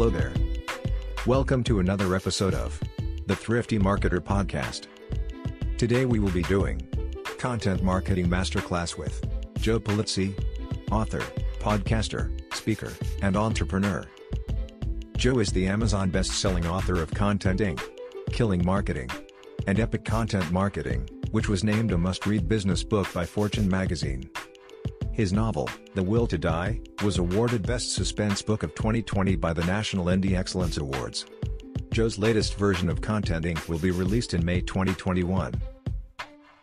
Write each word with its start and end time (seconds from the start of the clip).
Hello 0.00 0.08
there. 0.08 0.32
Welcome 1.26 1.62
to 1.64 1.78
another 1.78 2.16
episode 2.16 2.54
of 2.54 2.80
the 3.26 3.36
Thrifty 3.36 3.78
Marketer 3.78 4.18
Podcast. 4.18 4.86
Today 5.76 6.06
we 6.06 6.18
will 6.18 6.30
be 6.30 6.40
doing 6.44 6.80
Content 7.36 7.82
Marketing 7.82 8.26
Masterclass 8.26 8.96
with 8.96 9.22
Joe 9.58 9.78
Pulizzi, 9.78 10.32
author, 10.90 11.20
podcaster, 11.58 12.30
speaker, 12.54 12.90
and 13.20 13.36
entrepreneur. 13.36 14.06
Joe 15.18 15.38
is 15.38 15.52
the 15.52 15.66
Amazon 15.66 16.08
best-selling 16.08 16.66
author 16.66 17.02
of 17.02 17.10
Content 17.10 17.60
Inc., 17.60 17.82
Killing 18.32 18.64
Marketing, 18.64 19.10
and 19.66 19.78
Epic 19.78 20.06
Content 20.06 20.50
Marketing, 20.50 21.06
which 21.30 21.50
was 21.50 21.62
named 21.62 21.92
a 21.92 21.98
must-read 21.98 22.48
business 22.48 22.82
book 22.82 23.12
by 23.12 23.26
Fortune 23.26 23.68
magazine. 23.68 24.30
His 25.20 25.34
novel, 25.34 25.68
The 25.94 26.02
Will 26.02 26.26
to 26.28 26.38
Die, 26.38 26.80
was 27.04 27.18
awarded 27.18 27.66
Best 27.66 27.92
Suspense 27.92 28.40
Book 28.40 28.62
of 28.62 28.74
2020 28.74 29.36
by 29.36 29.52
the 29.52 29.62
National 29.64 30.06
Indie 30.06 30.34
Excellence 30.34 30.78
Awards. 30.78 31.26
Joe's 31.90 32.16
latest 32.16 32.54
version 32.54 32.88
of 32.88 33.02
Content 33.02 33.44
Inc. 33.44 33.68
will 33.68 33.78
be 33.78 33.90
released 33.90 34.32
in 34.32 34.42
May 34.42 34.62
2021. 34.62 35.52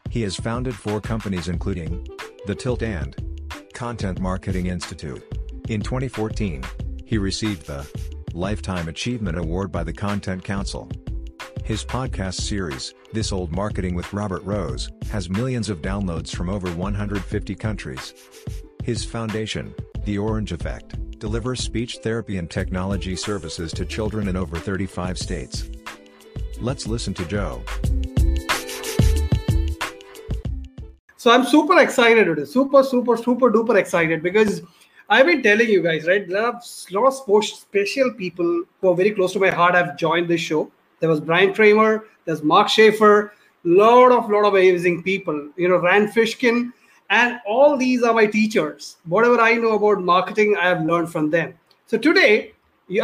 He 0.09 0.23
has 0.23 0.35
founded 0.35 0.73
four 0.73 0.99
companies 0.99 1.49
including 1.49 2.07
The 2.47 2.55
Tilt 2.55 2.81
and 2.81 3.15
Content 3.75 4.19
Marketing 4.19 4.65
Institute. 4.65 5.23
In 5.69 5.81
2014, 5.81 6.63
he 7.05 7.19
received 7.19 7.67
the 7.67 7.87
Lifetime 8.33 8.87
Achievement 8.87 9.37
Award 9.37 9.71
by 9.71 9.83
the 9.83 9.93
Content 9.93 10.43
Council. 10.43 10.89
His 11.67 11.83
podcast 11.83 12.35
series, 12.35 12.93
This 13.11 13.33
Old 13.33 13.51
Marketing 13.51 13.93
with 13.93 14.13
Robert 14.13 14.41
Rose, 14.45 14.89
has 15.11 15.29
millions 15.29 15.69
of 15.69 15.81
downloads 15.81 16.33
from 16.33 16.49
over 16.49 16.69
150 16.71 17.55
countries. 17.55 18.13
His 18.85 19.03
foundation, 19.03 19.75
The 20.05 20.17
Orange 20.17 20.53
Effect, 20.53 21.19
delivers 21.19 21.59
speech 21.61 21.97
therapy 22.01 22.37
and 22.37 22.49
technology 22.49 23.17
services 23.17 23.73
to 23.73 23.83
children 23.83 24.29
in 24.29 24.37
over 24.37 24.57
35 24.57 25.17
states. 25.17 25.69
Let's 26.61 26.87
listen 26.87 27.13
to 27.15 27.25
Joe. 27.25 27.61
So 31.17 31.31
I'm 31.31 31.43
super 31.43 31.77
excited 31.81 32.27
today, 32.27 32.45
super, 32.45 32.81
super, 32.81 33.17
super 33.17 33.51
duper 33.51 33.75
excited 33.75 34.23
because 34.23 34.61
I've 35.09 35.25
been 35.25 35.43
telling 35.43 35.67
you 35.67 35.83
guys, 35.83 36.07
right? 36.07 36.25
There 36.25 36.37
are 36.37 36.51
a 36.51 36.53
lot 36.91 37.13
of 37.27 37.43
special 37.43 38.13
people 38.13 38.63
who 38.79 38.89
are 38.89 38.95
very 38.95 39.11
close 39.11 39.33
to 39.33 39.39
my 39.39 39.49
heart 39.49 39.75
have 39.75 39.97
joined 39.97 40.29
this 40.29 40.39
show. 40.39 40.71
There 40.99 41.09
was 41.09 41.19
Brian 41.19 41.53
Kramer, 41.53 42.05
there's 42.25 42.43
Mark 42.43 42.69
Schaefer, 42.69 43.33
lot 43.63 44.11
of 44.11 44.29
lot 44.29 44.45
of 44.45 44.53
amazing 44.53 45.03
people. 45.03 45.49
You 45.57 45.69
know, 45.69 45.77
Rand 45.77 46.09
Fishkin, 46.09 46.71
and 47.09 47.39
all 47.45 47.77
these 47.77 48.03
are 48.03 48.13
my 48.13 48.25
teachers. 48.25 48.97
Whatever 49.05 49.39
I 49.39 49.55
know 49.55 49.73
about 49.73 50.03
marketing, 50.03 50.55
I 50.59 50.67
have 50.67 50.83
learned 50.83 51.11
from 51.11 51.29
them. 51.29 51.53
So 51.85 51.97
today, 51.97 52.53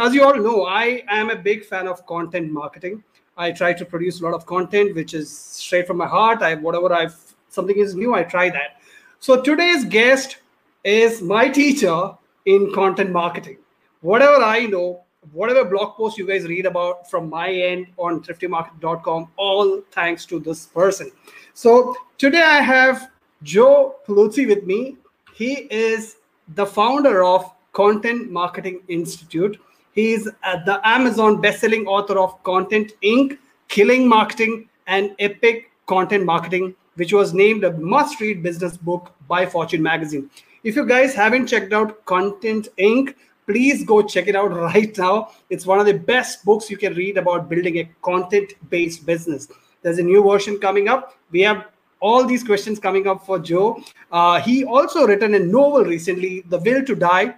as 0.00 0.14
you 0.14 0.24
all 0.24 0.36
know, 0.36 0.66
I 0.66 1.02
am 1.08 1.30
a 1.30 1.36
big 1.36 1.64
fan 1.64 1.88
of 1.88 2.04
content 2.06 2.50
marketing. 2.50 3.02
I 3.36 3.50
try 3.50 3.72
to 3.72 3.84
produce 3.84 4.20
a 4.20 4.24
lot 4.24 4.34
of 4.34 4.46
content 4.46 4.94
which 4.94 5.14
is 5.14 5.30
straight 5.30 5.86
from 5.86 5.96
my 5.96 6.06
heart. 6.06 6.42
I 6.42 6.54
whatever 6.54 6.92
I've 6.92 7.16
something 7.48 7.78
is 7.78 7.94
new, 7.94 8.14
I 8.14 8.24
try 8.24 8.50
that. 8.50 8.80
So 9.20 9.40
today's 9.40 9.84
guest 9.84 10.38
is 10.84 11.22
my 11.22 11.48
teacher 11.48 12.12
in 12.46 12.72
content 12.74 13.10
marketing. 13.10 13.58
Whatever 14.02 14.42
I 14.42 14.66
know, 14.66 15.03
whatever 15.32 15.64
blog 15.64 15.96
post 15.96 16.18
you 16.18 16.26
guys 16.26 16.44
read 16.46 16.66
about 16.66 17.10
from 17.10 17.28
my 17.28 17.50
end 17.50 17.86
on 17.96 18.22
thriftymarket.com, 18.22 19.28
all 19.36 19.82
thanks 19.90 20.26
to 20.26 20.38
this 20.38 20.66
person. 20.66 21.10
So 21.54 21.96
today 22.18 22.42
I 22.42 22.60
have 22.60 23.10
Joe 23.42 23.96
Pulizzi 24.06 24.46
with 24.46 24.64
me. 24.64 24.96
He 25.34 25.68
is 25.70 26.16
the 26.54 26.66
founder 26.66 27.24
of 27.24 27.50
Content 27.72 28.30
Marketing 28.30 28.80
Institute. 28.88 29.60
He's 29.92 30.26
uh, 30.26 30.64
the 30.64 30.80
Amazon 30.86 31.40
best-selling 31.40 31.86
author 31.86 32.18
of 32.18 32.42
Content 32.42 32.92
Inc., 33.02 33.38
Killing 33.68 34.08
Marketing, 34.08 34.68
and 34.86 35.14
Epic 35.18 35.70
Content 35.86 36.24
Marketing, 36.24 36.74
which 36.96 37.12
was 37.12 37.34
named 37.34 37.64
a 37.64 37.72
must-read 37.72 38.42
business 38.42 38.76
book 38.76 39.12
by 39.28 39.46
Fortune 39.46 39.82
magazine. 39.82 40.30
If 40.64 40.76
you 40.76 40.86
guys 40.86 41.14
haven't 41.14 41.46
checked 41.46 41.72
out 41.72 42.04
Content 42.06 42.68
Inc., 42.78 43.14
please 43.46 43.84
go 43.84 44.02
check 44.02 44.26
it 44.28 44.36
out 44.36 44.52
right 44.54 44.96
now. 44.96 45.30
It's 45.50 45.66
one 45.66 45.80
of 45.80 45.86
the 45.86 45.94
best 45.94 46.44
books 46.44 46.70
you 46.70 46.76
can 46.76 46.94
read 46.94 47.18
about 47.18 47.48
building 47.48 47.78
a 47.78 47.90
content 48.02 48.54
based 48.70 49.06
business. 49.06 49.48
There's 49.82 49.98
a 49.98 50.02
new 50.02 50.22
version 50.22 50.58
coming 50.58 50.88
up. 50.88 51.14
We 51.30 51.42
have 51.42 51.66
all 52.00 52.26
these 52.26 52.44
questions 52.44 52.78
coming 52.78 53.06
up 53.06 53.24
for 53.24 53.38
Joe. 53.38 53.82
Uh, 54.10 54.40
he 54.40 54.64
also 54.64 55.06
written 55.06 55.34
a 55.34 55.38
novel 55.38 55.84
recently, 55.84 56.42
The 56.48 56.58
Will 56.58 56.84
to 56.84 56.94
Die, 56.94 57.34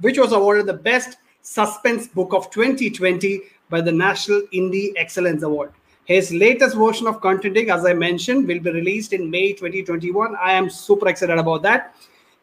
which 0.00 0.18
was 0.18 0.32
awarded 0.32 0.66
the 0.66 0.74
best 0.74 1.16
suspense 1.42 2.06
book 2.06 2.32
of 2.32 2.50
2020 2.50 3.40
by 3.70 3.80
the 3.80 3.92
National 3.92 4.42
Indie 4.52 4.92
Excellence 4.96 5.42
Award. 5.42 5.72
His 6.04 6.32
latest 6.32 6.76
version 6.76 7.06
of 7.06 7.20
Content 7.20 7.56
Inc., 7.56 7.68
as 7.68 7.84
I 7.84 7.92
mentioned, 7.92 8.48
will 8.48 8.60
be 8.60 8.70
released 8.70 9.12
in 9.12 9.30
May 9.30 9.52
2021. 9.52 10.36
I 10.36 10.52
am 10.52 10.70
super 10.70 11.08
excited 11.08 11.38
about 11.38 11.62
that. 11.62 11.94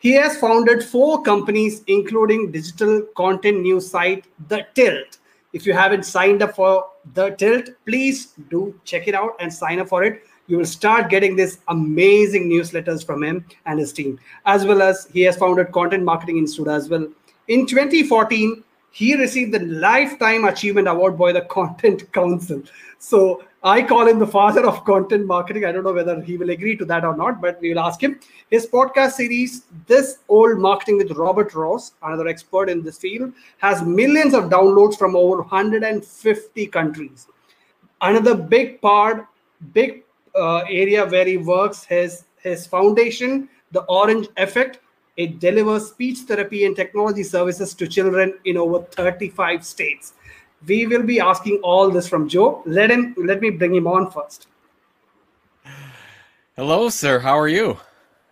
He 0.05 0.11
has 0.11 0.37
founded 0.37 0.83
four 0.83 1.23
companies, 1.23 1.81
including 1.87 2.51
digital 2.51 3.01
content 3.17 3.61
news 3.61 3.89
site 3.89 4.25
The 4.49 4.67
Tilt. 4.75 5.17
If 5.51 5.65
you 5.65 5.73
haven't 5.73 6.05
signed 6.05 6.43
up 6.43 6.55
for 6.55 6.85
The 7.15 7.31
Tilt, 7.31 7.69
please 7.87 8.27
do 8.51 8.79
check 8.83 9.07
it 9.07 9.15
out 9.15 9.31
and 9.39 9.51
sign 9.51 9.79
up 9.79 9.87
for 9.87 10.03
it. 10.03 10.21
You 10.45 10.59
will 10.59 10.65
start 10.67 11.09
getting 11.09 11.35
this 11.35 11.57
amazing 11.69 12.47
newsletters 12.47 13.03
from 13.03 13.23
him 13.23 13.45
and 13.65 13.79
his 13.79 13.91
team, 13.91 14.19
as 14.45 14.63
well 14.63 14.83
as 14.83 15.07
he 15.11 15.21
has 15.21 15.37
founded 15.37 15.71
Content 15.71 16.03
Marketing 16.03 16.37
Institute 16.37 16.67
as 16.67 16.87
well. 16.87 17.07
In 17.47 17.65
2014, 17.65 18.63
he 18.91 19.15
received 19.15 19.55
the 19.55 19.65
Lifetime 19.65 20.45
Achievement 20.45 20.87
Award 20.87 21.17
by 21.17 21.31
the 21.31 21.41
Content 21.57 22.11
Council. 22.13 22.61
So 22.99 23.43
I 23.65 23.81
call 23.81 24.07
him 24.07 24.19
the 24.19 24.27
father 24.27 24.63
of 24.63 24.85
content 24.85 25.25
marketing. 25.25 25.65
I 25.65 25.71
don't 25.71 25.83
know 25.83 25.91
whether 25.91 26.21
he 26.21 26.37
will 26.37 26.51
agree 26.51 26.77
to 26.77 26.85
that 26.85 27.03
or 27.03 27.17
not, 27.17 27.41
but 27.41 27.59
we 27.59 27.69
will 27.69 27.79
ask 27.79 27.99
him. 27.99 28.19
His 28.51 28.67
podcast 28.67 29.13
series, 29.13 29.63
This 29.87 30.19
Old 30.29 30.59
Marketing 30.59 30.97
with 30.97 31.09
Robert 31.13 31.55
Ross, 31.55 31.93
another 32.03 32.27
expert 32.27 32.69
in 32.69 32.83
this 32.83 32.99
field, 32.99 33.33
has 33.57 33.81
millions 33.81 34.35
of 34.35 34.51
downloads 34.51 34.99
from 34.99 35.15
over 35.15 35.37
150 35.37 36.67
countries. 36.67 37.25
Another 38.01 38.35
big 38.35 38.79
part, 38.81 39.25
big 39.73 40.03
uh, 40.35 40.57
area 40.69 41.03
where 41.07 41.25
he 41.25 41.37
works, 41.37 41.83
his, 41.85 42.25
his 42.43 42.67
foundation, 42.67 43.49
The 43.71 43.81
Orange 43.85 44.27
Effect, 44.37 44.79
it 45.17 45.39
delivers 45.39 45.87
speech 45.87 46.19
therapy 46.27 46.65
and 46.65 46.75
technology 46.75 47.23
services 47.23 47.73
to 47.73 47.87
children 47.87 48.35
in 48.45 48.57
over 48.57 48.83
35 48.83 49.65
states 49.65 50.13
we 50.67 50.85
will 50.87 51.03
be 51.03 51.19
asking 51.19 51.59
all 51.63 51.89
this 51.89 52.07
from 52.07 52.27
Joe. 52.27 52.61
Let 52.65 52.91
him 52.91 53.15
let 53.17 53.41
me 53.41 53.49
bring 53.49 53.75
him 53.75 53.87
on 53.87 54.11
first. 54.11 54.47
Hello, 56.55 56.89
sir. 56.89 57.19
How 57.19 57.37
are 57.37 57.47
you? 57.47 57.77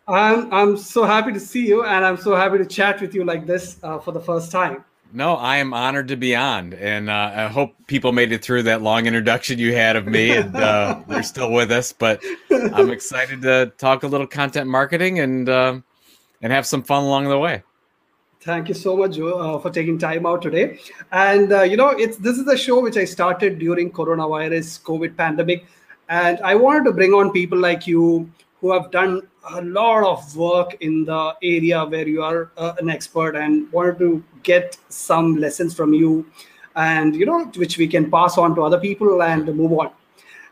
I'm 0.07 0.53
I'm 0.53 0.77
so 0.77 1.03
happy 1.03 1.31
to 1.33 1.39
see 1.39 1.67
you, 1.67 1.83
and 1.83 2.05
I'm 2.05 2.17
so 2.17 2.35
happy 2.35 2.57
to 2.57 2.65
chat 2.65 3.01
with 3.01 3.13
you 3.13 3.23
like 3.23 3.45
this 3.45 3.77
uh, 3.83 3.99
for 3.99 4.11
the 4.11 4.19
first 4.21 4.51
time. 4.51 4.83
No, 5.15 5.35
I 5.35 5.57
am 5.57 5.73
honored 5.73 6.07
to 6.07 6.15
be 6.15 6.35
on, 6.35 6.73
and 6.73 7.09
uh, 7.09 7.31
I 7.35 7.47
hope 7.47 7.75
people 7.85 8.11
made 8.11 8.31
it 8.31 8.43
through 8.43 8.63
that 8.63 8.81
long 8.81 9.05
introduction 9.05 9.59
you 9.59 9.75
had 9.75 9.95
of 9.95 10.07
me, 10.07 10.31
and 10.31 10.55
uh, 10.55 11.01
they're 11.07 11.21
still 11.21 11.51
with 11.51 11.71
us. 11.71 11.93
But 11.93 12.23
I'm 12.49 12.89
excited 12.89 13.43
to 13.43 13.71
talk 13.77 14.03
a 14.03 14.07
little 14.07 14.25
content 14.25 14.69
marketing 14.69 15.19
and 15.19 15.47
uh, 15.47 15.79
and 16.41 16.51
have 16.51 16.65
some 16.65 16.83
fun 16.83 17.03
along 17.03 17.29
the 17.29 17.37
way. 17.37 17.63
Thank 18.43 18.67
you 18.67 18.73
so 18.75 18.97
much, 18.97 19.17
uh, 19.17 19.57
for 19.59 19.69
taking 19.69 19.97
time 19.97 20.25
out 20.25 20.41
today. 20.41 20.77
And 21.13 21.53
uh, 21.53 21.61
you 21.61 21.77
know, 21.77 21.91
it's 21.91 22.17
this 22.17 22.37
is 22.37 22.45
a 22.47 22.57
show 22.57 22.81
which 22.81 22.97
I 22.97 23.05
started 23.05 23.57
during 23.57 23.89
coronavirus, 23.89 24.81
COVID 24.81 25.15
pandemic, 25.15 25.65
and 26.09 26.41
I 26.41 26.55
wanted 26.55 26.83
to 26.85 26.91
bring 26.91 27.13
on 27.13 27.31
people 27.31 27.57
like 27.57 27.87
you 27.87 28.29
who 28.59 28.73
have 28.73 28.91
done 28.91 29.21
a 29.51 29.61
lot 29.61 30.03
of 30.03 30.35
work 30.35 30.75
in 30.81 31.05
the 31.05 31.35
area 31.41 31.85
where 31.85 32.05
you 32.05 32.21
are 32.21 32.51
uh, 32.57 32.73
an 32.79 32.89
expert, 32.89 33.37
and 33.37 33.71
wanted 33.71 33.99
to 33.99 34.21
get 34.43 34.77
some 34.89 35.37
lessons 35.37 35.73
from 35.73 35.93
you, 35.93 36.25
and 36.75 37.15
you 37.15 37.25
know, 37.25 37.45
which 37.55 37.77
we 37.77 37.87
can 37.87 38.11
pass 38.11 38.37
on 38.37 38.55
to 38.55 38.63
other 38.63 38.79
people 38.79 39.23
and 39.23 39.55
move 39.55 39.71
on. 39.71 39.89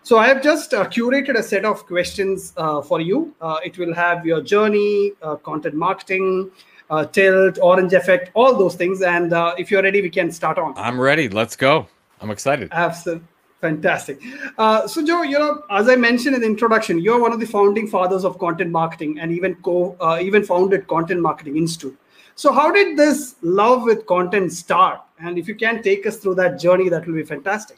So 0.04 0.18
I 0.18 0.27
have 0.30 0.42
just 0.42 0.74
uh, 0.74 0.86
curated 0.86 1.38
a 1.38 1.44
set 1.44 1.65
of 1.65 1.86
questions 1.86 2.54
uh, 2.56 2.81
for 2.81 3.01
you. 3.01 3.36
Uh, 3.42 3.60
it 3.65 3.77
will 3.77 3.94
have 3.94 4.25
your 4.25 4.42
journey, 4.42 5.12
uh, 5.21 5.36
content 5.36 5.75
marketing, 5.75 6.51
uh, 6.91 7.05
tilt, 7.05 7.57
orange 7.61 7.93
effect, 7.93 8.29
all 8.35 8.55
those 8.55 8.75
things. 8.75 9.01
And 9.01 9.33
uh, 9.33 9.55
if 9.57 9.71
you're 9.71 9.81
ready, 9.81 10.01
we 10.01 10.09
can 10.09 10.31
start 10.31 10.59
on. 10.59 10.73
I'm 10.77 10.99
ready. 10.99 11.29
Let's 11.29 11.55
go. 11.55 11.88
I'm 12.19 12.29
excited. 12.29 12.69
Absolutely. 12.71 13.27
Fantastic. 13.61 14.19
Uh, 14.57 14.88
so, 14.88 15.05
Joe, 15.05 15.21
you 15.21 15.38
know, 15.38 15.63
as 15.69 15.88
I 15.88 15.95
mentioned 15.95 16.33
in 16.35 16.41
the 16.41 16.47
introduction, 16.47 16.99
you're 16.99 17.21
one 17.21 17.31
of 17.31 17.39
the 17.39 17.45
founding 17.45 17.88
fathers 17.88 18.25
of 18.25 18.39
content 18.39 18.71
marketing 18.71 19.19
and 19.19 19.31
even 19.31 19.53
co 19.55 19.95
uh, 20.01 20.19
even 20.19 20.43
founded 20.43 20.88
Content 20.88 21.21
Marketing 21.21 21.57
Institute. 21.57 21.97
So, 22.33 22.51
how 22.51 22.71
did 22.71 22.97
this 22.97 23.35
love 23.43 23.83
with 23.83 24.07
content 24.07 24.51
start? 24.51 25.01
And 25.19 25.38
if 25.38 25.47
you 25.47 25.53
can 25.53 25.83
take 25.83 26.07
us 26.07 26.17
through 26.17 26.35
that 26.35 26.59
journey, 26.59 26.89
that 26.89 27.05
will 27.05 27.13
be 27.13 27.23
fantastic. 27.23 27.77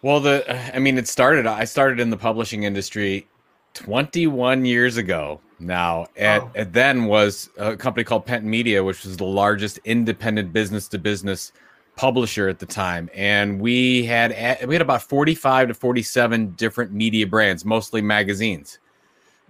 Well, 0.00 0.20
the 0.20 0.74
I 0.74 0.78
mean, 0.78 0.96
it 0.96 1.08
started. 1.08 1.46
I 1.46 1.64
started 1.64 2.00
in 2.00 2.08
the 2.08 2.16
publishing 2.16 2.62
industry 2.62 3.28
21 3.74 4.64
years 4.64 4.96
ago 4.96 5.40
now. 5.62 6.06
And, 6.16 6.42
oh. 6.56 6.64
then 6.64 7.06
was 7.06 7.50
a 7.56 7.76
company 7.76 8.04
called 8.04 8.26
Penton 8.26 8.50
Media, 8.50 8.82
which 8.82 9.04
was 9.04 9.16
the 9.16 9.24
largest 9.24 9.78
independent 9.84 10.52
business 10.52 10.88
to 10.88 10.98
business 10.98 11.52
publisher 11.96 12.48
at 12.48 12.58
the 12.58 12.66
time, 12.66 13.10
and 13.14 13.60
we 13.60 14.04
had 14.04 14.30
we 14.66 14.74
had 14.74 14.82
about 14.82 15.02
forty 15.02 15.34
five 15.34 15.68
to 15.68 15.74
forty 15.74 16.02
seven 16.02 16.50
different 16.52 16.92
media 16.92 17.26
brands, 17.26 17.64
mostly 17.64 18.00
magazines. 18.00 18.78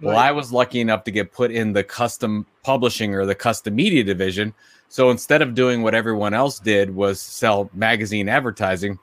Well, 0.01 0.17
I 0.17 0.31
was 0.31 0.51
lucky 0.51 0.81
enough 0.81 1.05
to 1.05 1.11
get 1.11 1.31
put 1.31 1.51
in 1.51 1.71
the 1.71 1.83
custom 1.83 2.45
publishing 2.63 3.15
or 3.15 3.25
the 3.25 3.35
custom 3.35 3.75
media 3.75 4.03
division. 4.03 4.53
So 4.89 5.09
instead 5.09 5.41
of 5.41 5.55
doing 5.55 5.81
what 5.81 5.95
everyone 5.95 6.33
else 6.33 6.59
did 6.59 6.93
was 6.93 7.21
sell 7.21 7.69
magazine 7.73 8.27
advertising, 8.27 8.99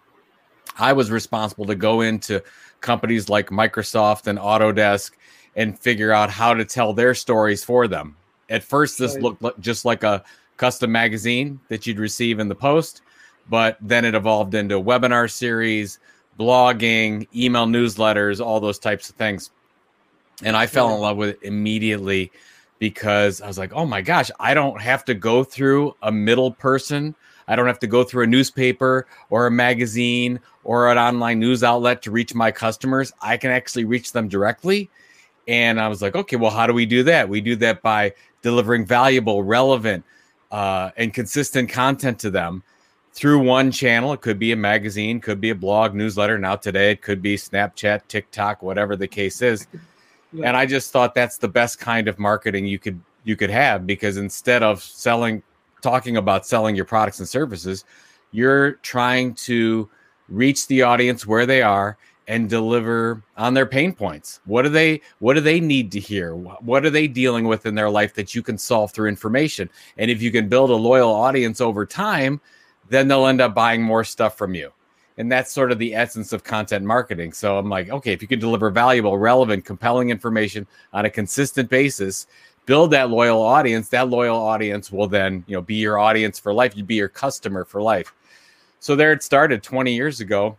I 0.78 0.92
was 0.92 1.10
responsible 1.10 1.64
to 1.66 1.74
go 1.74 2.02
into 2.02 2.42
companies 2.82 3.30
like 3.30 3.48
Microsoft 3.48 4.26
and 4.26 4.38
Autodesk 4.38 5.12
and 5.56 5.78
figure 5.78 6.12
out 6.12 6.30
how 6.30 6.54
to 6.54 6.64
tell 6.64 6.92
their 6.92 7.14
stories 7.14 7.64
for 7.64 7.88
them. 7.88 8.16
At 8.48 8.64
first, 8.64 8.98
this 8.98 9.16
looked 9.16 9.60
just 9.60 9.84
like 9.84 10.02
a 10.02 10.24
custom 10.56 10.92
magazine 10.92 11.60
that 11.68 11.86
you'd 11.86 11.98
receive 11.98 12.38
in 12.38 12.48
the 12.48 12.54
post, 12.54 13.02
but 13.48 13.78
then 13.80 14.04
it 14.04 14.14
evolved 14.14 14.54
into 14.54 14.80
webinar 14.80 15.30
series, 15.30 15.98
blogging, 16.38 17.26
email 17.34 17.66
newsletters, 17.66 18.44
all 18.44 18.60
those 18.60 18.78
types 18.78 19.08
of 19.08 19.16
things. 19.16 19.50
And 20.42 20.56
I 20.56 20.66
fell 20.66 20.94
in 20.94 21.00
love 21.00 21.16
with 21.16 21.30
it 21.30 21.38
immediately 21.42 22.32
because 22.78 23.40
I 23.40 23.46
was 23.46 23.58
like, 23.58 23.72
oh 23.74 23.86
my 23.86 24.00
gosh, 24.00 24.30
I 24.40 24.54
don't 24.54 24.80
have 24.80 25.04
to 25.04 25.14
go 25.14 25.44
through 25.44 25.94
a 26.02 26.10
middle 26.10 26.50
person. 26.50 27.14
I 27.46 27.56
don't 27.56 27.66
have 27.66 27.78
to 27.80 27.86
go 27.86 28.04
through 28.04 28.24
a 28.24 28.26
newspaper 28.26 29.06
or 29.28 29.46
a 29.46 29.50
magazine 29.50 30.40
or 30.64 30.90
an 30.90 30.98
online 30.98 31.40
news 31.40 31.62
outlet 31.62 32.00
to 32.02 32.10
reach 32.10 32.34
my 32.34 32.50
customers. 32.50 33.12
I 33.20 33.36
can 33.36 33.50
actually 33.50 33.84
reach 33.84 34.12
them 34.12 34.28
directly. 34.28 34.88
And 35.50 35.80
I 35.80 35.88
was 35.88 36.00
like, 36.00 36.14
okay, 36.14 36.36
well, 36.36 36.52
how 36.52 36.68
do 36.68 36.72
we 36.72 36.86
do 36.86 37.02
that? 37.02 37.28
We 37.28 37.40
do 37.40 37.56
that 37.56 37.82
by 37.82 38.14
delivering 38.40 38.86
valuable, 38.86 39.42
relevant, 39.42 40.04
uh, 40.52 40.90
and 40.96 41.12
consistent 41.12 41.68
content 41.68 42.20
to 42.20 42.30
them 42.30 42.62
through 43.12 43.40
one 43.40 43.72
channel. 43.72 44.12
It 44.12 44.20
could 44.20 44.38
be 44.38 44.52
a 44.52 44.56
magazine, 44.56 45.20
could 45.20 45.40
be 45.40 45.50
a 45.50 45.54
blog, 45.56 45.92
newsletter. 45.92 46.38
Now, 46.38 46.54
today, 46.54 46.92
it 46.92 47.02
could 47.02 47.20
be 47.20 47.34
Snapchat, 47.34 48.02
TikTok, 48.06 48.62
whatever 48.62 48.94
the 48.94 49.08
case 49.08 49.42
is. 49.42 49.66
Yeah. 50.32 50.46
And 50.46 50.56
I 50.56 50.66
just 50.66 50.92
thought 50.92 51.16
that's 51.16 51.38
the 51.38 51.48
best 51.48 51.80
kind 51.80 52.06
of 52.06 52.16
marketing 52.16 52.64
you 52.66 52.78
could 52.78 53.00
you 53.24 53.34
could 53.34 53.50
have 53.50 53.88
because 53.88 54.18
instead 54.18 54.62
of 54.62 54.80
selling 54.80 55.42
talking 55.82 56.16
about 56.16 56.46
selling 56.46 56.76
your 56.76 56.84
products 56.84 57.18
and 57.18 57.28
services, 57.28 57.84
you're 58.30 58.74
trying 58.82 59.34
to 59.34 59.90
reach 60.28 60.68
the 60.68 60.82
audience 60.82 61.26
where 61.26 61.44
they 61.44 61.60
are 61.60 61.98
and 62.30 62.48
deliver 62.48 63.20
on 63.36 63.54
their 63.54 63.66
pain 63.66 63.92
points. 63.92 64.38
What 64.44 64.62
do 64.62 64.68
they 64.68 65.02
what 65.18 65.34
do 65.34 65.40
they 65.40 65.58
need 65.58 65.90
to 65.90 65.98
hear? 65.98 66.36
What 66.36 66.86
are 66.86 66.90
they 66.90 67.08
dealing 67.08 67.44
with 67.44 67.66
in 67.66 67.74
their 67.74 67.90
life 67.90 68.14
that 68.14 68.36
you 68.36 68.42
can 68.42 68.56
solve 68.56 68.92
through 68.92 69.08
information? 69.08 69.68
And 69.98 70.12
if 70.12 70.22
you 70.22 70.30
can 70.30 70.48
build 70.48 70.70
a 70.70 70.76
loyal 70.76 71.12
audience 71.12 71.60
over 71.60 71.84
time, 71.84 72.40
then 72.88 73.08
they'll 73.08 73.26
end 73.26 73.40
up 73.40 73.52
buying 73.52 73.82
more 73.82 74.04
stuff 74.04 74.38
from 74.38 74.54
you. 74.54 74.72
And 75.18 75.30
that's 75.30 75.50
sort 75.50 75.72
of 75.72 75.80
the 75.80 75.92
essence 75.92 76.32
of 76.32 76.44
content 76.44 76.84
marketing. 76.84 77.32
So 77.32 77.58
I'm 77.58 77.68
like, 77.68 77.90
okay, 77.90 78.12
if 78.12 78.22
you 78.22 78.28
can 78.28 78.38
deliver 78.38 78.70
valuable, 78.70 79.18
relevant, 79.18 79.64
compelling 79.64 80.10
information 80.10 80.68
on 80.92 81.06
a 81.06 81.10
consistent 81.10 81.68
basis, 81.68 82.28
build 82.64 82.92
that 82.92 83.10
loyal 83.10 83.42
audience, 83.42 83.88
that 83.88 84.08
loyal 84.08 84.38
audience 84.38 84.92
will 84.92 85.08
then, 85.08 85.42
you 85.48 85.56
know, 85.56 85.62
be 85.62 85.74
your 85.74 85.98
audience 85.98 86.38
for 86.38 86.54
life. 86.54 86.76
You'd 86.76 86.86
be 86.86 86.94
your 86.94 87.08
customer 87.08 87.64
for 87.64 87.82
life. 87.82 88.14
So 88.78 88.94
there 88.94 89.10
it 89.10 89.24
started 89.24 89.64
20 89.64 89.92
years 89.92 90.20
ago. 90.20 90.56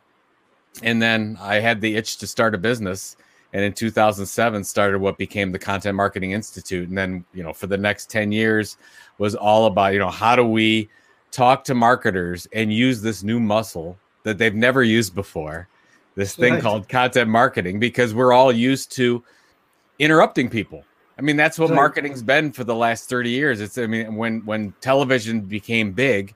And 0.83 1.01
then 1.01 1.37
I 1.41 1.55
had 1.55 1.81
the 1.81 1.95
itch 1.95 2.17
to 2.17 2.27
start 2.27 2.55
a 2.55 2.57
business. 2.57 3.17
And 3.53 3.63
in 3.63 3.73
2007 3.73 4.63
started 4.63 4.99
what 4.99 5.17
became 5.17 5.51
the 5.51 5.59
Content 5.59 5.95
Marketing 5.95 6.31
Institute. 6.31 6.87
And 6.87 6.97
then, 6.97 7.25
you 7.33 7.43
know, 7.43 7.51
for 7.53 7.67
the 7.67 7.77
next 7.77 8.09
10 8.09 8.31
years 8.31 8.77
was 9.17 9.35
all 9.35 9.65
about, 9.65 9.93
you 9.93 9.99
know, 9.99 10.09
how 10.09 10.35
do 10.35 10.45
we 10.45 10.89
talk 11.31 11.63
to 11.65 11.75
marketers 11.75 12.47
and 12.53 12.73
use 12.73 13.01
this 13.01 13.23
new 13.23 13.39
muscle 13.39 13.97
that 14.23 14.37
they've 14.37 14.55
never 14.55 14.83
used 14.83 15.15
before 15.15 15.67
this 16.15 16.35
thing 16.35 16.53
right. 16.53 16.61
called 16.61 16.89
content 16.89 17.29
marketing 17.29 17.79
because 17.79 18.13
we're 18.13 18.33
all 18.33 18.51
used 18.51 18.91
to 18.91 19.23
interrupting 19.99 20.49
people 20.49 20.83
i 21.17 21.21
mean 21.21 21.37
that's 21.37 21.57
what 21.57 21.69
right. 21.69 21.75
marketing's 21.75 22.21
been 22.21 22.51
for 22.51 22.63
the 22.63 22.75
last 22.75 23.09
30 23.09 23.29
years 23.29 23.61
it's 23.61 23.77
i 23.77 23.87
mean 23.87 24.15
when 24.15 24.45
when 24.45 24.73
television 24.81 25.41
became 25.41 25.91
big 25.91 26.35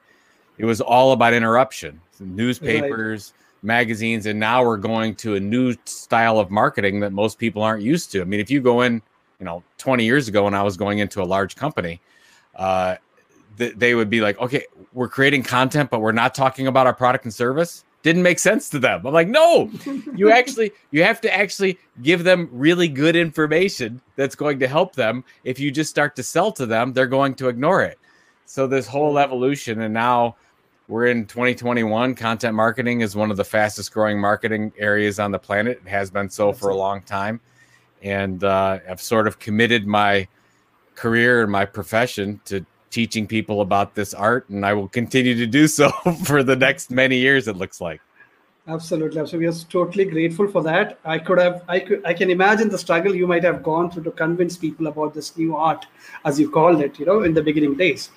it 0.58 0.66
was 0.66 0.80
all 0.80 1.12
about 1.12 1.34
interruption 1.34 2.00
newspapers 2.20 3.34
right. 3.36 3.44
Magazines 3.66 4.26
and 4.26 4.40
now 4.40 4.64
we're 4.64 4.78
going 4.78 5.16
to 5.16 5.36
a 5.36 5.40
new 5.40 5.76
style 5.86 6.40
of 6.40 6.50
marketing 6.50 7.00
that 7.00 7.12
most 7.12 7.38
people 7.40 7.62
aren't 7.62 7.84
used 7.84 8.12
to 8.12 8.22
i 8.22 8.24
mean 8.24 8.40
if 8.40 8.50
you 8.50 8.62
go 8.62 8.82
in 8.82 9.02
you 9.40 9.46
know 9.46 9.64
20 9.78 10.06
years 10.06 10.28
ago 10.28 10.44
when 10.46 10.54
i 10.54 10.64
was 10.64 10.78
going 10.78 11.00
into 11.00 11.22
a 11.22 11.26
large 11.26 11.56
company 11.56 12.00
uh, 12.56 12.96
they 13.58 13.96
would 13.96 14.10
be 14.10 14.22
like, 14.22 14.40
okay, 14.40 14.66
we're 14.94 15.08
creating 15.08 15.44
content, 15.44 15.90
but 15.90 16.02
we're 16.02 16.12
not 16.12 16.36
talking 16.36 16.68
about 16.68 16.88
our 16.88 16.94
product 16.94 17.26
and 17.26 17.34
service. 17.34 17.84
Didn't 18.04 18.22
make 18.22 18.38
sense 18.38 18.70
to 18.70 18.80
them. 18.80 19.06
I'm 19.06 19.14
like, 19.14 19.28
no, 19.28 19.72
you 20.16 20.32
actually, 20.32 20.72
you 20.92 21.04
have 21.04 21.22
to 21.22 21.34
actually 21.34 21.80
give 22.04 22.24
them 22.24 22.50
really 22.52 22.88
good 22.88 23.16
information 23.16 24.02
that's 24.16 24.36
going 24.36 24.60
to 24.60 24.68
help 24.68 24.96
them. 24.96 25.24
If 25.44 25.60
you 25.60 25.72
just 25.72 25.90
start 25.90 26.16
to 26.18 26.24
sell 26.24 26.52
to 26.54 26.66
them, 26.66 26.94
they're 26.94 27.08
going 27.08 27.36
to 27.36 27.48
ignore 27.48 27.82
it. 27.82 27.98
So 28.46 28.68
this 28.68 28.86
whole 28.86 29.18
evolution, 29.18 29.82
and 29.82 29.94
now 29.94 30.36
we're 30.88 31.08
in 31.08 31.26
2021. 31.26 32.16
Content 32.16 32.56
marketing 32.56 33.02
is 33.02 33.16
one 33.16 33.32
of 33.32 33.38
the 33.38 33.44
fastest 33.44 33.92
growing 33.92 34.20
marketing 34.20 34.72
areas 34.78 35.20
on 35.20 35.32
the 35.32 35.40
planet. 35.40 35.82
It 35.86 35.90
has 35.90 36.12
been 36.12 36.30
so 36.30 36.54
for 36.54 36.70
a 36.70 36.76
long 36.76 37.02
time, 37.02 37.40
and 38.02 38.44
uh, 38.44 38.80
I've 38.90 39.02
sort 39.02 39.28
of 39.28 39.40
committed 39.40 39.88
my 39.88 40.28
career 40.96 41.42
and 41.42 41.52
my 41.52 41.66
profession 41.66 42.40
to 42.46 42.66
teaching 42.92 43.28
people 43.28 43.62
about 43.62 43.96
this 43.96 44.14
art, 44.14 44.48
and 44.50 44.66
I 44.66 44.74
will 44.74 44.88
continue 44.88 45.36
to 45.36 45.48
do 45.48 45.68
so 45.80 45.90
for 46.24 46.44
the 46.44 46.56
next 46.56 46.92
many 46.92 47.18
years. 47.18 47.48
It 47.48 47.58
looks 47.58 47.81
like. 47.81 48.02
Absolutely, 48.68 49.28
so 49.28 49.38
we 49.38 49.46
are 49.46 49.54
totally 49.70 50.06
grateful 50.06 50.48
for 50.48 50.64
that. 50.64 50.98
I 51.06 51.20
could 51.20 51.38
have, 51.38 51.64
I 51.68 51.80
could, 51.80 52.04
I 52.04 52.16
can 52.16 52.31
imagine 52.31 52.70
the 52.70 52.80
struggle 52.80 53.14
you 53.14 53.28
might 53.28 53.44
have 53.44 53.62
gone 53.62 53.92
through 53.92 54.04
to 54.06 54.12
convince 54.12 54.58
people 54.58 54.88
about 54.88 55.14
this 55.14 55.38
new 55.38 55.56
art, 55.56 55.86
as 56.26 56.40
you 56.40 56.50
called 56.50 56.81
it, 56.81 56.98
you 56.98 57.06
know, 57.06 57.22
in 57.22 57.36
the 57.36 57.44
beginning 57.44 57.76
days. 57.76 58.10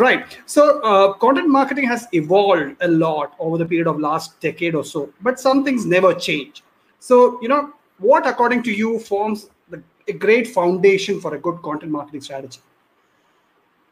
Right. 0.00 0.38
So, 0.46 0.80
uh, 0.80 1.12
content 1.12 1.50
marketing 1.50 1.86
has 1.88 2.08
evolved 2.14 2.76
a 2.80 2.88
lot 2.88 3.34
over 3.38 3.58
the 3.58 3.66
period 3.66 3.86
of 3.86 4.00
last 4.00 4.40
decade 4.40 4.74
or 4.74 4.82
so, 4.82 5.12
but 5.20 5.38
some 5.38 5.62
things 5.62 5.84
never 5.84 6.14
change. 6.14 6.62
So, 7.00 7.38
you 7.42 7.48
know, 7.48 7.74
what, 7.98 8.26
according 8.26 8.62
to 8.62 8.72
you, 8.72 8.98
forms 8.98 9.50
the, 9.68 9.82
a 10.08 10.14
great 10.14 10.48
foundation 10.48 11.20
for 11.20 11.34
a 11.34 11.38
good 11.38 11.60
content 11.60 11.92
marketing 11.92 12.22
strategy? 12.22 12.60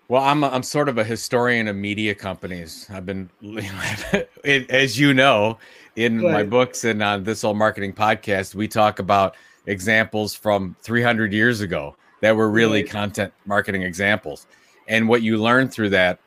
Well, 0.09 0.23
I'm 0.23 0.43
a, 0.43 0.49
I'm 0.49 0.63
sort 0.63 0.89
of 0.89 0.97
a 0.97 1.05
historian 1.05 1.69
of 1.69 1.77
media 1.77 2.15
companies. 2.15 2.87
I've 2.89 3.05
been, 3.05 3.29
as 4.45 4.99
you 4.99 5.13
know, 5.13 5.59
in 5.97 6.23
right. 6.23 6.33
my 6.33 6.43
books 6.43 6.85
and 6.85 7.03
on 7.03 7.25
this 7.25 7.45
old 7.45 7.59
marketing 7.59 7.93
podcast, 7.93 8.55
we 8.55 8.67
talk 8.67 8.99
about 8.99 9.37
examples 9.67 10.33
from 10.33 10.75
300 10.81 11.35
years 11.35 11.61
ago 11.61 11.97
that 12.23 12.35
were 12.35 12.49
really 12.49 12.81
right. 12.83 12.91
content 12.91 13.35
marketing 13.45 13.83
examples. 13.83 14.47
And 14.89 15.09
what 15.09 15.23
you 15.23 15.39
learn 15.39 15.69
through 15.69 15.91
that 15.91 16.19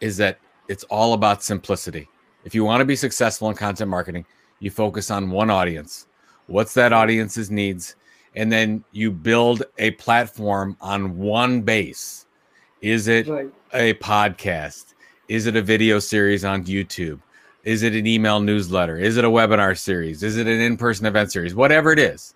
is 0.00 0.16
that 0.18 0.38
it's 0.68 0.84
all 0.84 1.14
about 1.14 1.42
simplicity. 1.42 2.08
If 2.44 2.54
you 2.54 2.64
want 2.64 2.80
to 2.80 2.84
be 2.84 2.96
successful 2.96 3.48
in 3.48 3.56
content 3.56 3.90
marketing, 3.90 4.26
you 4.58 4.70
focus 4.70 5.10
on 5.10 5.30
one 5.30 5.50
audience. 5.50 6.06
What's 6.46 6.74
that 6.74 6.92
audience's 6.92 7.50
needs? 7.50 7.96
And 8.36 8.50
then 8.50 8.84
you 8.92 9.10
build 9.10 9.62
a 9.78 9.92
platform 9.92 10.76
on 10.80 11.16
one 11.16 11.62
base 11.62 12.26
is 12.80 13.08
it 13.08 13.28
right. 13.28 13.50
a 13.74 13.94
podcast? 13.94 14.94
Is 15.28 15.46
it 15.46 15.56
a 15.56 15.62
video 15.62 15.98
series 15.98 16.44
on 16.44 16.64
YouTube? 16.64 17.20
Is 17.62 17.82
it 17.82 17.94
an 17.94 18.06
email 18.06 18.40
newsletter? 18.40 18.96
Is 18.96 19.18
it 19.18 19.24
a 19.24 19.28
webinar 19.28 19.76
series? 19.76 20.22
Is 20.22 20.38
it 20.38 20.46
an 20.46 20.60
in 20.60 20.76
person 20.76 21.04
event 21.04 21.30
series? 21.30 21.54
Whatever 21.54 21.92
it 21.92 21.98
is. 21.98 22.34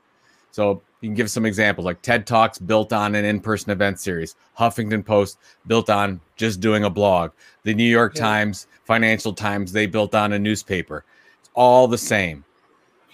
So 0.54 0.82
you 1.00 1.08
can 1.08 1.16
give 1.16 1.32
some 1.32 1.46
examples 1.46 1.84
like 1.84 2.00
TED 2.00 2.28
Talks 2.28 2.60
built 2.60 2.92
on 2.92 3.16
an 3.16 3.24
in 3.24 3.40
person 3.40 3.72
event 3.72 3.98
series, 3.98 4.36
Huffington 4.56 5.04
Post 5.04 5.38
built 5.66 5.90
on 5.90 6.20
just 6.36 6.60
doing 6.60 6.84
a 6.84 6.90
blog, 6.90 7.32
the 7.64 7.74
New 7.74 7.82
York 7.82 8.14
yeah. 8.14 8.22
Times, 8.22 8.68
Financial 8.84 9.32
Times, 9.32 9.72
they 9.72 9.86
built 9.86 10.14
on 10.14 10.32
a 10.32 10.38
newspaper. 10.38 11.04
It's 11.40 11.50
all 11.54 11.88
the 11.88 11.98
same. 11.98 12.44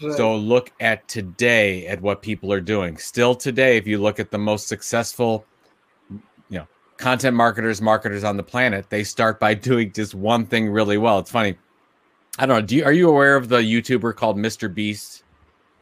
Right. 0.03 0.15
So 0.19 0.37
look 0.37 0.71
at 0.81 1.09
today 1.09 1.87
at 1.87 2.03
what 2.03 2.21
people 2.21 2.53
are 2.53 2.61
doing. 2.61 2.99
Still 2.99 3.35
today, 3.35 3.79
if 3.79 3.87
you 3.87 3.97
look 3.97 4.21
at 4.21 4.31
the 4.31 4.37
most 4.37 4.69
successful 4.69 5.47
you 6.11 6.21
know, 6.51 6.67
content 6.99 7.35
marketers, 7.35 7.81
marketers 7.81 8.23
on 8.23 8.37
the 8.37 8.43
planet, 8.43 8.91
they 8.91 9.03
start 9.03 9.41
by 9.41 9.55
doing 9.71 9.93
just 9.93 10.15
one 10.15 10.45
thing 10.45 10.69
really 10.69 10.99
well. 10.99 11.19
It's 11.19 11.31
funny. 11.31 11.57
I 12.39 12.45
don't 12.45 12.61
know. 12.61 12.67
Do 12.67 12.77
you, 12.77 12.85
are 12.85 12.93
you 12.93 13.09
aware 13.09 13.35
of 13.35 13.49
the 13.49 13.61
YouTuber 13.61 14.15
called 14.15 14.37
Mr. 14.37 14.73
Beast? 14.73 15.23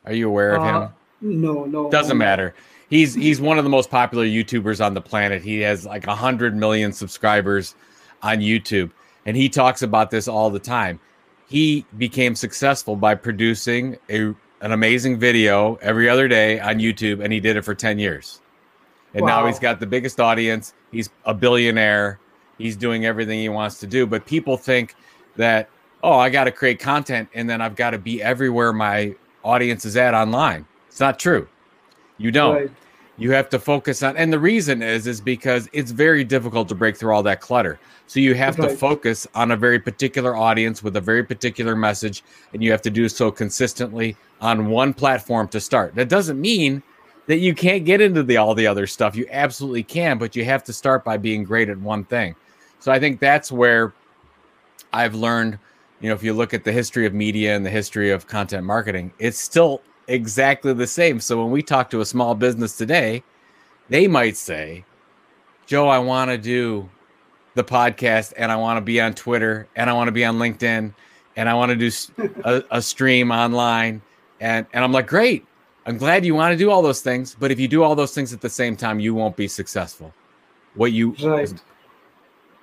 Are 0.05 0.13
you 0.13 0.29
aware 0.29 0.55
of 0.55 0.63
uh, 0.63 0.83
him? 0.83 0.93
No, 1.21 1.65
no. 1.65 1.91
Doesn't 1.91 2.19
matter. 2.19 2.55
He's 2.91 3.15
he's 3.15 3.41
one 3.41 3.59
of 3.59 3.65
the 3.65 3.71
most 3.71 3.91
popular 3.91 4.25
YouTubers 4.25 4.85
on 4.85 4.95
the 4.95 5.01
planet. 5.01 5.43
He 5.43 5.61
has 5.61 5.85
like 5.85 6.07
a 6.07 6.15
hundred 6.15 6.57
million 6.57 6.93
subscribers 6.93 7.75
on 8.23 8.39
YouTube, 8.39 8.91
and 9.27 9.37
he 9.37 9.49
talks 9.49 9.83
about 9.83 10.11
this 10.11 10.29
all 10.29 10.51
the 10.51 10.59
time. 10.59 11.01
He 11.47 11.85
became 11.97 12.35
successful 12.35 12.97
by 12.97 13.15
producing 13.15 13.99
a 14.09 14.35
an 14.61 14.73
amazing 14.73 15.19
video 15.19 15.77
every 15.77 16.09
other 16.09 16.29
day 16.29 16.61
on 16.61 16.79
YouTube, 16.79 17.23
and 17.23 17.33
he 17.33 17.41
did 17.41 17.57
it 17.57 17.63
for 17.63 17.75
ten 17.75 17.99
years 17.99 18.41
and 19.15 19.23
wow. 19.23 19.41
now 19.41 19.47
he's 19.47 19.59
got 19.59 19.81
the 19.81 19.87
biggest 19.87 20.21
audience. 20.21 20.75
He's 20.93 21.09
a 21.25 21.33
billionaire. 21.33 22.19
He's 22.59 22.77
doing 22.77 23.07
everything 23.07 23.39
he 23.39 23.49
wants 23.49 23.81
to 23.81 23.87
do. 23.87 24.07
But 24.07 24.27
people 24.27 24.57
think 24.57 24.95
that 25.37 25.71
oh 26.03 26.19
i 26.19 26.29
got 26.29 26.45
to 26.45 26.53
create 26.53 26.79
content 26.79 27.29
and 27.33 27.49
then 27.49 27.61
i've 27.61 27.77
got 27.77 27.91
to 27.91 27.99
be 27.99 28.23
everywhere 28.23 28.73
my 28.73 29.15
audience 29.45 29.85
is 29.85 29.97
at 29.97 30.15
online 30.15 30.67
it's 30.99 31.01
not 31.01 31.19
true 31.19 31.47
you 32.17 32.33
don't 32.33 32.55
right. 32.57 32.71
you 33.19 33.31
have 33.31 33.49
to 33.49 33.59
focus 33.59 34.03
on 34.03 34.17
and 34.17 34.33
the 34.33 34.39
reason 34.39 34.83
is 34.83 35.07
is 35.07 35.21
because 35.21 35.69
it's 35.73 35.93
very 35.93 36.25
difficult 36.25 36.69
to 36.69 36.75
break 36.75 36.97
through 36.97 37.15
all 37.15 37.23
that 37.23 37.41
clutter 37.41 37.79
so 38.09 38.19
you 38.19 38.35
have 38.35 38.59
right. 38.59 38.71
to 38.71 38.77
focus 38.77 39.25
on 39.37 39.53
a 39.53 39.57
very 39.57 39.79
particular 39.79 40.35
audience 40.35 40.83
with 40.83 40.97
a 40.97 41.01
very 41.01 41.23
particular 41.23 41.77
message 41.77 42.25
and 42.53 42.65
you 42.65 42.73
have 42.73 42.83
to 42.83 42.91
do 42.91 43.09
so 43.09 43.31
consistently 43.31 44.17
on 44.41 44.67
one 44.71 44.93
platform 44.93 45.47
to 45.47 45.61
start 45.61 45.95
that 45.95 46.09
doesn't 46.09 46.41
mean 46.41 46.83
that 47.29 47.39
you 47.39 47.55
can't 47.55 47.85
get 47.85 48.01
into 48.01 48.23
the 48.23 48.39
all 48.39 48.55
the 48.55 48.67
other 48.67 48.87
stuff. 48.87 49.15
You 49.15 49.27
absolutely 49.31 49.83
can, 49.83 50.19
but 50.19 50.35
you 50.35 50.45
have 50.47 50.65
to 50.65 50.73
start 50.73 51.05
by 51.05 51.19
being 51.19 51.45
great 51.45 51.69
at 51.69 51.79
one 51.79 52.05
thing. 52.05 52.35
So 52.81 52.91
I 52.91 52.99
think 52.99 53.21
that's 53.21 53.53
where 53.53 53.93
I've 54.95 55.15
learned, 55.15 55.59
you 56.01 56.09
know, 56.09 56.15
if 56.15 56.23
you 56.23 56.33
look 56.33 56.55
at 56.55 56.65
the 56.65 56.73
history 56.73 57.05
of 57.05 57.13
media 57.13 57.55
and 57.55 57.65
the 57.65 57.71
history 57.71 58.11
of 58.11 58.27
content 58.27 58.65
marketing, 58.65 59.13
it's 59.19 59.39
still 59.39 59.83
exactly 60.09 60.73
the 60.73 60.87
same. 60.87 61.21
So 61.21 61.41
when 61.43 61.53
we 61.53 61.63
talk 61.63 61.91
to 61.91 62.01
a 62.01 62.07
small 62.07 62.35
business 62.35 62.77
today, 62.77 63.23
they 63.89 64.09
might 64.09 64.37
say, 64.37 64.85
"Joe, 65.67 65.89
I 65.89 65.99
want 65.99 66.31
to 66.31 66.39
do 66.39 66.89
the 67.55 67.65
podcast 67.65 68.33
and 68.37 68.51
I 68.51 68.57
want 68.57 68.79
to 68.79 68.81
be 68.81 69.01
on 69.01 69.15
Twitter 69.15 69.69
and 69.77 69.89
I 69.89 69.93
want 69.93 70.09
to 70.09 70.13
be 70.13 70.25
on 70.25 70.39
LinkedIn 70.39 70.93
and 71.37 71.49
I 71.49 71.55
want 71.55 71.71
to 71.71 71.77
do 71.77 71.91
a, 72.45 72.63
a 72.73 72.83
stream 72.83 73.31
online." 73.31 74.03
And 74.41 74.67
and 74.73 74.83
I'm 74.83 74.93
like, 74.93 75.07
"Great. 75.07 75.45
I'm 75.87 75.97
glad 75.97 76.23
you 76.23 76.35
want 76.35 76.53
to 76.53 76.59
do 76.59 76.71
all 76.71 76.83
those 76.83 77.01
things, 77.01 77.35
but 77.41 77.51
if 77.51 77.59
you 77.59 77.67
do 77.67 77.83
all 77.83 77.95
those 77.95 78.13
things 78.13 78.35
at 78.35 78.43
the 78.43 78.51
same 78.51 78.77
time, 78.77 79.01
you 79.01 79.15
won't 79.15 79.37
be 79.37 79.49
successful. 79.49 80.13
What 80.75 80.93
you 80.93 81.17
right. 81.23 81.51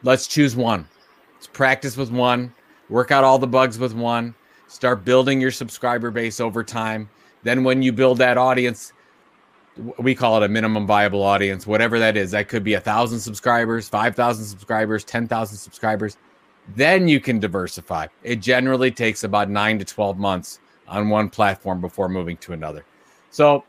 let's 0.04 0.28
choose 0.28 0.56
one. 0.56 0.88
Let's 1.34 1.48
practice 1.48 1.98
with 1.98 2.12
one, 2.12 2.54
work 2.88 3.12
out 3.12 3.24
all 3.24 3.40
the 3.40 3.48
bugs 3.48 3.80
with 3.80 3.94
one, 3.94 4.36
start 4.68 5.04
building 5.04 5.42
your 5.42 5.50
subscriber 5.50 6.12
base 6.12 6.40
over 6.40 6.64
time. 6.64 7.10
Then 7.46 7.64
when 7.64 7.84
you 7.84 7.94
build 7.94 8.18
that 8.18 8.40
audience, 8.40 8.92
we 10.00 10.16
call 10.16 10.42
it 10.42 10.46
a 10.46 10.50
minimum 10.50 10.88
viable 10.88 11.22
audience, 11.22 11.68
whatever 11.68 12.00
that 12.00 12.18
is. 12.18 12.32
That 12.32 12.50
could 12.50 12.64
be 12.64 12.74
a 12.74 12.80
thousand 12.80 13.20
subscribers, 13.20 13.88
five 13.88 14.16
thousand 14.16 14.46
subscribers, 14.46 15.04
ten 15.04 15.28
thousand 15.28 15.58
subscribers. 15.58 16.18
Then 16.76 17.08
you 17.08 17.20
can 17.20 17.40
diversify. 17.40 18.08
It 18.24 18.38
generally 18.38 18.90
takes 18.90 19.24
about 19.24 19.50
nine 19.50 19.78
to 19.78 19.86
twelve 19.86 20.18
months 20.18 20.60
on 20.88 21.10
one 21.10 21.30
platform 21.30 21.82
before 21.82 22.10
moving 22.10 22.38
to 22.38 22.54
another. 22.54 22.84
So, 23.30 23.64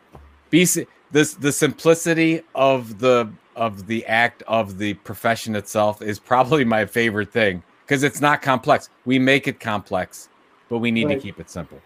BC 0.51 0.87
this 1.13 1.35
the 1.35 1.53
simplicity 1.53 2.41
of 2.55 2.99
the 2.99 3.31
of 3.57 3.87
the 3.87 4.07
act 4.07 4.43
of 4.47 4.79
the 4.79 4.95
profession 4.95 5.55
itself 5.55 6.01
is 6.01 6.19
probably 6.19 6.65
my 6.65 6.87
favorite 6.87 7.31
thing 7.31 7.63
because 7.85 8.03
it's 8.03 8.23
not 8.23 8.41
complex. 8.41 8.89
We 9.05 9.19
make 9.19 9.49
it 9.49 9.61
complex, 9.61 10.31
but 10.71 10.79
we 10.79 10.91
need 10.91 11.09
right. 11.09 11.15
to 11.15 11.21
keep 11.21 11.39
it 11.41 11.51
simple. 11.51 11.81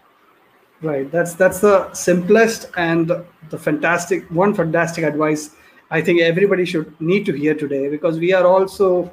Right. 0.81 1.11
That's 1.11 1.35
that's 1.35 1.59
the 1.59 1.93
simplest 1.93 2.69
and 2.75 3.07
the 3.49 3.57
fantastic 3.57 4.29
one 4.31 4.53
fantastic 4.53 5.03
advice 5.03 5.51
I 5.91 6.01
think 6.01 6.21
everybody 6.21 6.63
should 6.65 6.99
need 7.01 7.25
to 7.25 7.33
hear 7.33 7.53
today 7.53 7.89
because 7.89 8.17
we 8.17 8.31
are 8.33 8.45
also 8.47 9.11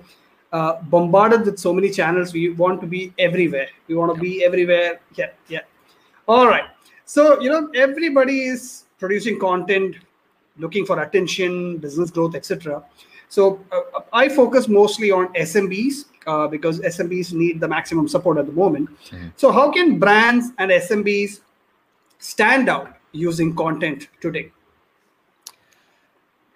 uh, 0.53 0.81
bombarded 0.83 1.45
with 1.45 1.59
so 1.59 1.73
many 1.73 1.91
channels. 1.91 2.33
We 2.33 2.51
want 2.51 2.81
to 2.81 2.87
be 2.87 3.13
everywhere. 3.19 3.69
We 3.89 3.97
want 3.97 4.15
to 4.15 4.21
be 4.21 4.45
everywhere. 4.45 5.01
Yeah, 5.17 5.31
yeah. 5.49 5.63
All 6.29 6.47
right. 6.47 6.65
So, 7.05 7.41
you 7.41 7.51
know, 7.51 7.69
everybody 7.75 8.45
is 8.45 8.85
producing 9.01 9.41
content, 9.41 9.97
looking 10.57 10.87
for 10.87 11.03
attention, 11.03 11.79
business 11.79 12.13
growth, 12.13 12.37
etc. 12.37 12.85
So, 13.29 13.61
uh, 13.73 14.01
I 14.13 14.29
focus 14.29 14.69
mostly 14.69 15.11
on 15.11 15.33
SMBs 15.35 16.05
uh, 16.29 16.47
because 16.47 16.79
SMBs 16.81 17.33
need 17.33 17.61
the 17.61 17.69
maximum 17.69 18.07
support 18.07 18.39
at 18.39 18.47
the 18.47 18.53
moment. 18.53 18.89
Mm-hmm. 19.07 19.29
So, 19.37 19.51
how 19.51 19.73
can 19.73 19.99
brands 19.99 20.53
and 20.59 20.71
SMBs 20.71 21.41
stand 22.19 22.69
out 22.69 22.97
using 23.13 23.55
content 23.55 24.09
today? 24.21 24.53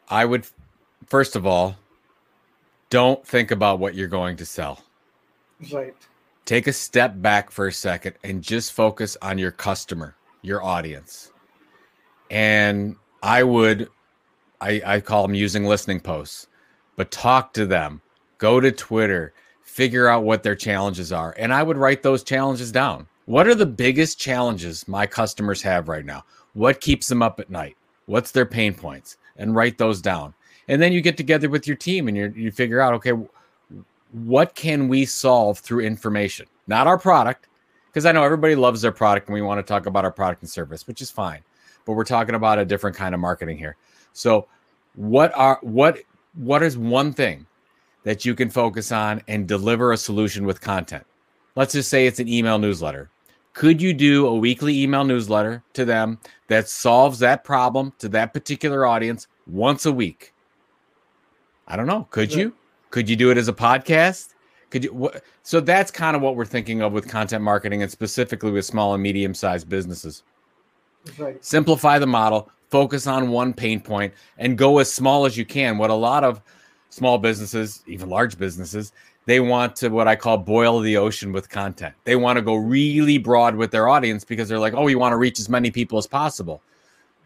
I 0.08 0.24
would, 0.24 0.46
first 1.06 1.36
of 1.36 1.46
all, 1.46 1.76
don't 2.90 3.26
think 3.26 3.50
about 3.50 3.78
what 3.78 3.94
you're 3.94 4.08
going 4.08 4.36
to 4.36 4.44
sell. 4.44 4.84
Right. 5.72 5.94
Take 6.44 6.66
a 6.66 6.72
step 6.72 7.14
back 7.22 7.50
for 7.50 7.66
a 7.66 7.72
second 7.72 8.14
and 8.22 8.42
just 8.42 8.72
focus 8.72 9.16
on 9.22 9.38
your 9.38 9.52
customer 9.52 10.16
your 10.42 10.62
audience. 10.62 11.32
And 12.30 12.96
I 13.22 13.42
would, 13.44 13.88
I, 14.60 14.82
I 14.84 15.00
call 15.00 15.22
them 15.22 15.34
using 15.34 15.64
listening 15.64 16.00
posts, 16.00 16.48
but 16.96 17.10
talk 17.10 17.54
to 17.54 17.64
them, 17.64 18.02
go 18.38 18.60
to 18.60 18.72
Twitter, 18.72 19.32
figure 19.62 20.08
out 20.08 20.24
what 20.24 20.42
their 20.42 20.56
challenges 20.56 21.12
are. 21.12 21.34
And 21.38 21.54
I 21.54 21.62
would 21.62 21.78
write 21.78 22.02
those 22.02 22.22
challenges 22.22 22.72
down. 22.72 23.06
What 23.26 23.46
are 23.46 23.54
the 23.54 23.66
biggest 23.66 24.18
challenges 24.18 24.88
my 24.88 25.06
customers 25.06 25.62
have 25.62 25.88
right 25.88 26.04
now? 26.04 26.24
What 26.54 26.80
keeps 26.80 27.08
them 27.08 27.22
up 27.22 27.38
at 27.38 27.50
night? 27.50 27.76
What's 28.06 28.32
their 28.32 28.46
pain 28.46 28.74
points? 28.74 29.16
And 29.36 29.54
write 29.54 29.78
those 29.78 30.02
down. 30.02 30.34
And 30.68 30.82
then 30.82 30.92
you 30.92 31.00
get 31.00 31.16
together 31.16 31.48
with 31.48 31.66
your 31.66 31.76
team 31.76 32.08
and 32.08 32.16
you 32.16 32.50
figure 32.50 32.80
out, 32.80 32.94
okay, 32.94 33.12
what 34.12 34.54
can 34.54 34.88
we 34.88 35.04
solve 35.04 35.58
through 35.58 35.80
information? 35.80 36.46
Not 36.66 36.86
our 36.86 36.98
product, 36.98 37.48
because 37.86 38.06
I 38.06 38.12
know 38.12 38.22
everybody 38.22 38.54
loves 38.54 38.82
their 38.82 38.92
product 38.92 39.28
and 39.28 39.34
we 39.34 39.42
want 39.42 39.58
to 39.58 39.62
talk 39.62 39.86
about 39.86 40.04
our 40.04 40.12
product 40.12 40.42
and 40.42 40.50
service, 40.50 40.86
which 40.86 41.00
is 41.00 41.10
fine. 41.10 41.40
But 41.84 41.92
we're 41.92 42.04
talking 42.04 42.34
about 42.34 42.58
a 42.58 42.64
different 42.64 42.96
kind 42.96 43.14
of 43.14 43.20
marketing 43.20 43.58
here. 43.58 43.76
So, 44.12 44.46
what 44.94 45.32
are 45.34 45.58
what 45.62 45.98
what 46.34 46.62
is 46.62 46.76
one 46.76 47.12
thing 47.12 47.46
that 48.04 48.24
you 48.24 48.34
can 48.34 48.50
focus 48.50 48.92
on 48.92 49.22
and 49.26 49.48
deliver 49.48 49.92
a 49.92 49.96
solution 49.96 50.44
with 50.44 50.60
content? 50.60 51.04
Let's 51.54 51.72
just 51.72 51.90
say 51.90 52.06
it's 52.06 52.20
an 52.20 52.28
email 52.28 52.58
newsletter. 52.58 53.10
Could 53.52 53.82
you 53.82 53.92
do 53.92 54.26
a 54.26 54.34
weekly 54.34 54.82
email 54.82 55.04
newsletter 55.04 55.62
to 55.74 55.84
them 55.84 56.18
that 56.48 56.68
solves 56.68 57.18
that 57.18 57.44
problem 57.44 57.92
to 57.98 58.08
that 58.10 58.32
particular 58.32 58.86
audience 58.86 59.26
once 59.46 59.84
a 59.84 59.92
week? 59.92 60.32
I 61.66 61.76
don't 61.76 61.86
know. 61.86 62.08
Could 62.10 62.32
you? 62.32 62.54
Could 62.90 63.08
you 63.08 63.16
do 63.16 63.30
it 63.30 63.38
as 63.38 63.48
a 63.48 63.52
podcast? 63.52 64.34
Could 64.70 64.84
you? 64.84 64.90
Wh- 65.12 65.18
so 65.42 65.60
that's 65.60 65.90
kind 65.90 66.16
of 66.16 66.22
what 66.22 66.36
we're 66.36 66.46
thinking 66.46 66.80
of 66.80 66.92
with 66.92 67.08
content 67.08 67.44
marketing, 67.44 67.82
and 67.82 67.90
specifically 67.90 68.50
with 68.50 68.64
small 68.64 68.94
and 68.94 69.02
medium 69.02 69.34
sized 69.34 69.68
businesses. 69.68 70.22
Right. 71.18 71.44
Simplify 71.44 71.98
the 71.98 72.06
model, 72.06 72.50
focus 72.70 73.06
on 73.06 73.30
one 73.30 73.52
pain 73.52 73.80
point, 73.80 74.14
and 74.38 74.56
go 74.56 74.78
as 74.78 74.92
small 74.92 75.26
as 75.26 75.36
you 75.36 75.44
can. 75.44 75.76
What 75.76 75.90
a 75.90 75.94
lot 75.94 76.24
of 76.24 76.40
small 76.88 77.18
businesses, 77.18 77.82
even 77.86 78.08
large 78.08 78.38
businesses, 78.38 78.92
they 79.26 79.40
want 79.40 79.76
to 79.76 79.88
what 79.88 80.08
I 80.08 80.16
call 80.16 80.38
boil 80.38 80.80
the 80.80 80.96
ocean 80.96 81.32
with 81.32 81.48
content. 81.48 81.94
They 82.04 82.16
want 82.16 82.36
to 82.36 82.42
go 82.42 82.54
really 82.54 83.18
broad 83.18 83.54
with 83.54 83.70
their 83.70 83.88
audience 83.88 84.24
because 84.24 84.48
they're 84.48 84.58
like, 84.58 84.74
oh, 84.74 84.82
we 84.84 84.94
want 84.94 85.12
to 85.12 85.16
reach 85.16 85.38
as 85.38 85.48
many 85.48 85.70
people 85.70 85.98
as 85.98 86.06
possible. 86.06 86.62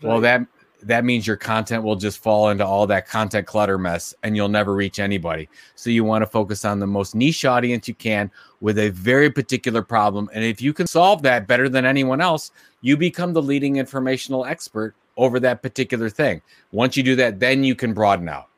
Right. 0.03 0.09
Well, 0.09 0.21
that 0.21 0.47
that 0.83 1.05
means 1.05 1.26
your 1.26 1.37
content 1.37 1.83
will 1.83 1.97
just 1.97 2.19
fall 2.19 2.50
into 2.50 2.65
all 2.65 2.87
that 2.87 3.09
content 3.09 3.47
clutter 3.47 3.79
mess 3.79 4.15
and 4.23 4.37
you'll 4.37 4.49
never 4.49 4.75
reach 4.75 4.99
anybody. 4.99 5.49
So 5.75 5.91
you 5.91 6.05
want 6.05 6.23
to 6.23 6.26
focus 6.26 6.65
on 6.65 6.81
the 6.81 6.87
most 6.87 7.15
niche 7.15 7.45
audience 7.45 7.88
you 7.88 7.95
can 7.95 8.31
with 8.61 8.79
a 8.79 8.91
very 8.91 9.31
particular 9.31 9.83
problem. 9.83 10.29
And 10.35 10.45
if 10.45 10.61
you 10.61 10.73
can 10.73 10.87
solve 10.87 11.23
that 11.23 11.47
better 11.47 11.69
than 11.69 11.87
anyone 11.87 12.21
else, 12.21 12.53
you 12.83 12.97
become 12.97 13.33
the 13.33 13.43
leading 13.43 13.76
informational 13.76 14.45
expert 14.45 14.95
over 15.17 15.41
that 15.41 15.62
particular 15.62 16.11
thing. 16.11 16.43
Once 16.73 16.97
you 16.97 17.03
do 17.03 17.17
that, 17.17 17.41
then 17.41 17.65
you 17.65 17.75
can 17.75 17.95
broaden 17.95 18.29
out. 18.29 18.49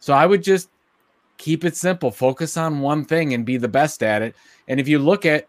So 0.00 0.14
I 0.14 0.24
would 0.26 0.42
just 0.42 0.70
keep 1.38 1.64
it 1.64 1.76
simple, 1.76 2.10
focus 2.10 2.56
on 2.56 2.80
one 2.80 3.04
thing 3.04 3.34
and 3.34 3.44
be 3.44 3.56
the 3.56 3.68
best 3.68 4.02
at 4.02 4.22
it. 4.22 4.34
And 4.68 4.80
if 4.80 4.88
you 4.88 4.98
look 4.98 5.26
at 5.26 5.48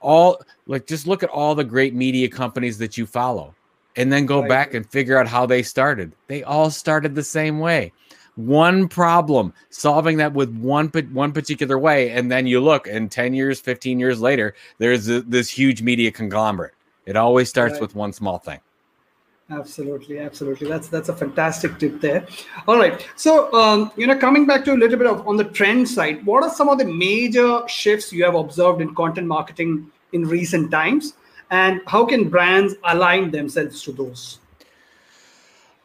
all, 0.00 0.40
like, 0.66 0.86
just 0.86 1.06
look 1.06 1.22
at 1.22 1.30
all 1.30 1.54
the 1.54 1.64
great 1.64 1.94
media 1.94 2.28
companies 2.28 2.78
that 2.78 2.96
you 2.96 3.06
follow 3.06 3.54
and 3.96 4.12
then 4.12 4.26
go 4.26 4.40
right. 4.40 4.48
back 4.48 4.74
and 4.74 4.88
figure 4.90 5.16
out 5.16 5.26
how 5.26 5.46
they 5.46 5.62
started. 5.62 6.12
They 6.26 6.42
all 6.42 6.70
started 6.70 7.14
the 7.14 7.22
same 7.22 7.58
way. 7.58 7.92
One 8.36 8.88
problem, 8.88 9.54
solving 9.70 10.16
that 10.16 10.32
with 10.32 10.50
one 10.56 10.88
one 11.12 11.32
particular 11.32 11.78
way, 11.78 12.10
and 12.10 12.32
then 12.32 12.48
you 12.48 12.60
look, 12.60 12.88
and 12.88 13.08
ten 13.08 13.32
years, 13.32 13.60
fifteen 13.60 14.00
years 14.00 14.20
later, 14.20 14.56
there's 14.78 15.08
a, 15.08 15.22
this 15.22 15.48
huge 15.48 15.82
media 15.82 16.10
conglomerate. 16.10 16.74
It 17.06 17.14
always 17.14 17.48
starts 17.48 17.74
right. 17.74 17.82
with 17.82 17.94
one 17.94 18.12
small 18.12 18.38
thing. 18.38 18.58
Absolutely, 19.50 20.18
absolutely. 20.18 20.68
That's 20.68 20.88
that's 20.88 21.10
a 21.10 21.14
fantastic 21.14 21.78
tip 21.78 22.00
there. 22.00 22.26
All 22.66 22.78
right, 22.78 23.06
so 23.14 23.52
um, 23.52 23.92
you 23.96 24.06
know, 24.06 24.16
coming 24.16 24.46
back 24.46 24.64
to 24.64 24.72
a 24.72 24.78
little 24.78 24.96
bit 24.96 25.06
of 25.06 25.28
on 25.28 25.36
the 25.36 25.44
trend 25.44 25.88
side, 25.88 26.24
what 26.24 26.42
are 26.42 26.50
some 26.50 26.70
of 26.70 26.78
the 26.78 26.86
major 26.86 27.60
shifts 27.68 28.12
you 28.12 28.24
have 28.24 28.34
observed 28.34 28.80
in 28.80 28.94
content 28.94 29.26
marketing 29.26 29.90
in 30.12 30.26
recent 30.26 30.70
times? 30.70 31.14
and 31.50 31.80
how 31.86 32.04
can 32.04 32.28
brands 32.28 32.74
align 32.84 33.30
themselves 33.30 33.82
to 33.82 33.92
those 33.92 34.38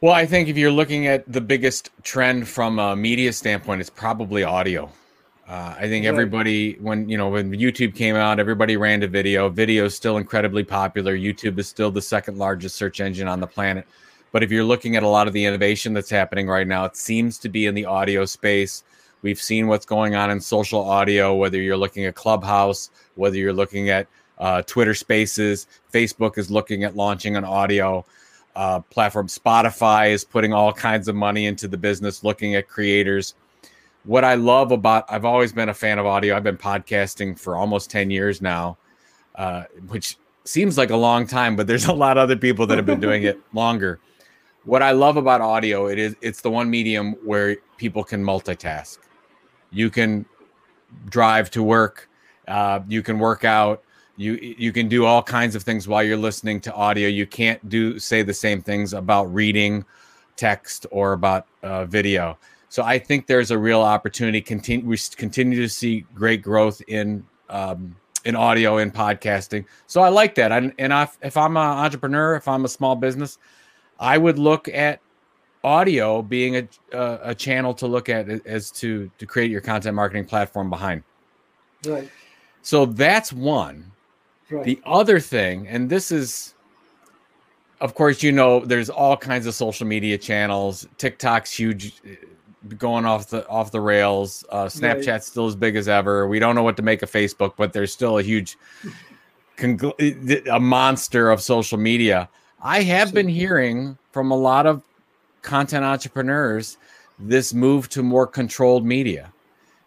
well 0.02 0.14
i 0.14 0.26
think 0.26 0.48
if 0.48 0.58
you're 0.58 0.72
looking 0.72 1.08
at 1.08 1.30
the 1.32 1.42
biggest 1.42 1.90
trend 2.04 2.48
from 2.48 2.80
a 2.80 2.96
media 2.96 3.32
standpoint 3.32 3.82
it's 3.82 3.90
probably 3.90 4.44
audio 4.44 4.90
uh, 5.50 5.76
i 5.80 5.88
think 5.90 6.06
everybody 6.06 6.74
when 6.80 7.10
you 7.10 7.18
know 7.18 7.30
when 7.30 7.52
youtube 7.52 7.96
came 7.96 8.16
out 8.16 8.40
everybody 8.40 8.78
ran 8.78 9.02
to 9.02 9.08
video. 9.08 9.50
Video 9.50 9.86
is 9.86 9.96
still 9.96 10.18
incredibly 10.18 10.64
popular. 10.64 11.18
Youtube 11.18 11.60
is 11.60 11.68
still 11.68 11.92
the 11.92 12.02
second 12.02 12.38
largest 12.38 12.76
search 12.76 13.02
engine 13.02 13.28
on 13.28 13.40
the 13.42 13.48
planet. 13.48 13.88
But 14.32 14.44
if 14.44 14.52
you're 14.52 14.64
looking 14.64 14.96
at 14.96 15.04
a 15.04 15.08
lot 15.08 15.28
of 15.28 15.34
the 15.34 15.46
innovation 15.46 15.94
that's 15.94 16.10
happening 16.10 16.48
right 16.48 16.68
now 16.68 16.86
it 16.86 16.96
seems 16.96 17.40
to 17.40 17.50
be 17.50 17.66
in 17.66 17.76
the 17.76 17.86
audio 17.86 18.26
space. 18.26 18.84
We've 19.24 19.42
seen 19.42 19.68
what's 19.68 19.86
going 19.86 20.16
on 20.16 20.32
in 20.32 20.40
social 20.40 20.82
audio, 20.82 21.36
whether 21.36 21.60
you're 21.62 21.78
looking 21.78 22.06
at 22.06 22.16
Clubhouse, 22.16 22.90
whether 23.16 23.38
you're 23.38 23.54
looking 23.54 23.90
at 23.90 24.08
uh, 24.40 24.62
Twitter 24.62 24.94
Spaces, 24.94 25.68
Facebook 25.94 26.38
is 26.38 26.50
looking 26.50 26.86
at 26.86 26.96
launching 26.96 27.36
an 27.36 27.44
audio 27.44 28.06
uh, 28.56 28.80
platform. 28.82 29.28
Spotify 29.28 30.12
is 30.12 30.24
putting 30.24 30.54
all 30.54 30.72
kinds 30.74 31.08
of 31.08 31.16
money 31.16 31.46
into 31.48 31.68
the 31.68 31.78
business, 31.78 32.24
looking 32.24 32.56
at 32.56 32.68
creators. 32.68 33.36
What 34.06 34.24
I 34.24 34.36
love 34.36 34.72
about, 34.72 35.06
I've 35.10 35.26
always 35.26 35.52
been 35.52 35.70
a 35.70 35.74
fan 35.74 36.00
of 36.00 36.06
audio. 36.06 36.36
I've 36.36 36.44
been 36.44 36.58
podcasting 36.58 37.38
for 37.38 37.56
almost 37.56 37.90
10 37.92 38.10
years 38.10 38.42
now, 38.42 38.78
uh, 39.36 39.64
which 39.88 40.18
seems 40.46 40.78
like 40.78 40.90
a 40.90 40.96
long 40.96 41.28
time, 41.28 41.56
but 41.56 41.68
there's 41.68 41.86
a 41.88 41.94
lot 41.94 42.18
of 42.18 42.24
other 42.24 42.38
people 42.38 42.66
that 42.68 42.78
have 42.78 42.86
been 42.86 43.00
doing 43.00 43.24
it 43.24 43.40
longer. 43.54 44.00
What 44.64 44.82
I 44.82 44.92
love 44.92 45.18
about 45.18 45.42
audio, 45.42 45.88
it 45.88 45.98
is 45.98 46.16
it's 46.22 46.42
the 46.42 46.52
one 46.52 46.70
medium 46.70 47.14
where 47.24 47.58
people 47.78 48.04
can 48.04 48.24
multitask. 48.24 48.98
You 49.72 49.90
can 49.90 50.26
drive 51.10 51.50
to 51.52 51.64
work, 51.64 52.10
uh, 52.48 52.82
you 52.88 53.02
can 53.02 53.20
work 53.20 53.46
out, 53.46 53.84
you 54.18 54.34
you 54.34 54.74
can 54.74 54.90
do 54.90 55.06
all 55.06 55.24
kinds 55.24 55.56
of 55.56 55.64
things 55.64 55.88
while 55.88 56.04
you're 56.04 56.18
listening 56.18 56.60
to 56.62 56.74
audio. 56.74 57.08
You 57.08 57.26
can't 57.26 57.68
do 57.70 58.00
say 58.00 58.22
the 58.22 58.34
same 58.34 58.62
things 58.62 58.94
about 58.94 59.34
reading 59.34 59.86
text 60.36 60.86
or 60.92 61.14
about 61.14 61.48
uh, 61.64 61.86
video. 61.86 62.38
So 62.70 62.84
I 62.84 63.00
think 63.00 63.28
there's 63.28 63.52
a 63.52 63.58
real 63.58 63.82
opportunity. 63.82 64.42
Continue 64.42 64.86
we 64.86 64.98
continue 65.16 65.60
to 65.62 65.70
see 65.70 66.06
great 66.14 66.42
growth 66.42 66.82
in 66.88 67.26
um, 67.50 67.96
in 68.26 68.36
audio 68.36 68.78
and 68.78 68.94
podcasting. 68.94 69.66
So 69.88 70.02
I 70.02 70.10
like 70.10 70.36
that. 70.36 70.52
And, 70.52 70.74
and 70.78 70.94
I, 70.94 71.10
if 71.22 71.36
I'm 71.38 71.58
an 71.58 71.64
entrepreneur, 71.64 72.36
if 72.36 72.48
I'm 72.48 72.66
a 72.66 72.68
small 72.68 72.96
business, 72.96 73.38
I 74.00 74.18
would 74.18 74.38
look 74.38 74.68
at 74.68 75.00
audio 75.64 76.22
being 76.22 76.58
a, 76.58 76.68
a, 76.94 77.20
a 77.24 77.36
channel 77.36 77.74
to 77.74 77.88
look 77.88 78.08
at 78.08 78.30
as 78.46 78.72
to 78.72 79.12
to 79.18 79.26
create 79.26 79.52
your 79.52 79.62
content 79.62 79.96
marketing 79.96 80.26
platform 80.26 80.70
behind. 80.70 81.04
Right. 81.86 82.10
So 82.62 82.86
that's 82.86 83.34
one. 83.34 83.92
Right. 84.50 84.66
The 84.66 84.82
other 84.86 85.20
thing, 85.20 85.68
and 85.68 85.90
this 85.90 86.12
is, 86.12 86.56
of 87.82 87.94
course, 87.94 88.24
you 88.24 88.32
know, 88.32 88.66
there's 88.66 88.90
all 88.90 89.16
kinds 89.16 89.46
of 89.46 89.54
social 89.54 89.86
media 89.86 90.18
channels. 90.18 90.88
TikTok's 90.98 91.52
huge, 91.52 92.02
going 92.78 93.06
off 93.06 93.30
the 93.30 93.48
off 93.48 93.72
the 93.72 93.82
rails. 93.82 94.44
Uh, 94.50 94.66
Snapchat's 94.66 95.08
right. 95.08 95.24
still 95.24 95.48
as 95.48 95.56
big 95.56 95.76
as 95.76 95.88
ever. 95.88 96.28
We 96.28 96.40
don't 96.40 96.56
know 96.56 96.64
what 96.64 96.78
to 96.78 96.84
make 96.84 97.02
of 97.02 97.12
Facebook, 97.12 97.54
but 97.58 97.74
there's 97.74 97.92
still 97.92 98.18
a 98.18 98.22
huge, 98.22 98.58
congl- 99.58 100.48
a 100.48 100.60
monster 100.60 101.32
of 101.32 101.42
social 101.42 101.78
media. 101.78 102.30
I 102.62 102.82
have 102.82 103.14
been 103.14 103.28
hearing 103.28 103.98
from 104.12 104.32
a 104.32 104.38
lot 104.38 104.66
of 104.66 104.84
content 105.42 105.86
entrepreneurs 105.86 106.78
this 107.18 107.54
move 107.54 107.88
to 107.90 108.04
more 108.04 108.28
controlled 108.28 108.86
media 108.86 109.32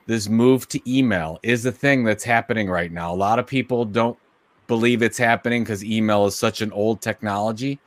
this 0.07 0.29
move 0.29 0.69
to 0.69 0.81
email 0.91 1.39
is 1.43 1.65
a 1.67 1.73
thing 1.73 2.05
that's 2.05 2.25
happening 2.25 2.69
right 2.69 2.91
now. 2.93 3.13
A 3.13 3.17
lot 3.17 3.39
of 3.39 3.47
people 3.47 3.85
don't 3.85 4.19
believe 4.67 5.03
it's 5.03 5.19
happening 5.19 5.63
because 5.63 5.85
email 5.85 6.27
is 6.27 6.35
such 6.35 6.61
an 6.61 6.73
old 6.73 7.01
technology. 7.01 7.79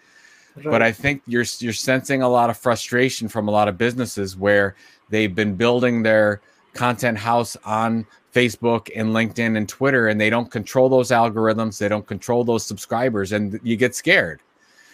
Right. 0.55 0.65
But 0.65 0.81
I 0.81 0.91
think 0.91 1.21
you're 1.27 1.45
you're 1.59 1.73
sensing 1.73 2.21
a 2.21 2.29
lot 2.29 2.49
of 2.49 2.57
frustration 2.57 3.27
from 3.27 3.47
a 3.47 3.51
lot 3.51 3.67
of 3.67 3.77
businesses 3.77 4.37
where 4.37 4.75
they've 5.09 5.33
been 5.33 5.55
building 5.55 6.03
their 6.03 6.41
content 6.73 7.17
house 7.17 7.57
on 7.65 8.05
Facebook 8.33 8.89
and 8.95 9.09
LinkedIn 9.09 9.57
and 9.57 9.67
Twitter, 9.67 10.07
and 10.07 10.19
they 10.19 10.29
don't 10.29 10.49
control 10.49 10.87
those 10.89 11.09
algorithms. 11.09 11.77
They 11.77 11.89
don't 11.89 12.07
control 12.07 12.43
those 12.43 12.65
subscribers, 12.65 13.31
and 13.31 13.59
you 13.63 13.75
get 13.75 13.95
scared. 13.95 14.41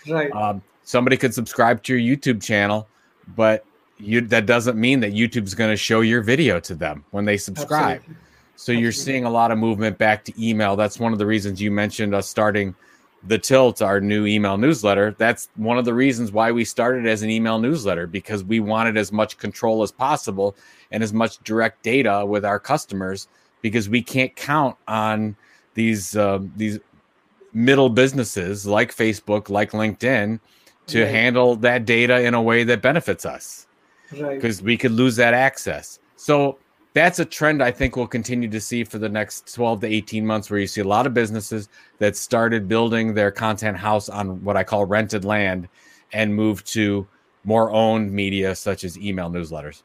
Right. 0.07 0.31
Um, 0.31 0.61
somebody 0.83 1.17
could 1.17 1.33
subscribe 1.33 1.83
to 1.83 1.95
your 1.95 2.17
YouTube 2.17 2.41
channel, 2.41 2.87
but 3.35 3.65
you 3.97 4.21
that 4.21 4.47
doesn't 4.47 4.77
mean 4.77 4.99
that 5.01 5.13
YouTube's 5.13 5.53
going 5.53 5.69
to 5.69 5.77
show 5.77 6.01
your 6.01 6.21
video 6.21 6.59
to 6.61 6.75
them 6.75 7.03
when 7.11 7.25
they 7.25 7.37
subscribe. 7.37 7.97
Absolutely. 7.97 8.15
So 8.55 8.71
you're 8.71 8.91
seeing 8.91 9.25
a 9.25 9.29
lot 9.29 9.51
of 9.51 9.57
movement 9.57 9.97
back 9.97 10.23
to 10.25 10.33
email. 10.43 10.75
That's 10.75 10.99
one 10.99 11.13
of 11.13 11.19
the 11.19 11.25
reasons 11.25 11.59
you 11.59 11.71
mentioned 11.71 12.13
us 12.13 12.27
starting 12.27 12.75
the 13.24 13.38
Tilt, 13.38 13.81
our 13.81 14.01
new 14.01 14.25
email 14.25 14.57
newsletter. 14.57 15.16
That's 15.18 15.50
one 15.55 15.77
of 15.77 15.86
the 15.86 15.94
reasons 15.94 16.31
why 16.31 16.51
we 16.51 16.66
started 16.66 17.05
as 17.05 17.22
an 17.22 17.29
email 17.29 17.60
newsletter 17.60 18.07
because 18.07 18.44
we 18.44 18.60
wanted 18.60 18.98
as 18.98 19.12
much 19.12 19.38
control 19.38 19.84
as 19.84 19.92
possible 19.92 20.55
and 20.92 21.03
as 21.03 21.14
much 21.14 21.38
direct 21.44 21.84
data 21.84 22.25
with 22.25 22.44
our 22.44 22.60
customers 22.60 23.27
because 23.62 23.90
we 23.90 24.01
can't 24.01 24.36
count 24.36 24.75
on 24.88 25.36
these 25.75 26.16
uh, 26.16 26.40
these 26.55 26.79
middle 27.53 27.90
businesses 27.90 28.66
like 28.66 28.96
Facebook, 28.96 29.50
like 29.50 29.72
LinkedIn, 29.72 30.40
to 30.88 31.03
right. 31.03 31.12
handle 31.12 31.55
that 31.57 31.86
data 31.86 32.22
in 32.22 32.34
a 32.34 32.42
way 32.42 32.64
that 32.64 32.81
benefits 32.81 33.25
us 33.25 33.68
because 34.10 34.57
right. 34.57 34.66
we 34.66 34.77
could 34.77 34.92
lose 34.92 35.16
that 35.16 35.34
access. 35.34 36.00
So 36.16 36.57
that's 36.93 37.19
a 37.19 37.25
trend 37.25 37.63
I 37.63 37.71
think 37.71 37.95
we'll 37.95 38.07
continue 38.07 38.49
to 38.49 38.59
see 38.59 38.83
for 38.83 38.97
the 38.97 39.09
next 39.09 39.53
12 39.53 39.81
to 39.81 39.87
18 39.87 40.25
months, 40.25 40.49
where 40.49 40.59
you 40.59 40.67
see 40.67 40.81
a 40.81 40.85
lot 40.85 41.07
of 41.07 41.13
businesses 41.13 41.69
that 41.99 42.17
started 42.17 42.67
building 42.67 43.13
their 43.13 43.31
content 43.31 43.77
house 43.77 44.09
on 44.09 44.43
what 44.43 44.57
I 44.57 44.63
call 44.63 44.85
rented 44.85 45.23
land 45.23 45.69
and 46.11 46.35
move 46.35 46.63
to 46.65 47.07
more 47.43 47.71
owned 47.71 48.11
media 48.11 48.55
such 48.55 48.83
as 48.83 48.97
email 48.97 49.29
newsletters. 49.29 49.83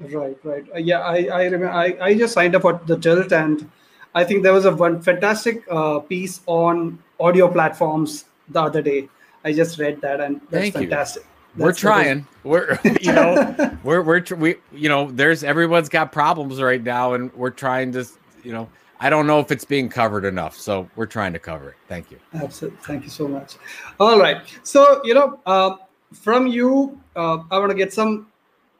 Right, 0.00 0.36
right. 0.42 0.64
Uh, 0.74 0.78
yeah, 0.78 1.00
I 1.00 1.26
I, 1.26 1.44
remember, 1.44 1.70
I 1.70 1.96
I 2.00 2.14
just 2.14 2.34
signed 2.34 2.56
up 2.56 2.62
for 2.62 2.80
the 2.86 2.98
Tilt, 2.98 3.32
and 3.32 3.70
I 4.14 4.24
think 4.24 4.42
there 4.42 4.52
was 4.52 4.64
a 4.64 4.74
one 4.74 5.00
fantastic 5.00 5.64
uh, 5.70 6.00
piece 6.00 6.40
on 6.46 6.98
audio 7.20 7.48
platforms 7.48 8.24
the 8.48 8.62
other 8.62 8.82
day. 8.82 9.08
I 9.44 9.52
just 9.52 9.78
read 9.78 10.00
that, 10.00 10.20
and 10.20 10.40
that's 10.50 10.50
Thank 10.50 10.74
fantastic. 10.74 11.22
You 11.22 11.31
we're 11.56 11.72
trying. 11.72 12.26
We're 12.44 12.78
you 13.00 13.12
know 13.12 13.76
we're 13.84 14.02
we're 14.02 14.24
we 14.36 14.56
you 14.72 14.88
know 14.88 15.10
there's 15.10 15.44
everyone's 15.44 15.88
got 15.88 16.12
problems 16.12 16.60
right 16.60 16.82
now, 16.82 17.14
and 17.14 17.32
we're 17.34 17.50
trying 17.50 17.92
to 17.92 18.06
you 18.42 18.52
know 18.52 18.68
I 19.00 19.10
don't 19.10 19.26
know 19.26 19.40
if 19.40 19.50
it's 19.50 19.64
being 19.64 19.88
covered 19.88 20.24
enough, 20.24 20.56
so 20.56 20.88
we're 20.96 21.06
trying 21.06 21.32
to 21.32 21.38
cover 21.38 21.70
it. 21.70 21.76
Thank 21.88 22.10
you. 22.10 22.18
Absolutely. 22.34 22.78
Thank 22.82 23.04
you 23.04 23.10
so 23.10 23.28
much. 23.28 23.56
All 23.98 24.18
right. 24.18 24.42
So 24.62 25.00
you 25.04 25.14
know 25.14 25.40
uh, 25.46 25.76
from 26.12 26.46
you, 26.46 27.00
uh, 27.16 27.38
I 27.50 27.58
want 27.58 27.70
to 27.70 27.76
get 27.76 27.92
some 27.92 28.28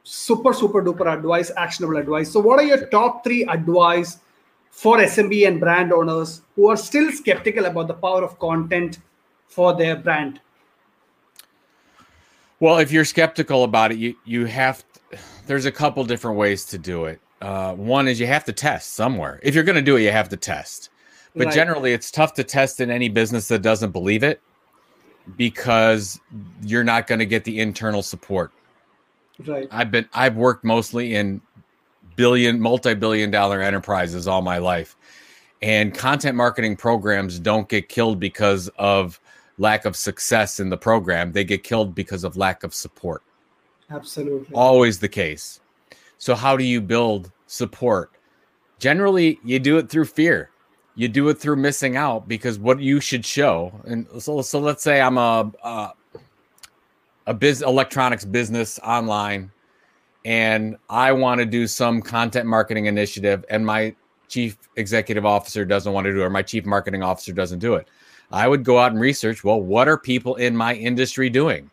super 0.03 0.53
super 0.53 0.83
duper 0.83 1.11
advice, 1.13 1.51
actionable 1.57 1.97
advice. 1.97 2.31
So 2.31 2.39
what 2.39 2.59
are 2.59 2.63
your 2.63 2.87
top 2.87 3.23
three 3.23 3.43
advice 3.45 4.17
for 4.71 4.97
SMB 4.97 5.47
and 5.47 5.59
brand 5.59 5.93
owners 5.93 6.41
who 6.55 6.69
are 6.69 6.77
still 6.77 7.11
skeptical 7.11 7.65
about 7.65 7.87
the 7.87 7.93
power 7.93 8.23
of 8.23 8.39
content 8.39 8.99
for 9.47 9.75
their 9.75 9.95
brand? 9.95 10.39
Well, 12.63 12.77
if 12.77 12.93
you're 12.93 13.03
skeptical 13.03 13.65
about 13.65 13.91
it, 13.91 13.97
you 13.97 14.15
you 14.23 14.45
have 14.45 14.85
to, 14.93 15.17
there's 15.47 15.65
a 15.65 15.71
couple 15.71 16.01
different 16.05 16.37
ways 16.37 16.63
to 16.67 16.77
do 16.77 17.03
it. 17.03 17.19
Uh, 17.41 17.73
one 17.73 18.07
is 18.07 18.21
you 18.21 18.27
have 18.27 18.45
to 18.45 18.53
test 18.53 18.93
somewhere. 18.93 19.41
If 19.43 19.53
you're 19.53 19.65
going 19.65 19.75
to 19.75 19.81
do 19.81 19.97
it, 19.97 20.03
you 20.03 20.13
have 20.13 20.29
to 20.29 20.37
test. 20.37 20.89
But 21.35 21.47
right. 21.47 21.53
generally, 21.53 21.91
it's 21.91 22.09
tough 22.09 22.33
to 22.35 22.43
test 22.45 22.79
in 22.79 22.89
any 22.89 23.09
business 23.09 23.49
that 23.49 23.63
doesn't 23.63 23.91
believe 23.91 24.23
it 24.23 24.41
because 25.35 26.21
you're 26.61 26.85
not 26.85 27.05
going 27.05 27.19
to 27.19 27.25
get 27.25 27.43
the 27.43 27.59
internal 27.59 28.01
support. 28.01 28.53
Right. 29.45 29.67
I've 29.69 29.91
been 29.91 30.07
I've 30.13 30.37
worked 30.37 30.63
mostly 30.63 31.15
in 31.15 31.41
billion 32.15 32.61
multi-billion 32.61 33.29
dollar 33.29 33.61
enterprises 33.61 34.25
all 34.25 34.41
my 34.41 34.59
life. 34.59 34.95
And 35.61 35.93
content 35.93 36.37
marketing 36.37 36.77
programs 36.77 37.39
don't 37.39 37.67
get 37.67 37.89
killed 37.89 38.21
because 38.21 38.69
of 38.77 39.19
lack 39.57 39.85
of 39.85 39.95
success 39.95 40.59
in 40.59 40.69
the 40.69 40.77
program, 40.77 41.31
they 41.31 41.43
get 41.43 41.63
killed 41.63 41.93
because 41.93 42.23
of 42.23 42.37
lack 42.37 42.63
of 42.63 42.73
support. 42.73 43.23
Absolutely. 43.89 44.53
Always 44.53 44.99
the 44.99 45.09
case. 45.09 45.59
So, 46.17 46.35
how 46.35 46.57
do 46.57 46.63
you 46.63 46.81
build 46.81 47.31
support? 47.47 48.11
Generally, 48.79 49.39
you 49.43 49.59
do 49.59 49.77
it 49.77 49.89
through 49.89 50.05
fear. 50.05 50.49
You 50.95 51.07
do 51.07 51.29
it 51.29 51.39
through 51.39 51.55
missing 51.57 51.95
out 51.95 52.27
because 52.27 52.59
what 52.59 52.79
you 52.79 52.99
should 52.99 53.25
show. 53.25 53.73
And 53.85 54.07
so, 54.19 54.41
so 54.41 54.59
let's 54.59 54.83
say 54.83 55.01
I'm 55.01 55.17
a 55.17 55.51
a, 55.63 55.91
a 57.27 57.33
biz 57.33 57.61
electronics 57.61 58.25
business 58.25 58.79
online, 58.79 59.51
and 60.25 60.77
I 60.89 61.11
want 61.11 61.39
to 61.39 61.45
do 61.45 61.67
some 61.67 62.01
content 62.01 62.47
marketing 62.47 62.85
initiative, 62.85 63.43
and 63.49 63.65
my 63.65 63.95
chief 64.27 64.57
executive 64.77 65.25
officer 65.25 65.65
doesn't 65.65 65.93
want 65.93 66.05
to 66.05 66.11
do 66.11 66.21
it, 66.21 66.23
or 66.23 66.29
my 66.29 66.41
chief 66.41 66.65
marketing 66.65 67.03
officer 67.03 67.33
doesn't 67.33 67.59
do 67.59 67.75
it. 67.75 67.87
I 68.33 68.47
would 68.47 68.63
go 68.63 68.79
out 68.79 68.91
and 68.91 68.99
research. 68.99 69.43
Well, 69.43 69.61
what 69.61 69.87
are 69.87 69.97
people 69.97 70.35
in 70.35 70.57
my 70.57 70.73
industry 70.73 71.29
doing? 71.29 71.69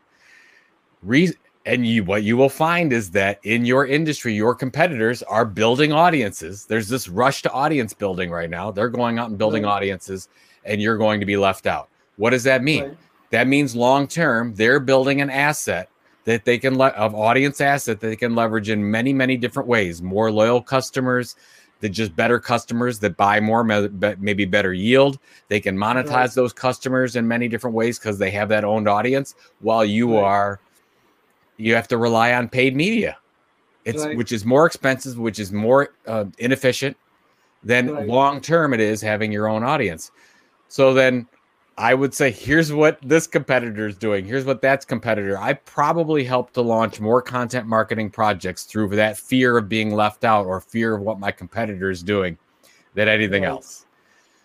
Re- 1.02 1.32
and 1.64 1.86
you, 1.86 2.04
what 2.04 2.22
you 2.22 2.36
will 2.36 2.50
find 2.50 2.92
is 2.92 3.10
that 3.12 3.40
in 3.44 3.64
your 3.64 3.86
industry, 3.86 4.34
your 4.34 4.54
competitors 4.54 5.22
are 5.22 5.44
building 5.44 5.92
audiences. 5.92 6.66
There's 6.66 6.88
this 6.88 7.08
rush 7.08 7.42
to 7.42 7.50
audience 7.52 7.94
building 7.94 8.30
right 8.30 8.50
now. 8.50 8.70
They're 8.70 8.90
going 8.90 9.18
out 9.18 9.30
and 9.30 9.38
building 9.38 9.62
right. 9.62 9.70
audiences, 9.70 10.28
and 10.64 10.82
you're 10.82 10.98
going 10.98 11.18
to 11.20 11.26
be 11.26 11.38
left 11.38 11.66
out. 11.66 11.88
What 12.16 12.30
does 12.30 12.44
that 12.44 12.62
mean? 12.62 12.84
Right. 12.84 12.96
That 13.30 13.48
means 13.48 13.74
long 13.74 14.06
term, 14.06 14.54
they're 14.54 14.80
building 14.80 15.20
an 15.22 15.30
asset 15.30 15.88
that 16.24 16.44
they 16.44 16.58
can 16.58 16.76
le- 16.76 16.88
of 16.88 17.14
audience 17.14 17.60
asset 17.60 18.00
that 18.00 18.06
they 18.06 18.16
can 18.16 18.34
leverage 18.34 18.68
in 18.68 18.90
many, 18.90 19.12
many 19.12 19.36
different 19.36 19.68
ways. 19.68 20.02
More 20.02 20.30
loyal 20.30 20.60
customers, 20.60 21.36
that 21.80 21.90
just 21.90 22.14
better 22.14 22.38
customers 22.38 22.98
that 23.00 23.16
buy 23.16 23.40
more, 23.40 23.64
maybe 23.64 24.44
better 24.44 24.72
yield. 24.72 25.18
They 25.48 25.60
can 25.60 25.76
monetize 25.76 26.10
right. 26.10 26.30
those 26.32 26.52
customers 26.52 27.16
in 27.16 27.26
many 27.26 27.48
different 27.48 27.74
ways 27.74 27.98
because 27.98 28.18
they 28.18 28.30
have 28.30 28.48
that 28.50 28.64
owned 28.64 28.88
audience. 28.88 29.34
While 29.60 29.84
you 29.84 30.14
right. 30.14 30.22
are, 30.22 30.60
you 31.56 31.74
have 31.74 31.88
to 31.88 31.98
rely 31.98 32.32
on 32.34 32.48
paid 32.48 32.76
media. 32.76 33.16
It's 33.84 34.04
Right. 34.04 34.16
which 34.16 34.30
is 34.30 34.44
more 34.44 34.66
expensive, 34.66 35.18
which 35.18 35.38
is 35.38 35.52
more 35.52 35.94
uh, 36.06 36.26
inefficient 36.38 36.96
than 37.64 38.06
long 38.06 38.40
term 38.40 38.74
it 38.74 38.80
is 38.80 39.00
having 39.00 39.32
your 39.32 39.48
own 39.48 39.62
audience. 39.62 40.10
So 40.68 40.94
then 40.94 41.26
I 41.80 41.94
would 41.94 42.12
say 42.12 42.30
here's 42.30 42.74
what 42.74 42.98
this 43.00 43.26
competitor 43.26 43.86
is 43.86 43.96
doing. 43.96 44.26
Here's 44.26 44.44
what 44.44 44.60
that's 44.60 44.84
competitor. 44.84 45.38
I 45.38 45.54
probably 45.54 46.24
helped 46.24 46.52
to 46.54 46.60
launch 46.60 47.00
more 47.00 47.22
content 47.22 47.66
marketing 47.66 48.10
projects 48.10 48.64
through 48.64 48.88
that 48.96 49.16
fear 49.16 49.56
of 49.56 49.66
being 49.66 49.94
left 49.94 50.22
out 50.22 50.44
or 50.44 50.60
fear 50.60 50.94
of 50.94 51.00
what 51.00 51.18
my 51.18 51.32
competitor 51.32 51.88
is 51.90 52.02
doing 52.02 52.36
than 52.94 53.08
anything 53.08 53.44
Right. 53.44 53.48
else. 53.48 53.86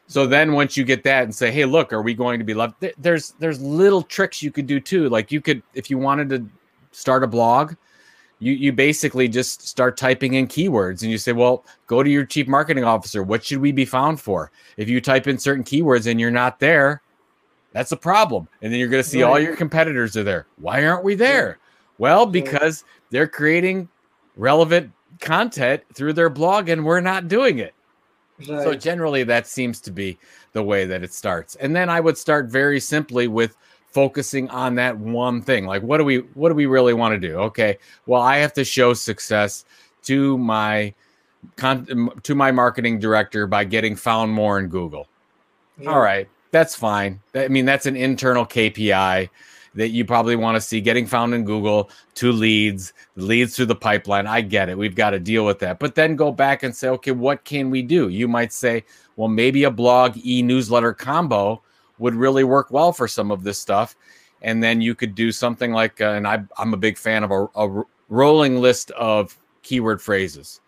So 0.07 0.25
then 0.25 0.53
once 0.53 0.77
you 0.77 0.85
get 0.85 1.03
that 1.03 1.23
and 1.23 1.35
say, 1.35 1.51
"Hey, 1.51 1.65
look, 1.65 1.91
are 1.91 2.01
we 2.01 2.13
going 2.13 2.39
to 2.39 2.45
be 2.45 2.53
left?" 2.53 2.81
There's 2.97 3.33
there's 3.39 3.59
little 3.59 4.01
tricks 4.01 4.41
you 4.41 4.51
could 4.51 4.67
do 4.67 4.79
too. 4.79 5.09
Like 5.09 5.29
you 5.29 5.41
could 5.41 5.61
if 5.73 5.89
you 5.89 5.97
wanted 5.97 6.29
to 6.29 6.45
start 6.91 7.21
a 7.21 7.27
blog, 7.27 7.73
you 8.39 8.53
you 8.53 8.71
basically 8.71 9.27
just 9.27 9.67
start 9.67 9.97
typing 9.97 10.35
in 10.35 10.47
keywords 10.47 11.01
and 11.01 11.11
you 11.11 11.17
say, 11.17 11.33
"Well, 11.33 11.65
go 11.87 12.01
to 12.01 12.09
your 12.09 12.23
chief 12.23 12.47
marketing 12.47 12.85
officer. 12.85 13.23
What 13.23 13.43
should 13.43 13.57
we 13.57 13.73
be 13.73 13.83
found 13.83 14.21
for?" 14.21 14.51
If 14.77 14.87
you 14.87 15.01
type 15.01 15.27
in 15.27 15.37
certain 15.37 15.65
keywords 15.65 16.09
and 16.09 16.17
you're 16.17 16.31
not 16.31 16.59
there, 16.61 17.01
that's 17.75 17.91
a 17.91 17.97
problem. 17.97 18.47
And 18.61 18.71
then 18.71 18.79
you're 18.79 18.87
going 18.87 19.03
to 19.03 19.09
see 19.09 19.21
all 19.21 19.37
your 19.37 19.53
competitors 19.57 20.15
are 20.15 20.23
there. 20.23 20.47
Why 20.55 20.85
aren't 20.85 21.03
we 21.03 21.13
there? 21.13 21.59
Well, 21.97 22.25
because 22.25 22.85
they're 23.09 23.27
creating 23.27 23.89
relevant 24.37 24.93
content 25.19 25.83
through 25.93 26.13
their 26.13 26.29
blog 26.29 26.69
and 26.69 26.85
we're 26.85 27.01
not 27.01 27.27
doing 27.27 27.59
it. 27.59 27.73
Right. 28.39 28.63
So 28.63 28.75
generally, 28.75 29.23
that 29.23 29.45
seems 29.45 29.81
to 29.81 29.91
be 29.91 30.17
the 30.53 30.63
way 30.63 30.85
that 30.85 31.03
it 31.03 31.13
starts. 31.13 31.55
And 31.55 31.75
then 31.75 31.89
I 31.89 31.99
would 31.99 32.17
start 32.17 32.47
very 32.47 32.79
simply 32.79 33.27
with 33.27 33.57
focusing 33.91 34.49
on 34.51 34.75
that 34.75 34.97
one 34.97 35.41
thing. 35.41 35.65
Like, 35.65 35.81
what 35.83 35.97
do 35.97 36.05
we 36.05 36.19
what 36.33 36.49
do 36.49 36.55
we 36.55 36.67
really 36.67 36.93
want 36.93 37.13
to 37.13 37.27
do? 37.27 37.35
Okay, 37.35 37.77
well, 38.05 38.21
I 38.21 38.37
have 38.37 38.53
to 38.53 38.63
show 38.63 38.93
success 38.93 39.65
to 40.03 40.37
my 40.37 40.93
con- 41.57 42.09
to 42.23 42.35
my 42.35 42.51
marketing 42.51 42.99
director 42.99 43.47
by 43.47 43.65
getting 43.65 43.97
found 43.97 44.31
more 44.31 44.59
in 44.59 44.67
Google. 44.67 45.07
All 45.87 45.99
right, 45.99 46.27
that's 46.55 46.73
fine. 46.73 47.19
I 47.33 47.49
mean, 47.49 47.65
that's 47.65 47.85
an 47.85 47.97
internal 47.97 48.45
KPI 48.45 49.29
that 49.73 49.89
you 49.89 50.05
probably 50.05 50.37
want 50.37 50.55
to 50.55 50.61
see 50.61 50.79
getting 50.79 51.05
found 51.05 51.33
in 51.33 51.43
Google 51.43 51.89
to 52.13 52.31
leads, 52.31 52.93
leads 53.17 53.57
through 53.57 53.65
the 53.65 53.75
pipeline. 53.75 54.25
I 54.25 54.39
get 54.39 54.69
it. 54.69 54.77
We've 54.77 54.95
got 54.95 55.09
to 55.09 55.19
deal 55.19 55.45
with 55.45 55.59
that. 55.59 55.79
But 55.79 55.95
then 55.95 56.15
go 56.15 56.31
back 56.31 56.63
and 56.63 56.73
say, 56.73 56.87
okay, 56.87 57.11
what 57.11 57.43
can 57.43 57.69
we 57.69 57.81
do? 57.81 58.07
You 58.07 58.29
might 58.29 58.53
say, 58.53 58.85
well, 59.17 59.27
maybe 59.27 59.65
a 59.65 59.71
blog 59.71 60.15
e 60.23 60.41
newsletter 60.41 60.93
combo 60.93 61.61
would 61.99 62.15
really 62.15 62.45
work 62.45 62.71
well 62.71 62.93
for 62.93 63.05
some 63.05 63.31
of 63.31 63.43
this 63.43 63.59
stuff. 63.59 63.97
And 64.41 64.63
then 64.63 64.79
you 64.79 64.95
could 64.95 65.13
do 65.13 65.33
something 65.33 65.73
like, 65.73 65.99
uh, 65.99 66.11
and 66.11 66.25
I, 66.25 66.41
I'm 66.57 66.73
a 66.73 66.77
big 66.77 66.97
fan 66.97 67.25
of 67.25 67.31
a, 67.31 67.47
a 67.55 67.83
rolling 68.07 68.61
list 68.61 68.91
of 68.91 69.37
keyword 69.61 70.01
phrases. 70.01 70.61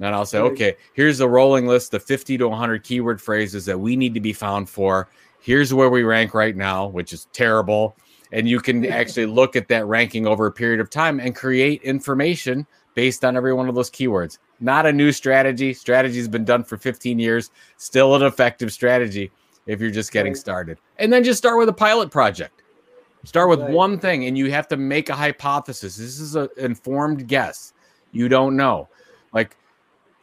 And 0.00 0.14
I'll 0.14 0.26
say, 0.26 0.38
okay, 0.38 0.76
here's 0.94 1.18
the 1.18 1.28
rolling 1.28 1.66
list 1.66 1.94
of 1.94 2.02
50 2.02 2.38
to 2.38 2.48
100 2.48 2.82
keyword 2.82 3.20
phrases 3.20 3.64
that 3.66 3.78
we 3.78 3.96
need 3.96 4.14
to 4.14 4.20
be 4.20 4.32
found 4.32 4.68
for. 4.68 5.08
Here's 5.40 5.72
where 5.72 5.90
we 5.90 6.02
rank 6.02 6.34
right 6.34 6.56
now, 6.56 6.86
which 6.88 7.12
is 7.12 7.28
terrible. 7.32 7.96
And 8.32 8.48
you 8.48 8.60
can 8.60 8.84
actually 8.92 9.26
look 9.26 9.54
at 9.54 9.68
that 9.68 9.86
ranking 9.86 10.26
over 10.26 10.46
a 10.46 10.52
period 10.52 10.80
of 10.80 10.90
time 10.90 11.20
and 11.20 11.34
create 11.34 11.82
information 11.82 12.66
based 12.94 13.24
on 13.24 13.36
every 13.36 13.52
one 13.52 13.68
of 13.68 13.74
those 13.74 13.90
keywords. 13.90 14.38
Not 14.60 14.86
a 14.86 14.92
new 14.92 15.12
strategy. 15.12 15.74
Strategy's 15.74 16.28
been 16.28 16.44
done 16.44 16.64
for 16.64 16.76
15 16.76 17.18
years, 17.18 17.50
still 17.76 18.14
an 18.14 18.22
effective 18.22 18.72
strategy 18.72 19.30
if 19.66 19.80
you're 19.80 19.90
just 19.90 20.12
getting 20.12 20.34
started. 20.34 20.78
And 20.98 21.12
then 21.12 21.24
just 21.24 21.38
start 21.38 21.58
with 21.58 21.68
a 21.68 21.72
pilot 21.72 22.10
project. 22.10 22.62
Start 23.24 23.48
with 23.48 23.60
one 23.60 23.98
thing 23.98 24.26
and 24.26 24.36
you 24.36 24.50
have 24.50 24.68
to 24.68 24.76
make 24.76 25.08
a 25.08 25.14
hypothesis. 25.14 25.96
This 25.96 26.20
is 26.20 26.36
an 26.36 26.48
informed 26.58 27.26
guess. 27.26 27.72
You 28.12 28.28
don't 28.28 28.54
know. 28.56 28.88
Like, 29.32 29.56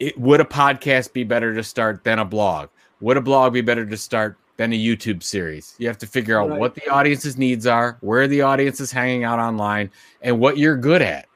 it, 0.02 0.18
would 0.20 0.42
a 0.42 0.46
podcast 0.46 1.14
be 1.14 1.24
better 1.24 1.54
to 1.54 1.64
start 1.64 2.04
than 2.04 2.20
a 2.20 2.26
blog? 2.26 2.70
Would 3.02 3.18
a 3.18 3.22
blog 3.22 3.54
be 3.54 3.62
better 3.62 3.86
to 3.86 3.98
start 3.98 4.36
than 4.58 4.74
a 4.74 4.78
YouTube 4.78 5.22
series? 5.24 5.76
You 5.78 5.88
have 5.88 5.98
to 6.00 6.08
figure 6.08 6.40
out 6.42 6.50
Right. 6.50 6.60
what 6.60 6.76
the 6.76 6.88
audience's 6.90 7.38
needs 7.38 7.68
are, 7.68 7.98
where 8.02 8.28
the 8.28 8.42
audience 8.42 8.80
is 8.80 8.92
hanging 8.92 9.24
out 9.24 9.40
online, 9.40 9.92
and 10.22 10.40
what 10.40 10.58
you're 10.58 10.76
good 10.76 11.02
at. 11.02 11.28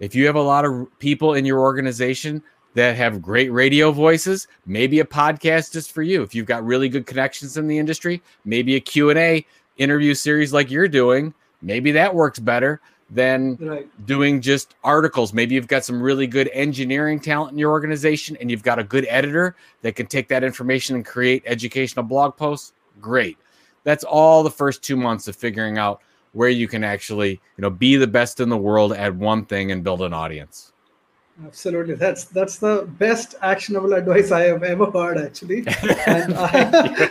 If 0.00 0.14
you 0.14 0.26
have 0.26 0.36
a 0.36 0.42
lot 0.42 0.64
of 0.64 0.86
people 0.98 1.34
in 1.34 1.44
your 1.44 1.60
organization 1.60 2.42
that 2.74 2.96
have 2.96 3.22
great 3.22 3.52
radio 3.52 3.92
voices, 3.92 4.48
maybe 4.66 5.00
a 5.00 5.04
podcast 5.04 5.76
is 5.76 5.86
for 5.86 6.02
you. 6.02 6.22
If 6.22 6.34
you've 6.34 6.46
got 6.46 6.64
really 6.64 6.88
good 6.88 7.06
connections 7.06 7.56
in 7.56 7.68
the 7.68 7.78
industry, 7.78 8.22
maybe 8.44 8.74
a 8.74 8.80
Q&A 8.80 9.46
interview 9.76 10.14
series 10.14 10.52
like 10.52 10.70
you're 10.70 10.88
doing, 10.88 11.32
maybe 11.62 11.92
that 11.92 12.14
works 12.14 12.38
better 12.38 12.80
than 13.14 13.56
Right. 13.60 14.06
doing 14.06 14.40
just 14.40 14.74
articles. 14.84 15.32
Maybe 15.32 15.54
you've 15.54 15.68
got 15.68 15.84
some 15.84 16.02
really 16.02 16.26
good 16.26 16.50
engineering 16.52 17.20
talent 17.20 17.52
in 17.52 17.58
your 17.58 17.70
organization 17.70 18.36
and 18.40 18.50
you've 18.50 18.64
got 18.64 18.78
a 18.78 18.84
good 18.84 19.06
editor 19.08 19.54
that 19.82 19.94
can 19.94 20.06
take 20.06 20.28
that 20.28 20.42
information 20.42 20.96
and 20.96 21.06
create 21.06 21.42
educational 21.46 22.04
blog 22.04 22.36
posts. 22.36 22.72
Great. 23.00 23.38
That's 23.84 24.04
all 24.04 24.42
the 24.42 24.50
first 24.50 24.82
2 24.82 24.96
months 24.96 25.28
of 25.28 25.36
figuring 25.36 25.78
out 25.78 26.00
where 26.32 26.48
you 26.48 26.66
can 26.66 26.82
actually, 26.82 27.30
you 27.30 27.62
know, 27.62 27.70
be 27.70 27.96
the 27.96 28.06
best 28.08 28.40
in 28.40 28.48
the 28.48 28.56
world 28.56 28.92
at 28.92 29.14
one 29.14 29.44
thing 29.46 29.70
and 29.70 29.84
build 29.84 30.02
an 30.02 30.12
audience. 30.12 30.72
Absolutely, 31.42 31.94
that's 31.94 32.26
that's 32.26 32.58
the 32.58 32.88
best 32.98 33.34
actionable 33.42 33.92
advice 33.94 34.30
I 34.30 34.42
have 34.42 34.62
ever 34.62 34.88
heard. 34.88 35.18
Actually, 35.18 35.64
I, 35.68 36.26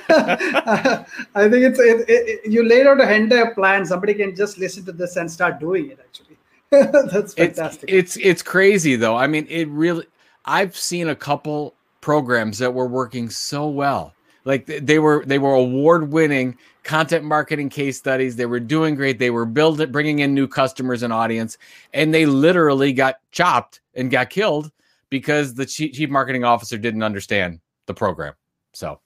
I 1.36 1.50
think 1.50 1.66
it's 1.66 1.80
it, 1.80 2.06
it, 2.08 2.50
you 2.50 2.64
laid 2.64 2.88
out 2.88 3.02
a 3.02 3.14
entire 3.14 3.54
plan. 3.54 3.86
Somebody 3.86 4.14
can 4.14 4.34
just 4.34 4.58
listen 4.58 4.86
to 4.86 4.94
this 4.94 5.18
and 5.18 5.30
start 5.30 5.60
doing 5.60 5.92
it. 5.92 6.00
Actually, 6.00 6.38
that's 7.12 7.34
It's 7.34 7.34
fantastic. 7.34 7.90
it's 7.92 8.16
it's 8.16 8.42
crazy 8.42 8.96
though. 8.96 9.18
I 9.18 9.28
mean, 9.28 9.46
it 9.50 9.68
really 9.68 10.06
I've 10.46 10.78
seen 10.78 11.10
a 11.10 11.16
couple 11.16 11.74
programs 12.00 12.60
that 12.60 12.74
were 12.74 12.88
working 12.88 13.30
so 13.30 13.68
well. 13.68 14.14
Like 14.46 14.66
they 14.66 15.00
were 15.00 15.26
they 15.26 15.38
were 15.40 15.54
award-winning 15.54 16.58
content 16.84 17.26
marketing 17.26 17.70
case 17.70 17.98
studies. 17.98 18.38
They 18.38 18.46
were 18.46 18.62
doing 18.62 18.96
great. 18.96 19.20
They 19.20 19.32
were 19.32 19.46
building 19.46 19.92
bringing 19.92 20.20
in 20.20 20.34
new 20.34 20.48
customers 20.48 21.04
and 21.04 21.12
audience 21.12 21.58
and 21.94 22.14
they 22.14 22.26
literally 22.26 22.94
got 22.94 23.20
chopped 23.32 23.82
and 23.96 24.12
got 24.12 24.30
killed 24.30 24.72
because 25.10 25.54
the 25.54 25.66
chief, 25.66 26.10
marketing 26.10 26.44
officer 26.44 26.78
didn't 26.78 27.04
understand 27.04 27.60
the 27.86 27.94
program. 27.94 28.34
So 28.74 29.00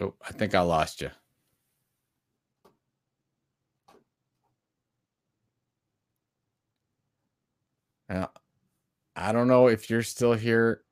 Oh, 0.00 0.14
I 0.26 0.32
think 0.32 0.54
I 0.54 0.60
lost 0.60 1.00
you. 1.00 1.10
Uh, 8.08 8.26
I 9.16 9.32
don't 9.32 9.48
know 9.48 9.68
if 9.68 9.88
you're 9.88 10.02
still 10.02 10.34
here. 10.34 10.83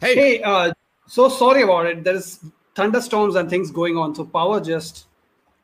Hey, 0.00 0.14
Hey, 0.14 0.42
uh, 0.42 0.72
so 1.06 1.28
sorry 1.28 1.62
about 1.62 1.86
it. 1.86 2.04
There's 2.04 2.38
thunderstorms 2.74 3.34
and 3.34 3.48
things 3.50 3.70
going 3.70 3.96
on. 3.96 4.14
So 4.14 4.24
power 4.24 4.60
just 4.60 5.06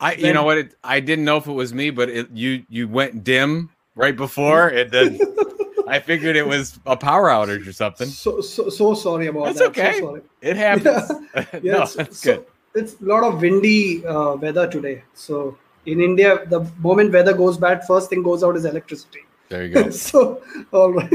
I 0.01 0.15
you 0.15 0.33
know 0.33 0.43
what? 0.45 0.59
It, 0.59 0.75
I 0.83 1.01
didn't 1.01 1.25
know 1.25 1.37
if 1.37 1.47
it 1.47 1.53
was 1.53 1.73
me, 1.73 1.91
but 1.91 2.09
it, 2.09 2.31
you 2.33 2.65
you 2.69 2.89
went 2.89 3.23
dim 3.25 3.71
right 3.95 4.17
before, 4.17 4.69
and 4.69 4.91
then 4.91 5.21
I 5.89 6.01
figured 6.01 6.35
it 6.37 6.47
was 6.47 6.79
a 6.87 6.97
power 6.97 7.29
outage 7.29 7.67
or 7.67 7.73
something. 7.73 8.09
so 8.09 8.41
so, 8.41 8.69
so 8.71 8.95
sorry 8.95 9.29
about 9.29 9.45
That's 9.47 9.59
that. 9.59 9.69
okay. 9.69 10.01
So. 10.01 10.21
It 10.43 10.57
happens. 10.57 11.11
Yeah, 11.63 11.73
no, 11.73 11.83
it's- 11.83 11.95
that's 11.95 12.19
so- 12.19 12.35
good. 12.37 12.47
It's 12.77 13.01
a 13.01 13.05
lot 13.05 13.23
of 13.23 13.41
windy 13.41 14.05
uh, 14.05 14.35
weather 14.35 14.69
today. 14.69 15.05
So 15.15 15.57
in 15.87 16.01
India, 16.01 16.45
the 16.47 16.69
moment 16.81 17.13
weather 17.13 17.33
goes 17.33 17.57
bad, 17.57 17.87
first 17.87 18.11
thing 18.11 18.21
goes 18.25 18.43
out 18.43 18.57
is 18.57 18.65
electricity. 18.65 19.21
There 19.49 19.65
you 19.65 19.73
go. 19.75 19.91
so 19.91 20.43
all 20.73 20.93
right 20.93 21.13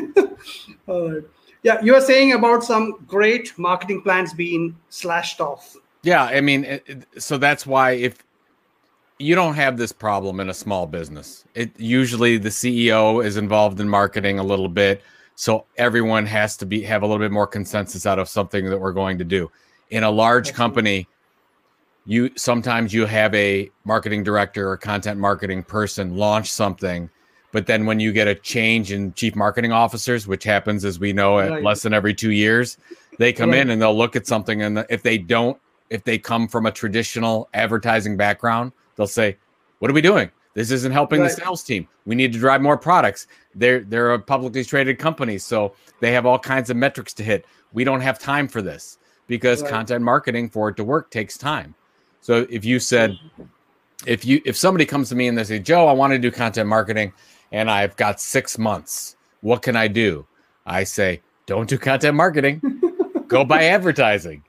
all 0.88 1.12
right 1.12 1.24
yeah 1.64 1.82
you 1.82 1.94
were 1.94 2.02
saying 2.02 2.34
about 2.34 2.64
some 2.64 3.04
great 3.08 3.58
marketing 3.58 4.02
plans 4.02 4.34
being 4.34 4.76
slashed 4.90 5.42
off 5.42 5.76
Yeah, 6.04 6.24
I 6.24 6.42
mean, 6.42 6.64
it, 6.64 7.06
so 7.18 7.38
that's 7.38 7.66
why 7.66 7.92
if 7.92 8.24
you 9.18 9.36
don't 9.36 9.56
have 9.56 9.78
this 9.78 9.92
problem 9.92 10.40
in 10.40 10.50
a 10.50 10.54
small 10.54 10.86
business, 10.86 11.44
it 11.56 11.78
usually 11.78 12.38
the 12.38 12.50
CEO 12.50 13.24
is 13.24 13.36
involved 13.36 13.80
in 13.80 13.90
marketing 13.90 14.40
a 14.40 14.44
little 14.44 14.70
bit, 14.70 15.02
so 15.36 15.66
everyone 15.78 16.26
has 16.26 16.56
to 16.58 16.66
be 16.66 16.82
have 16.84 17.04
a 17.04 17.06
little 17.06 17.20
bit 17.20 17.32
more 17.32 17.48
consensus 17.48 18.06
out 18.06 18.20
of 18.20 18.30
something 18.30 18.70
that 18.70 18.80
we're 18.80 18.94
going 18.94 19.18
to 19.18 19.26
do. 19.26 19.52
In 19.90 20.04
a 20.04 20.12
large 20.12 20.54
company, 20.54 21.08
you 22.06 22.32
sometimes 22.38 22.94
you 22.94 23.06
have 23.06 23.36
a 23.36 23.70
marketing 23.84 24.24
director 24.24 24.70
or 24.70 24.78
content 24.78 25.20
marketing 25.20 25.64
person 25.64 26.16
launch 26.16 26.50
something, 26.50 27.10
but 27.52 27.66
then 27.66 27.86
when 27.86 28.00
you 28.00 28.12
get 28.12 28.28
a 28.28 28.36
change 28.36 28.92
in 28.92 29.14
chief 29.14 29.36
marketing 29.36 29.72
officers, 29.72 30.28
which 30.28 30.44
happens 30.44 30.86
as 30.86 31.00
we 31.00 31.14
know 31.14 31.40
at 31.40 31.64
less 31.64 31.82
than 31.82 31.94
every 31.94 32.14
two 32.14 32.32
years, 32.32 32.78
they 33.18 33.34
come 33.34 33.52
Right. 33.52 33.62
in 33.62 33.70
and 33.72 33.82
they'll 33.82 33.98
look 33.98 34.16
at 34.16 34.28
something 34.28 34.62
and 34.62 34.86
if 34.90 35.04
they 35.04 35.18
don't 35.18 35.58
if 35.90 36.04
they 36.04 36.18
come 36.20 36.48
from 36.48 36.68
a 36.68 36.72
traditional 36.72 37.50
advertising 37.54 38.16
background 38.16 38.72
they'll 38.96 39.08
say 39.08 39.36
what 39.80 39.90
are 39.90 39.94
we 39.94 40.02
doing 40.02 40.30
this 40.54 40.70
isn't 40.72 40.92
helping 40.92 41.20
Right. 41.20 41.30
the 41.36 41.36
sales 41.42 41.64
team 41.64 41.88
we 42.06 42.16
need 42.16 42.32
to 42.32 42.40
drive 42.40 42.62
more 42.62 42.78
products 42.78 43.28
they're 43.56 43.82
they're 43.82 44.14
a 44.14 44.20
publicly 44.20 44.64
traded 44.64 45.00
company 45.00 45.38
so 45.40 45.74
they 46.00 46.12
have 46.14 46.26
all 46.28 46.38
kinds 46.40 46.70
of 46.70 46.78
metrics 46.78 47.14
to 47.16 47.24
hit 47.24 47.46
we 47.74 47.84
don't 47.84 48.02
have 48.02 48.20
time 48.20 48.48
for 48.48 48.62
this 48.62 49.00
because 49.28 49.62
Right. 49.64 49.72
content 49.72 50.04
marketing 50.06 50.50
for 50.50 50.70
it 50.70 50.78
to 50.78 50.84
work 50.84 51.10
takes 51.12 51.38
time 51.38 51.74
so 52.22 52.46
if 52.50 52.64
you 52.64 52.80
said 52.80 53.18
if 54.06 54.24
you 54.24 54.42
if 54.46 54.56
somebody 54.56 54.86
comes 54.86 55.10
to 55.10 55.16
me 55.16 55.28
and 55.28 55.38
they 55.38 55.44
say 55.44 55.60
joe 55.60 55.88
i 55.88 55.92
want 55.92 56.14
to 56.14 56.20
do 56.20 56.32
content 56.32 56.70
marketing 56.70 57.12
and 57.52 57.70
i've 57.70 57.96
got 57.96 58.20
six 58.20 58.58
months. 58.58 59.16
What 59.42 59.62
can 59.62 59.76
i 59.76 59.88
do? 59.88 60.26
I 60.66 60.84
say 60.84 61.22
don't 61.46 61.68
do 61.68 61.78
content 61.78 62.16
marketing. 62.16 62.62
Go 63.28 63.44
buy 63.44 63.64
advertising. 63.66 64.44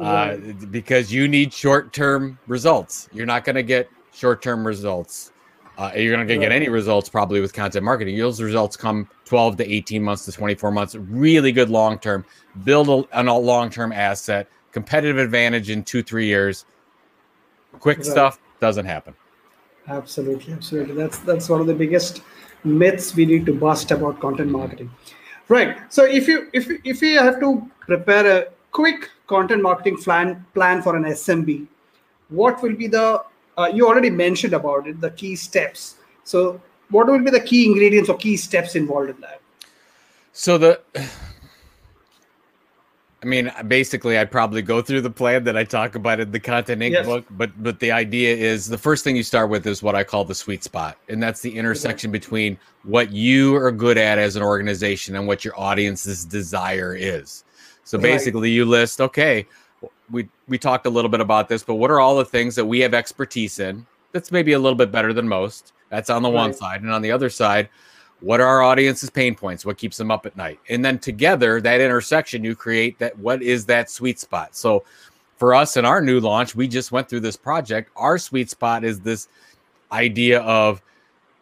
Uh, 0.00 0.36
because 0.70 1.12
you 1.12 1.26
need 1.26 1.52
short-term 1.52 2.38
results. 2.46 3.08
You're 3.12 3.26
not 3.26 3.44
going 3.44 3.56
to 3.56 3.64
get 3.64 3.90
short-term 4.12 4.64
results. 4.64 5.32
Uh, 5.76 5.90
you're 5.96 6.16
not 6.16 6.28
going 6.28 6.40
to 6.40 6.46
get 6.46 6.52
any 6.52 6.68
results 6.68 7.08
probably 7.08 7.40
with 7.40 7.52
content 7.52 7.84
marketing. 7.84 8.16
Those 8.16 8.40
results 8.40 8.76
come 8.76 9.08
12 9.24 9.56
to 9.56 9.70
18 9.70 10.02
months 10.02 10.24
to 10.26 10.32
24 10.32 10.70
months. 10.70 10.94
Really 10.94 11.50
good 11.52 11.68
long-term. 11.68 12.24
Build 12.64 12.88
a, 12.88 13.20
a 13.20 13.22
long-term 13.22 13.92
asset. 13.92 14.48
Competitive 14.72 15.18
advantage 15.18 15.68
in 15.68 15.82
two 15.82 16.02
three 16.02 16.26
years. 16.26 16.64
Quick 17.80 17.98
Right. 17.98 18.06
stuff 18.06 18.38
doesn't 18.60 18.86
happen 18.86 19.14
absolutely 19.88 20.52
absolutely. 20.52 20.94
That's 20.94 21.18
that's 21.18 21.48
one 21.48 21.60
of 21.60 21.66
the 21.66 21.74
biggest 21.74 22.22
myths 22.64 23.14
we 23.14 23.26
need 23.26 23.46
to 23.46 23.54
bust 23.54 23.90
about 23.90 24.20
content 24.20 24.50
marketing. 24.50 24.90
Right 25.48 25.78
so 25.88 26.04
if 26.04 26.28
you 26.28 26.48
if 26.52 26.68
if 26.84 27.02
you 27.02 27.18
have 27.18 27.40
to 27.40 27.70
prepare 27.80 28.26
a 28.38 28.46
quick 28.70 29.10
content 29.26 29.62
marketing 29.62 29.96
plan 29.96 30.44
plan 30.54 30.82
for 30.82 30.94
an 30.96 31.04
smb 31.04 31.66
what 32.28 32.62
will 32.62 32.74
be 32.74 32.86
the 32.86 33.22
uh, 33.56 33.70
you 33.74 33.86
already 33.86 34.10
mentioned 34.10 34.54
about 34.54 34.86
it 34.86 35.00
the 35.00 35.10
key 35.10 35.34
steps. 35.34 35.96
So 36.24 36.60
what 36.90 37.06
will 37.06 37.18
be 37.18 37.30
the 37.30 37.40
key 37.40 37.66
ingredients 37.66 38.08
or 38.08 38.16
key 38.16 38.36
steps 38.36 38.76
involved 38.76 39.10
in 39.10 39.20
that? 39.20 39.40
So 40.32 40.58
the, 40.58 40.80
I 43.20 43.26
mean, 43.26 43.50
basically, 43.66 44.16
I'd 44.16 44.30
probably 44.30 44.62
go 44.62 44.80
through 44.80 45.00
the 45.00 45.10
plan 45.10 45.42
that 45.44 45.56
I 45.56 45.64
talk 45.64 45.96
about 45.96 46.20
in 46.20 46.30
the 46.30 46.38
Content 46.38 46.80
Inc. 46.80 46.92
Yes. 46.92 47.06
book, 47.06 47.24
but 47.30 47.50
but 47.62 47.80
the 47.80 47.90
idea 47.90 48.34
is 48.36 48.68
the 48.68 48.78
first 48.78 49.02
thing 49.02 49.16
you 49.16 49.24
start 49.24 49.50
with 49.50 49.66
is 49.66 49.82
what 49.82 49.96
I 49.96 50.04
call 50.04 50.24
the 50.24 50.36
sweet 50.36 50.62
spot, 50.62 50.96
and 51.08 51.20
that's 51.20 51.40
the 51.40 51.56
intersection 51.56 52.12
between 52.12 52.56
what 52.84 53.10
you 53.10 53.56
are 53.56 53.72
good 53.72 53.98
at 53.98 54.18
as 54.18 54.36
an 54.36 54.42
organization 54.42 55.16
and 55.16 55.26
what 55.26 55.44
your 55.44 55.58
audience's 55.58 56.24
desire 56.24 56.94
is. 56.94 57.44
So 57.82 57.98
Right. 57.98 58.04
basically, 58.04 58.50
you 58.50 58.64
list, 58.64 59.00
okay, 59.00 59.46
we 60.10 60.28
we 60.46 60.56
talked 60.56 60.86
a 60.86 60.90
little 60.90 61.10
bit 61.10 61.20
about 61.20 61.48
this, 61.48 61.64
but 61.64 61.74
what 61.74 61.90
are 61.90 61.98
all 61.98 62.16
the 62.16 62.24
things 62.24 62.54
that 62.54 62.66
we 62.66 62.78
have 62.80 62.94
expertise 62.94 63.58
in? 63.58 63.84
That's 64.12 64.30
maybe 64.30 64.52
a 64.52 64.58
little 64.60 64.76
bit 64.76 64.92
better 64.92 65.12
than 65.12 65.26
most. 65.26 65.72
That's 65.90 66.08
on 66.08 66.22
the 66.22 66.30
one 66.30 66.52
side, 66.52 66.82
and 66.82 66.92
on 66.92 67.02
the 67.02 67.10
other 67.10 67.30
side, 67.30 67.68
what 68.20 68.40
are 68.40 68.46
our 68.46 68.62
audience's 68.62 69.10
pain 69.10 69.34
points? 69.34 69.64
What 69.64 69.78
keeps 69.78 69.96
them 69.96 70.10
up 70.10 70.26
at 70.26 70.36
night? 70.36 70.58
And 70.68 70.84
then 70.84 70.98
together 70.98 71.60
that 71.60 71.80
intersection 71.80 72.42
you 72.44 72.54
create 72.54 72.98
that 72.98 73.16
what 73.18 73.42
is 73.42 73.66
that 73.66 73.90
sweet 73.90 74.18
spot? 74.18 74.56
So 74.56 74.84
for 75.36 75.54
us 75.54 75.76
in 75.76 75.84
our 75.84 76.00
new 76.00 76.18
launch 76.18 76.54
we 76.54 76.66
just 76.66 76.90
went 76.90 77.08
through 77.08 77.20
this 77.20 77.36
project. 77.36 77.90
Our 77.96 78.18
sweet 78.18 78.50
spot 78.50 78.84
is 78.84 79.00
this 79.00 79.28
idea 79.92 80.40
of 80.40 80.82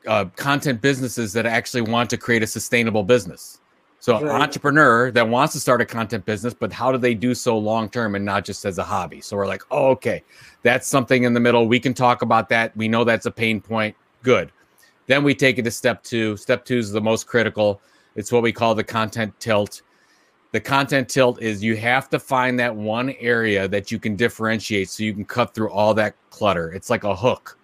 uh, 0.07 0.27
content 0.37 0.81
businesses 0.81 1.33
that 1.33 1.47
actually 1.47 1.81
want 1.81 2.11
to 2.11 2.17
create 2.17 2.43
a 2.43 2.47
sustainable 2.47 3.03
business. 3.03 3.61
So 3.99 4.19
an 4.19 4.29
entrepreneur 4.29 5.11
that 5.11 5.29
wants 5.29 5.55
to 5.55 5.61
start 5.61 5.81
a 5.81 5.87
content 5.87 6.27
business 6.27 6.53
but 6.53 6.73
how 6.73 6.93
do 6.93 6.99
they 6.99 7.15
do 7.15 7.35
so 7.35 7.57
long 7.57 7.89
term 7.89 8.15
and 8.15 8.25
not 8.25 8.45
just 8.45 8.67
as 8.67 8.77
a 8.77 8.85
hobby? 8.85 9.23
So 9.23 9.37
we're 9.37 9.47
like 9.47 9.63
oh 9.71 9.89
okay. 9.93 10.23
That's 10.63 10.87
something 10.87 11.23
in 11.23 11.33
the 11.33 11.41
middle. 11.41 11.67
We 11.67 11.81
can 11.81 11.95
talk 11.95 12.21
about 12.21 12.51
that. 12.51 12.77
We 12.77 12.87
know 12.87 13.03
that's 13.03 13.27
a 13.27 13.31
pain 13.31 13.61
point. 13.63 13.97
Good 14.23 14.53
then 15.07 15.23
we 15.25 15.35
take 15.35 15.59
it 15.59 15.63
to 15.63 15.71
step 15.71 16.03
two. 16.03 16.37
Step 16.37 16.65
two 16.65 16.79
is 16.79 16.91
the 16.91 17.01
most 17.01 17.27
critical. 17.27 17.81
It's 18.15 18.33
what 18.33 18.43
we 18.43 18.53
call 18.53 18.75
the 18.75 18.85
content 18.85 19.39
tilt. 19.41 19.83
The 20.53 20.61
content 20.61 21.09
tilt 21.09 21.43
is 21.43 21.63
you 21.63 21.77
have 21.77 22.09
to 22.11 22.19
find 22.19 22.59
that 22.59 22.75
one 22.75 23.11
area 23.21 23.69
that 23.69 23.91
you 23.93 23.99
can 23.99 24.17
differentiate 24.17 24.89
so 24.89 25.03
you 25.03 25.13
can 25.13 25.25
cut 25.25 25.55
through 25.55 25.71
all 25.71 25.93
that 25.95 26.15
clutter. 26.31 26.73
It's 26.73 26.89
like 26.89 27.05
a 27.05 27.15
hook. 27.15 27.59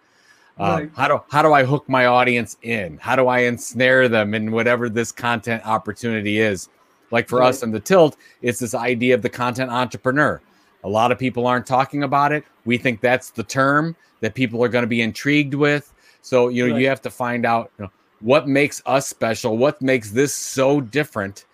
Uh, 0.60 0.80
Right. 0.80 0.90
How 0.94 1.08
do 1.08 1.20
how 1.30 1.42
do 1.42 1.52
I 1.54 1.64
hook 1.64 1.88
my 1.88 2.06
audience 2.06 2.58
in? 2.62 2.98
How 2.98 3.16
do 3.16 3.26
I 3.28 3.40
ensnare 3.40 4.08
them 4.08 4.34
in 4.34 4.52
whatever 4.52 4.88
this 4.90 5.10
content 5.10 5.66
opportunity 5.66 6.40
is? 6.40 6.68
Like 7.10 7.28
for 7.28 7.42
us 7.42 7.62
Right. 7.62 7.68
in 7.68 7.72
the 7.72 7.80
tilt, 7.80 8.16
it's 8.42 8.58
this 8.58 8.74
idea 8.74 9.14
of 9.14 9.22
the 9.22 9.30
content 9.30 9.70
entrepreneur. 9.70 10.40
A 10.84 10.88
lot 10.88 11.12
of 11.12 11.18
people 11.18 11.46
aren't 11.46 11.66
talking 11.66 12.02
about 12.02 12.32
it. 12.32 12.44
We 12.64 12.76
think 12.76 13.00
that's 13.00 13.30
the 13.30 13.42
term 13.42 13.96
that 14.20 14.34
people 14.34 14.62
are 14.62 14.68
going 14.68 14.82
to 14.82 14.88
be 14.88 15.00
intrigued 15.00 15.54
with. 15.54 15.91
So 16.22 16.48
you 16.48 16.66
know 16.66 16.72
Right. 16.74 16.82
you 16.82 16.88
have 16.88 17.02
to 17.02 17.10
find 17.10 17.44
out 17.44 17.70
you 17.78 17.84
know, 17.84 17.90
what 18.20 18.48
makes 18.48 18.80
us 18.86 19.08
special. 19.08 19.56
What 19.58 19.82
makes 19.82 20.10
this 20.10 20.32
so 20.32 20.80
different? 20.80 21.44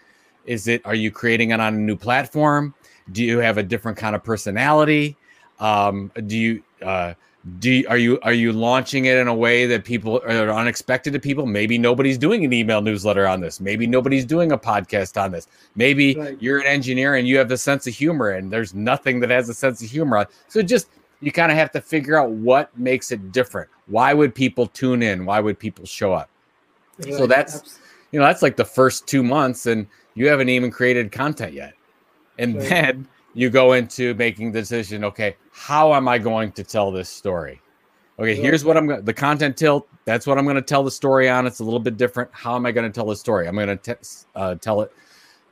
Is 0.46 0.68
it 0.68 0.82
are 0.84 0.94
you 0.94 1.10
creating 1.10 1.50
it 1.50 1.60
on 1.60 1.74
a 1.74 1.78
new 1.78 1.96
platform? 1.96 2.74
Do 3.12 3.24
you 3.24 3.38
have 3.38 3.58
a 3.58 3.62
different 3.62 3.98
kind 3.98 4.14
of 4.14 4.22
personality? 4.22 5.16
Um, 5.58 6.12
do 6.26 6.36
you 6.36 6.62
uh, 6.82 7.14
do 7.60 7.70
you, 7.70 7.86
are 7.88 7.96
you 7.96 8.18
are 8.22 8.32
you 8.32 8.52
launching 8.52 9.06
it 9.06 9.16
in 9.16 9.26
a 9.28 9.34
way 9.34 9.64
that 9.66 9.84
people 9.84 10.20
are 10.26 10.50
unexpected 10.50 11.12
to 11.14 11.18
people? 11.18 11.46
Maybe 11.46 11.78
nobody's 11.78 12.18
doing 12.18 12.44
an 12.44 12.52
email 12.52 12.82
newsletter 12.82 13.26
on 13.26 13.40
this. 13.40 13.60
Maybe 13.60 13.86
nobody's 13.86 14.24
doing 14.24 14.52
a 14.52 14.58
podcast 14.58 15.20
on 15.20 15.32
this. 15.32 15.46
Maybe 15.74 16.14
Right. 16.14 16.36
you're 16.40 16.58
an 16.58 16.66
engineer 16.66 17.14
and 17.14 17.26
you 17.26 17.38
have 17.38 17.50
a 17.50 17.56
sense 17.56 17.86
of 17.86 17.94
humor, 17.94 18.30
and 18.30 18.50
there's 18.50 18.74
nothing 18.74 19.20
that 19.20 19.30
has 19.30 19.48
a 19.48 19.54
sense 19.54 19.82
of 19.82 19.88
humor. 19.90 20.18
On. 20.18 20.26
So 20.48 20.60
just 20.62 20.88
you 21.20 21.32
kind 21.32 21.50
of 21.50 21.58
have 21.58 21.70
to 21.72 21.80
figure 21.80 22.16
out 22.16 22.30
what 22.30 22.76
makes 22.78 23.10
it 23.12 23.32
different. 23.32 23.68
Why 23.86 24.14
would 24.14 24.34
people 24.34 24.66
tune 24.66 25.02
in? 25.02 25.24
Why 25.24 25.40
would 25.40 25.58
people 25.58 25.84
show 25.86 26.12
up? 26.12 26.30
So 27.10 27.26
that's- 27.26 27.78
You 28.10 28.18
know, 28.18 28.24
that's 28.24 28.40
like 28.40 28.56
the 28.56 28.64
first 28.64 29.06
two 29.06 29.22
months, 29.22 29.66
and 29.66 29.86
you 30.14 30.28
haven't 30.28 30.48
even 30.48 30.70
created 30.70 31.12
content 31.12 31.52
yet. 31.52 31.74
And 32.38 32.56
Right. 32.56 32.68
then 32.68 33.08
you 33.34 33.50
go 33.50 33.74
into 33.74 34.14
making 34.14 34.52
the 34.52 34.60
decision 34.60 35.04
okay, 35.04 35.36
how 35.52 35.92
am 35.92 36.08
I 36.08 36.16
going 36.16 36.52
to 36.52 36.64
tell 36.64 36.90
this 36.90 37.10
story? 37.10 37.60
Okay, 38.18 38.30
Right. 38.30 38.36
here's 38.38 38.64
what 38.64 38.78
I'm 38.78 38.86
going 38.86 39.00
to 39.00 39.04
the 39.04 39.12
content 39.12 39.58
tilt. 39.58 39.86
That's 40.06 40.26
what 40.26 40.38
I'm 40.38 40.44
going 40.44 40.56
to 40.56 40.62
tell 40.62 40.82
the 40.82 40.90
story 40.90 41.28
on. 41.28 41.46
It's 41.46 41.60
a 41.60 41.64
little 41.64 41.78
bit 41.80 41.98
different. 41.98 42.30
How 42.32 42.56
am 42.56 42.64
I 42.64 42.72
going 42.72 42.90
to 42.90 42.94
tell 42.94 43.06
the 43.06 43.14
story? 43.14 43.46
I'm 43.46 43.54
going 43.54 43.76
to 43.78 43.98
uh, 44.34 44.54
tell 44.54 44.80
it 44.80 44.90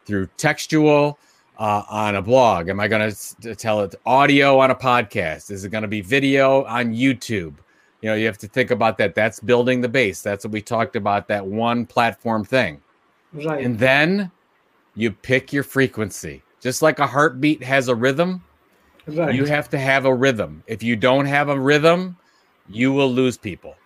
through 0.07 0.29
textual 0.39 1.19
uh, 1.59 1.83
on 1.89 2.17
a 2.17 2.23
blog. 2.23 2.69
Am 2.69 2.81
I 2.81 2.89
going 2.89 3.11
to 3.11 3.55
tell 3.55 3.81
it 3.83 3.95
audio 4.05 4.59
on 4.59 4.71
a 4.71 4.75
podcast? 4.75 5.51
Is 5.51 5.65
it 5.65 5.71
going 5.71 5.83
to 5.83 5.89
be 5.89 6.01
video 6.01 6.65
on 6.65 6.93
YouTube? 6.93 7.55
You 8.03 8.11
know, 8.11 8.15
you 8.15 8.27
have 8.27 8.39
to 8.39 8.49
think 8.49 8.71
about 8.71 8.99
that. 8.99 9.15
That's 9.15 9.41
building 9.41 9.81
the 9.81 9.89
base. 9.89 10.23
That's 10.23 10.45
what 10.45 10.53
we 10.53 10.61
talked 10.61 10.97
about. 10.97 11.29
That 11.29 11.47
one 11.47 11.87
platform 11.87 12.45
thing. 12.45 12.81
right 13.33 13.65
And 13.65 13.79
then 13.79 14.31
you 14.95 15.11
pick 15.11 15.53
your 15.53 15.63
frequency. 15.63 16.43
Just 16.61 16.83
like 16.83 16.99
a 16.99 17.07
heartbeat 17.07 17.63
has 17.63 17.89
a 17.89 17.95
rhythm, 17.95 18.43
right 19.07 19.35
you 19.35 19.45
have 19.45 19.69
to 19.71 19.79
have 19.79 20.05
a 20.05 20.15
rhythm. 20.15 20.63
If 20.67 20.83
you 20.83 20.97
don't 20.97 21.27
have 21.27 21.49
a 21.49 21.59
rhythm, 21.59 22.17
you 22.69 22.93
will 22.93 23.11
lose 23.11 23.37
people. 23.37 23.77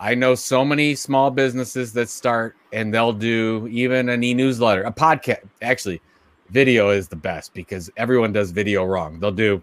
I 0.00 0.14
know 0.14 0.34
so 0.34 0.64
many 0.64 0.94
small 0.94 1.30
businesses 1.30 1.92
that 1.94 2.08
start 2.08 2.54
and 2.72 2.94
they'll 2.94 3.12
do 3.12 3.66
even 3.70 4.08
an 4.08 4.22
e 4.22 4.34
newsletter, 4.34 4.82
a 4.82 4.92
podcast. 4.92 5.40
Actually, 5.62 6.00
video 6.50 6.90
is 6.90 7.08
the 7.08 7.16
best 7.16 7.54
because 7.54 7.90
everyone 7.96 8.32
does 8.32 8.50
video 8.50 8.84
wrong. 8.84 9.20
They'll 9.20 9.30
do, 9.30 9.62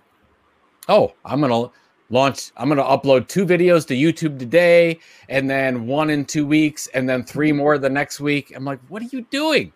oh, 0.89 1.13
I'm 1.23 1.41
gonna 1.41 1.69
launch, 2.09 2.51
I'm 2.57 2.69
gonna 2.69 2.83
upload 2.83 3.27
two 3.27 3.45
videos 3.45 3.85
to 3.87 3.95
YouTube 3.95 4.39
today, 4.39 4.99
and 5.29 5.49
then 5.49 5.87
one 5.87 6.09
in 6.09 6.25
two 6.25 6.45
weeks, 6.45 6.87
and 6.87 7.07
then 7.07 7.23
three 7.23 7.49
mm-hmm. 7.49 7.57
more 7.57 7.77
the 7.77 7.89
next 7.89 8.19
week. 8.19 8.53
I'm 8.55 8.65
like, 8.65 8.79
what 8.87 9.01
are 9.01 9.09
you 9.11 9.21
doing? 9.29 9.71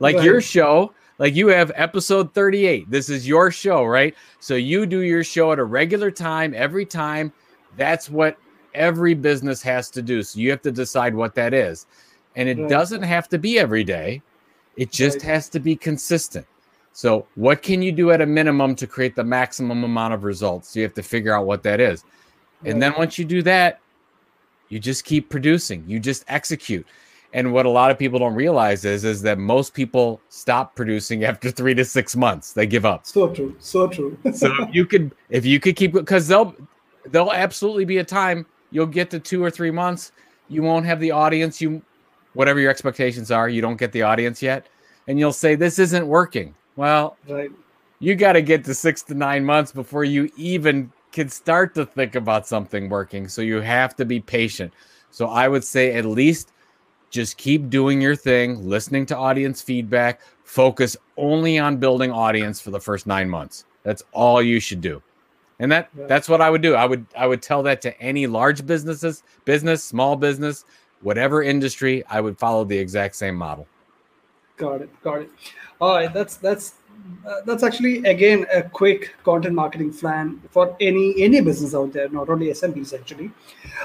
Like 0.00 0.22
your 0.22 0.40
show, 0.40 0.92
like 1.18 1.34
you 1.34 1.48
have 1.48 1.72
episode 1.74 2.32
38. 2.32 2.88
This 2.90 3.10
is 3.10 3.26
your 3.26 3.50
show, 3.50 3.84
right? 3.84 4.14
So 4.38 4.54
you 4.54 4.86
do 4.86 5.00
your 5.00 5.24
show 5.24 5.52
at 5.52 5.58
a 5.58 5.64
regular 5.64 6.10
time 6.10 6.54
every 6.56 6.86
time. 6.86 7.32
That's 7.76 8.08
what 8.08 8.38
every 8.74 9.14
business 9.14 9.60
has 9.62 9.90
to 9.90 10.02
do. 10.02 10.22
So 10.22 10.38
you 10.38 10.50
have 10.50 10.62
to 10.62 10.70
decide 10.70 11.14
what 11.14 11.34
that 11.34 11.52
is. 11.52 11.86
And 12.36 12.48
it 12.48 12.68
doesn't 12.68 13.02
have 13.02 13.28
to 13.30 13.38
be 13.38 13.58
every 13.58 13.82
day, 13.82 14.22
it 14.78 14.92
just 14.92 15.20
has 15.22 15.48
to 15.50 15.58
be 15.58 15.74
consistent. 15.74 16.46
So, 16.92 17.26
what 17.34 17.62
can 17.62 17.82
you 17.82 17.92
do 17.92 18.12
at 18.12 18.20
a 18.20 18.26
minimum 18.26 18.74
to 18.76 18.86
create 18.86 19.16
the 19.16 19.24
maximum 19.24 19.84
amount 19.84 20.14
of 20.14 20.24
results? 20.24 20.74
You 20.74 20.84
have 20.84 20.94
to 20.94 21.02
figure 21.02 21.36
out 21.36 21.46
what 21.46 21.62
that 21.64 21.80
is. 21.80 22.04
And 22.64 22.80
then 22.80 22.94
once 22.96 23.18
you 23.18 23.24
do 23.24 23.42
that, 23.42 23.80
you 24.68 24.78
just 24.78 25.04
keep 25.04 25.28
producing, 25.28 25.84
you 25.86 26.00
just 26.00 26.24
execute. 26.28 26.86
And 27.32 27.52
what 27.52 27.66
a 27.66 27.68
lot 27.68 27.90
of 27.90 27.98
people 27.98 28.18
don't 28.20 28.34
realize 28.34 28.84
is 28.84 29.04
is 29.04 29.20
that 29.22 29.38
most 29.38 29.74
people 29.74 30.20
stop 30.28 30.74
producing 30.76 31.24
after 31.30 31.50
3 31.50 31.74
to 31.74 31.84
6 31.84 32.16
months. 32.16 32.52
They 32.52 32.66
give 32.66 32.86
up. 32.86 33.04
So 33.04 33.28
true. 33.28 33.54
So 33.58 33.88
true. 33.88 34.16
So 34.32 34.50
if 34.62 34.74
you 34.74 34.86
could 34.86 35.12
if 35.28 35.44
you 35.44 35.60
could 35.60 35.76
keep 35.76 35.94
cuz 36.06 36.28
they'll 36.28 36.54
there'll 37.04 37.32
absolutely 37.32 37.84
be 37.84 37.98
a 37.98 38.04
time 38.04 38.46
you'll 38.70 38.86
get 38.86 39.10
to 39.10 39.18
2 39.18 39.42
or 39.42 39.50
3 39.50 39.70
months, 39.72 40.12
you 40.48 40.62
won't 40.62 40.86
have 40.86 41.00
the 41.00 41.10
audience 41.10 41.60
you 41.60 41.82
whatever 42.34 42.60
your 42.60 42.70
expectations 42.70 43.30
are, 43.30 43.48
you 43.48 43.60
don't 43.60 43.76
get 43.76 43.92
the 43.92 44.02
audience 44.02 44.42
yet 44.42 44.66
and 45.08 45.18
you'll 45.18 45.32
say 45.32 45.54
this 45.54 45.78
isn't 45.78 46.06
working. 46.06 46.54
Well, 46.76 47.16
right. 47.28 47.50
you 47.98 48.14
got 48.14 48.34
to 48.34 48.42
get 48.42 48.64
to 48.66 48.74
six 48.74 49.02
to 49.04 49.14
nine 49.14 49.44
months 49.44 49.72
before 49.72 50.04
you 50.04 50.30
even 50.36 50.92
can 51.10 51.28
start 51.28 51.74
to 51.74 51.86
think 51.86 52.14
about 52.14 52.46
something 52.46 52.88
working. 52.88 53.26
So 53.26 53.42
you 53.42 53.60
have 53.60 53.96
to 53.96 54.04
be 54.04 54.20
patient. 54.20 54.72
So 55.10 55.26
I 55.26 55.48
would 55.48 55.64
say 55.64 55.94
at 55.94 56.04
least 56.04 56.52
just 57.10 57.38
keep 57.38 57.70
doing 57.70 58.00
your 58.00 58.14
thing, 58.14 58.68
listening 58.68 59.06
to 59.06 59.16
audience 59.16 59.62
feedback, 59.62 60.20
focus 60.44 60.96
only 61.16 61.58
on 61.58 61.78
building 61.78 62.12
audience 62.12 62.60
for 62.60 62.70
the 62.70 62.80
first 62.80 63.06
nine 63.06 63.28
months. 63.28 63.64
That's 63.82 64.02
all 64.12 64.42
you 64.42 64.60
should 64.60 64.82
do. 64.82 65.02
And 65.58 65.72
that 65.72 65.88
Right. 65.96 66.06
that's 66.06 66.28
what 66.28 66.40
I 66.40 66.50
would 66.50 66.60
do. 66.60 66.74
I 66.74 66.84
would 66.84 67.06
I 67.16 67.26
would 67.26 67.42
tell 67.42 67.62
that 67.64 67.80
to 67.82 68.00
any 68.00 68.26
large 68.26 68.64
businesses, 68.66 69.24
business, 69.44 69.82
small 69.82 70.14
business, 70.14 70.64
whatever 71.02 71.42
industry, 71.42 72.04
I 72.08 72.20
would 72.20 72.38
follow 72.38 72.64
the 72.64 72.76
exact 72.76 73.16
same 73.16 73.34
model. 73.34 73.66
Got 74.56 74.82
it. 74.82 75.02
Got 75.02 75.22
it. 75.22 75.30
All 75.80 75.94
right. 75.94 76.12
That's 76.12 76.36
that's 76.36 76.74
uh, 77.26 77.40
that's 77.46 77.62
actually 77.62 78.04
again 78.04 78.44
a 78.52 78.62
quick 78.62 79.14
content 79.24 79.54
marketing 79.54 79.92
plan 79.92 80.40
for 80.50 80.76
any 80.80 81.14
any 81.22 81.40
business 81.40 81.74
out 81.74 81.92
there, 81.92 82.08
not 82.08 82.28
only 82.28 82.46
SMBs 82.46 82.92
actually. 82.98 83.30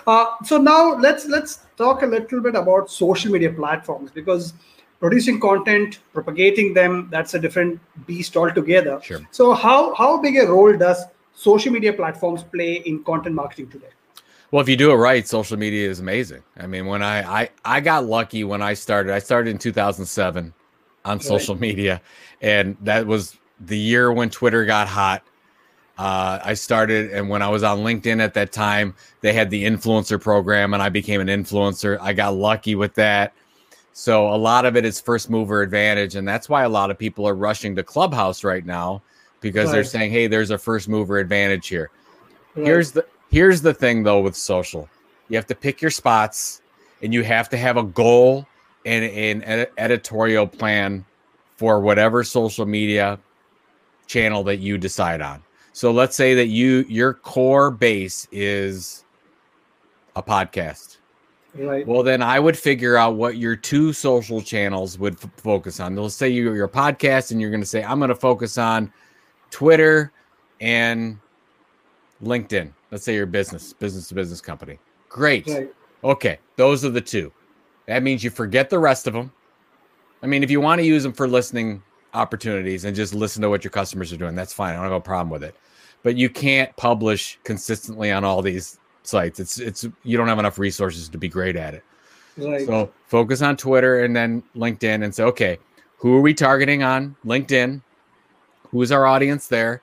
Uh, 0.07 0.25
so 0.43 0.57
now 0.57 0.95
let's 0.95 1.25
let's 1.27 1.59
talk 1.77 2.01
a 2.01 2.05
little 2.05 2.41
bit 2.41 2.55
about 2.55 2.89
social 2.89 3.31
media 3.31 3.51
platforms 3.51 4.11
because 4.11 4.53
producing 4.99 5.39
content, 5.39 5.99
propagating 6.13 6.73
them, 6.73 7.09
that's 7.11 7.33
a 7.33 7.39
different 7.39 7.79
beast 8.07 8.35
altogether. 8.35 8.99
Sure. 9.03 9.21
So 9.31 9.53
how 9.53 9.93
how 9.93 10.21
big 10.21 10.37
a 10.37 10.47
role 10.47 10.75
does 10.75 11.03
social 11.33 11.71
media 11.71 11.93
platforms 11.93 12.43
play 12.43 12.75
in 12.85 13.03
content 13.03 13.35
marketing 13.35 13.69
today? 13.69 13.89
Well, 14.53 14.61
if 14.61 14.69
you 14.69 14.77
do 14.77 14.91
it 14.91 14.97
right, 14.97 15.27
social 15.27 15.57
media 15.57 15.89
is 15.89 15.99
amazing. 15.99 16.43
I 16.59 16.67
mean, 16.67 16.85
when 16.85 17.01
I 17.01 17.41
I, 17.41 17.49
I 17.65 17.79
got 17.79 18.05
lucky 18.05 18.43
when 18.43 18.61
I 18.61 18.75
started. 18.75 19.11
I 19.11 19.17
started 19.17 19.49
in 19.49 19.57
2007 19.57 20.53
on 21.05 21.19
social 21.19 21.55
media, 21.55 21.99
and 22.39 22.77
that 22.81 23.07
was 23.07 23.39
the 23.59 23.79
year 23.79 24.13
when 24.13 24.29
Twitter 24.29 24.63
got 24.63 24.87
hot. 24.87 25.23
Uh, 25.97 26.37
I 26.43 26.53
started, 26.53 27.11
and 27.13 27.29
when 27.29 27.41
I 27.41 27.49
was 27.49 27.63
on 27.63 27.79
LinkedIn 27.79 28.21
at 28.21 28.35
that 28.35 28.51
time, 28.51 28.93
they 29.21 29.33
had 29.33 29.49
the 29.49 29.63
influencer 29.65 30.21
program, 30.21 30.75
and 30.75 30.83
I 30.83 30.89
became 30.89 31.19
an 31.19 31.29
influencer. 31.29 31.97
I 31.99 32.13
got 32.13 32.35
lucky 32.35 32.75
with 32.75 32.93
that. 32.93 33.33
So 33.93 34.31
a 34.31 34.37
lot 34.37 34.65
of 34.65 34.77
it 34.77 34.85
is 34.85 35.01
first 35.01 35.31
mover 35.31 35.63
advantage, 35.63 36.13
and 36.13 36.27
that's 36.27 36.47
why 36.47 36.61
a 36.61 36.69
lot 36.69 36.91
of 36.91 36.99
people 36.99 37.27
are 37.27 37.33
rushing 37.33 37.75
to 37.75 37.81
Clubhouse 37.81 38.43
right 38.43 38.67
now 38.67 39.01
because 39.41 39.71
they're 39.71 39.83
saying, 39.83 40.11
"Hey, 40.11 40.27
there's 40.27 40.51
a 40.51 40.59
first 40.59 40.87
mover 40.87 41.17
advantage 41.17 41.69
here." 41.69 41.89
Right. 42.55 42.67
Here's 42.67 42.91
the 42.91 43.03
here's 43.33 43.63
the 43.63 43.73
thing 43.73 44.03
though 44.03 44.21
with 44.21 44.35
social. 44.35 44.87
You 45.27 45.37
have 45.37 45.47
to 45.47 45.55
pick 45.55 45.81
your 45.81 45.89
spots 45.91 46.61
and 47.01 47.13
you 47.13 47.23
have 47.23 47.49
to 47.49 47.57
have 47.57 47.77
a 47.77 47.83
goal 47.83 48.45
and 48.85 49.03
an 49.03 49.43
ed- 49.43 49.71
editorial 49.77 50.45
plan 50.45 51.03
for 51.57 51.79
whatever 51.79 52.23
social 52.23 52.65
media 52.65 53.19
channel 54.05 54.43
that 54.43 54.57
you 54.57 54.77
decide 54.77 55.19
on. 55.19 55.41
So 55.73 55.91
let's 55.91 56.15
say 56.15 56.35
that 56.35 56.47
you 56.47 56.85
your 56.87 57.15
core 57.15 57.71
base 57.71 58.27
is 58.31 59.03
a 60.15 60.21
podcast. 60.21 60.97
right. 61.55 61.87
Well, 61.87 62.03
then 62.03 62.21
I 62.21 62.39
would 62.39 62.57
figure 62.57 62.97
out 62.97 63.15
what 63.15 63.37
your 63.37 63.55
two 63.55 63.93
social 63.93 64.41
channels 64.41 64.99
would 64.99 65.15
f- 65.15 65.31
focus 65.37 65.79
on. 65.79 65.95
Let's 65.95 66.13
say 66.13 66.29
you're 66.29 66.55
your 66.55 66.67
podcast 66.67 67.31
and 67.31 67.41
you're 67.41 67.49
going 67.49 67.61
to 67.61 67.67
say, 67.67 67.83
I'm 67.83 67.97
going 67.97 68.09
to 68.09 68.15
focus 68.15 68.59
on 68.59 68.93
Twitter 69.49 70.11
and 70.61 71.17
LinkedIn. 72.23 72.71
Let's 72.93 73.03
say 73.03 73.15
you're 73.15 73.23
a 73.23 73.27
business, 73.27 73.73
business 73.73 74.07
to 74.09 74.13
business 74.13 74.39
company. 74.39 74.77
Great. 75.09 75.47
Right. 75.47 75.73
Okay. 76.03 76.37
Those 76.57 76.85
are 76.85 76.91
the 76.91 77.01
two. 77.01 77.33
That 77.87 78.03
means 78.03 78.23
you 78.23 78.29
forget 78.29 78.69
the 78.69 78.77
rest 78.77 79.07
of 79.07 79.13
them. 79.13 79.31
I 80.21 80.27
mean, 80.27 80.43
if 80.43 80.51
you 80.51 80.61
want 80.61 80.77
to 80.77 80.85
use 80.85 81.01
them 81.01 81.11
for 81.11 81.27
listening 81.27 81.81
opportunities 82.13 82.85
and 82.85 82.95
just 82.95 83.15
listen 83.15 83.41
to 83.41 83.49
what 83.49 83.63
your 83.63 83.71
customers 83.71 84.13
are 84.13 84.17
doing, 84.17 84.35
that's 84.35 84.53
fine. 84.53 84.73
I 84.73 84.75
don't 84.75 84.83
have 84.83 84.91
a 84.91 85.01
problem 85.01 85.31
with 85.31 85.43
it. 85.43 85.55
But 86.03 86.17
you 86.17 86.29
can't 86.29 86.73
publish 86.77 87.39
consistently 87.43 88.11
on 88.11 88.23
all 88.23 88.43
these 88.43 88.77
sites. 89.01 89.39
It's 89.39 89.57
it's 89.57 89.87
you 90.03 90.15
don't 90.15 90.27
have 90.27 90.37
enough 90.37 90.59
resources 90.59 91.09
to 91.09 91.17
be 91.17 91.27
great 91.27 91.55
at 91.55 91.73
it. 91.73 91.83
Right. 92.37 92.67
So 92.67 92.93
focus 93.07 93.41
on 93.41 93.57
Twitter 93.57 94.03
and 94.03 94.15
then 94.15 94.43
LinkedIn 94.55 95.03
and 95.03 95.15
say, 95.15 95.23
okay, 95.23 95.57
who 95.97 96.15
are 96.15 96.21
we 96.21 96.35
targeting 96.35 96.83
on 96.83 97.15
LinkedIn? 97.25 97.81
Who's 98.69 98.91
our 98.91 99.07
audience 99.07 99.47
there? 99.47 99.81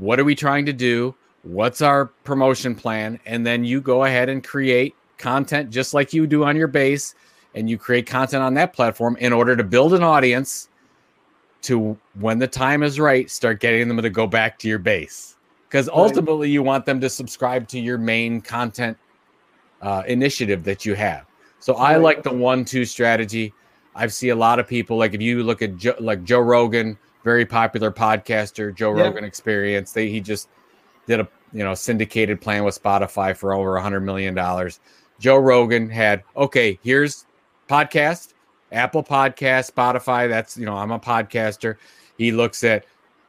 What 0.00 0.18
are 0.18 0.24
we 0.24 0.34
trying 0.34 0.66
to 0.66 0.72
do? 0.72 1.14
What's 1.42 1.80
our 1.80 2.06
promotion 2.24 2.74
plan? 2.74 3.18
And 3.24 3.46
then 3.46 3.64
you 3.64 3.80
go 3.80 4.04
ahead 4.04 4.28
and 4.28 4.44
create 4.44 4.94
content 5.18 5.70
just 5.70 5.94
like 5.94 6.12
you 6.12 6.26
do 6.26 6.44
on 6.44 6.56
your 6.56 6.68
base, 6.68 7.14
and 7.54 7.68
you 7.68 7.78
create 7.78 8.06
content 8.06 8.42
on 8.42 8.54
that 8.54 8.72
platform 8.72 9.16
in 9.16 9.32
order 9.32 9.56
to 9.56 9.64
build 9.64 9.94
an 9.94 10.02
audience 10.02 10.68
to 11.62 11.98
when 12.14 12.38
the 12.38 12.46
time 12.46 12.82
is 12.82 12.98
right, 12.98 13.30
start 13.30 13.60
getting 13.60 13.88
them 13.88 14.00
to 14.00 14.10
go 14.10 14.26
back 14.26 14.58
to 14.60 14.68
your 14.68 14.78
base. 14.78 15.36
Because 15.68 15.88
Right. 15.88 15.96
ultimately, 15.96 16.50
you 16.50 16.62
want 16.62 16.86
them 16.86 17.00
to 17.00 17.10
subscribe 17.10 17.68
to 17.68 17.78
your 17.78 17.98
main 17.98 18.40
content 18.40 18.96
uh, 19.82 20.02
initiative 20.06 20.64
that 20.64 20.84
you 20.84 20.94
have. 20.94 21.26
So 21.58 21.74
I 21.74 21.96
like 21.96 22.22
the 22.22 22.32
one-two 22.32 22.84
strategy. 22.84 23.52
I 23.94 24.06
see 24.06 24.30
a 24.30 24.36
lot 24.36 24.58
of 24.58 24.66
people 24.66 24.96
like 24.96 25.14
if 25.14 25.20
you 25.20 25.42
look 25.42 25.62
at 25.62 25.76
Joe, 25.76 25.94
like 26.00 26.22
Joe 26.24 26.40
Rogan, 26.40 26.98
very 27.24 27.44
popular 27.44 27.90
podcaster, 27.90 28.74
Joe 28.74 28.92
Yeah. 28.92 29.04
Rogan 29.04 29.24
Experience. 29.24 29.92
They 29.92 30.08
he 30.08 30.20
just 30.20 30.48
did 31.10 31.20
a 31.20 31.28
you 31.52 31.64
know 31.64 31.74
syndicated 31.74 32.40
plan 32.40 32.64
with 32.64 32.80
Spotify 32.80 33.36
for 33.36 33.52
over 33.52 33.76
a 33.76 33.82
hundred 33.82 34.00
million 34.00 34.34
dollars. 34.34 34.80
Joe 35.18 35.36
Rogan 35.36 35.90
had 35.90 36.22
okay, 36.36 36.78
here's 36.82 37.26
podcast, 37.68 38.34
Apple 38.72 39.02
Podcast, 39.02 39.72
Spotify. 39.72 40.28
That's 40.28 40.56
you 40.56 40.64
know 40.64 40.76
I'm 40.76 40.92
a 40.92 41.00
podcaster. 41.00 41.76
He 42.16 42.32
looks 42.32 42.64
at 42.64 42.86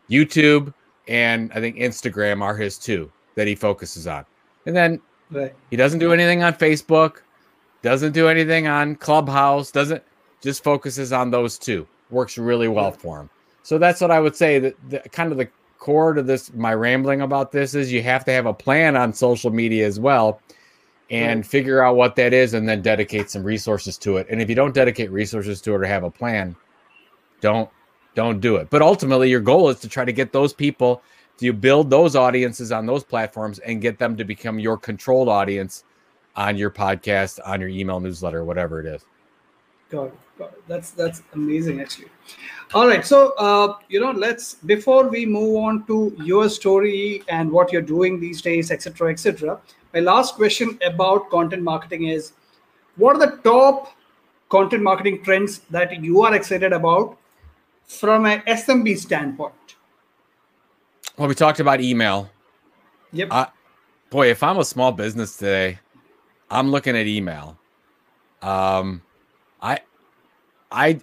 YouTube 0.09 0.73
and 1.07 1.51
I 1.53 1.59
think 1.59 1.77
Instagram 1.77 2.41
are 2.41 2.55
his 2.55 2.77
two 2.77 3.11
that 3.35 3.47
he 3.47 3.55
focuses 3.55 4.07
on, 4.07 4.25
and 4.65 4.75
then 4.75 5.01
right. 5.31 5.53
he 5.71 5.75
doesn't 5.75 5.99
do 5.99 6.13
anything 6.13 6.43
on 6.43 6.53
Facebook, 6.53 7.21
doesn't 7.81 8.11
do 8.11 8.27
anything 8.27 8.67
on 8.67 8.95
Clubhouse, 8.95 9.71
doesn't 9.71 10.03
just 10.41 10.63
focuses 10.63 11.11
on 11.11 11.31
those 11.31 11.57
two. 11.57 11.87
Works 12.11 12.37
really 12.37 12.67
well 12.67 12.91
for 12.91 13.21
him. 13.21 13.29
So 13.63 13.77
that's 13.77 14.01
what 14.01 14.11
I 14.11 14.19
would 14.19 14.35
say 14.35 14.59
that 14.59 14.75
the, 14.89 14.99
kind 14.99 15.31
of 15.31 15.37
the 15.37 15.47
core 15.81 16.13
to 16.13 16.21
this 16.21 16.53
my 16.53 16.73
rambling 16.73 17.21
about 17.21 17.51
this 17.51 17.73
is 17.73 17.91
you 17.91 18.03
have 18.03 18.23
to 18.23 18.31
have 18.31 18.45
a 18.45 18.53
plan 18.53 18.95
on 18.95 19.11
social 19.11 19.49
media 19.49 19.85
as 19.85 19.99
well 19.99 20.39
and 21.09 21.45
figure 21.45 21.83
out 21.83 21.95
what 21.95 22.15
that 22.15 22.33
is 22.33 22.53
and 22.53 22.69
then 22.69 22.81
dedicate 22.81 23.29
some 23.29 23.43
resources 23.43 23.97
to 23.97 24.15
it. 24.15 24.27
And 24.29 24.41
if 24.41 24.47
you 24.47 24.55
don't 24.55 24.73
dedicate 24.73 25.11
resources 25.11 25.59
to 25.61 25.73
it 25.73 25.81
or 25.81 25.85
have 25.85 26.03
a 26.03 26.11
plan, 26.11 26.55
don't 27.41 27.69
don't 28.13 28.39
do 28.39 28.57
it. 28.57 28.69
But 28.69 28.81
ultimately 28.81 29.29
your 29.29 29.39
goal 29.39 29.69
is 29.69 29.79
to 29.79 29.89
try 29.89 30.05
to 30.05 30.13
get 30.13 30.31
those 30.31 30.53
people 30.53 31.01
you 31.41 31.53
build 31.53 31.89
those 31.89 32.15
audiences 32.15 32.71
on 32.71 32.85
those 32.85 33.03
platforms 33.03 33.57
and 33.59 33.81
get 33.81 33.97
them 33.97 34.15
to 34.17 34.23
become 34.23 34.59
your 34.59 34.77
controlled 34.77 35.27
audience 35.27 35.83
on 36.35 36.55
your 36.55 36.69
podcast, 36.69 37.39
on 37.43 37.59
your 37.59 37.69
email 37.69 37.99
newsletter, 37.99 38.45
whatever 38.45 38.79
it 38.79 38.85
is. 38.85 39.03
Got 39.89 40.05
it. 40.05 40.13
That's 40.67 40.91
that's 40.91 41.21
amazing, 41.33 41.81
actually. 41.81 42.09
All 42.73 42.87
right, 42.87 43.05
so 43.05 43.33
uh, 43.37 43.75
you 43.89 43.99
know, 43.99 44.11
let's 44.11 44.55
before 44.55 45.07
we 45.09 45.25
move 45.25 45.57
on 45.57 45.85
to 45.87 46.15
your 46.23 46.49
story 46.49 47.23
and 47.27 47.51
what 47.51 47.71
you're 47.71 47.81
doing 47.81 48.19
these 48.19 48.41
days, 48.41 48.71
etc., 48.71 49.11
etc. 49.11 49.59
My 49.93 49.99
last 49.99 50.35
question 50.35 50.79
about 50.85 51.29
content 51.29 51.63
marketing 51.63 52.05
is: 52.05 52.33
What 52.95 53.17
are 53.17 53.25
the 53.25 53.37
top 53.37 53.93
content 54.49 54.83
marketing 54.83 55.23
trends 55.23 55.59
that 55.69 56.01
you 56.03 56.21
are 56.21 56.33
excited 56.35 56.73
about 56.73 57.17
from 57.85 58.25
an 58.25 58.41
SMB 58.41 58.97
standpoint? 58.97 59.75
Well, 61.17 61.27
we 61.27 61.35
talked 61.35 61.59
about 61.59 61.81
email. 61.81 62.29
Yep. 63.11 63.27
I, 63.31 63.47
boy, 64.09 64.29
if 64.29 64.43
I'm 64.43 64.57
a 64.57 64.65
small 64.65 64.91
business 64.91 65.35
today, 65.35 65.79
I'm 66.49 66.71
looking 66.71 66.95
at 66.95 67.05
email. 67.05 67.57
Um, 68.41 69.01
I, 69.61 69.79
I, 70.71 71.01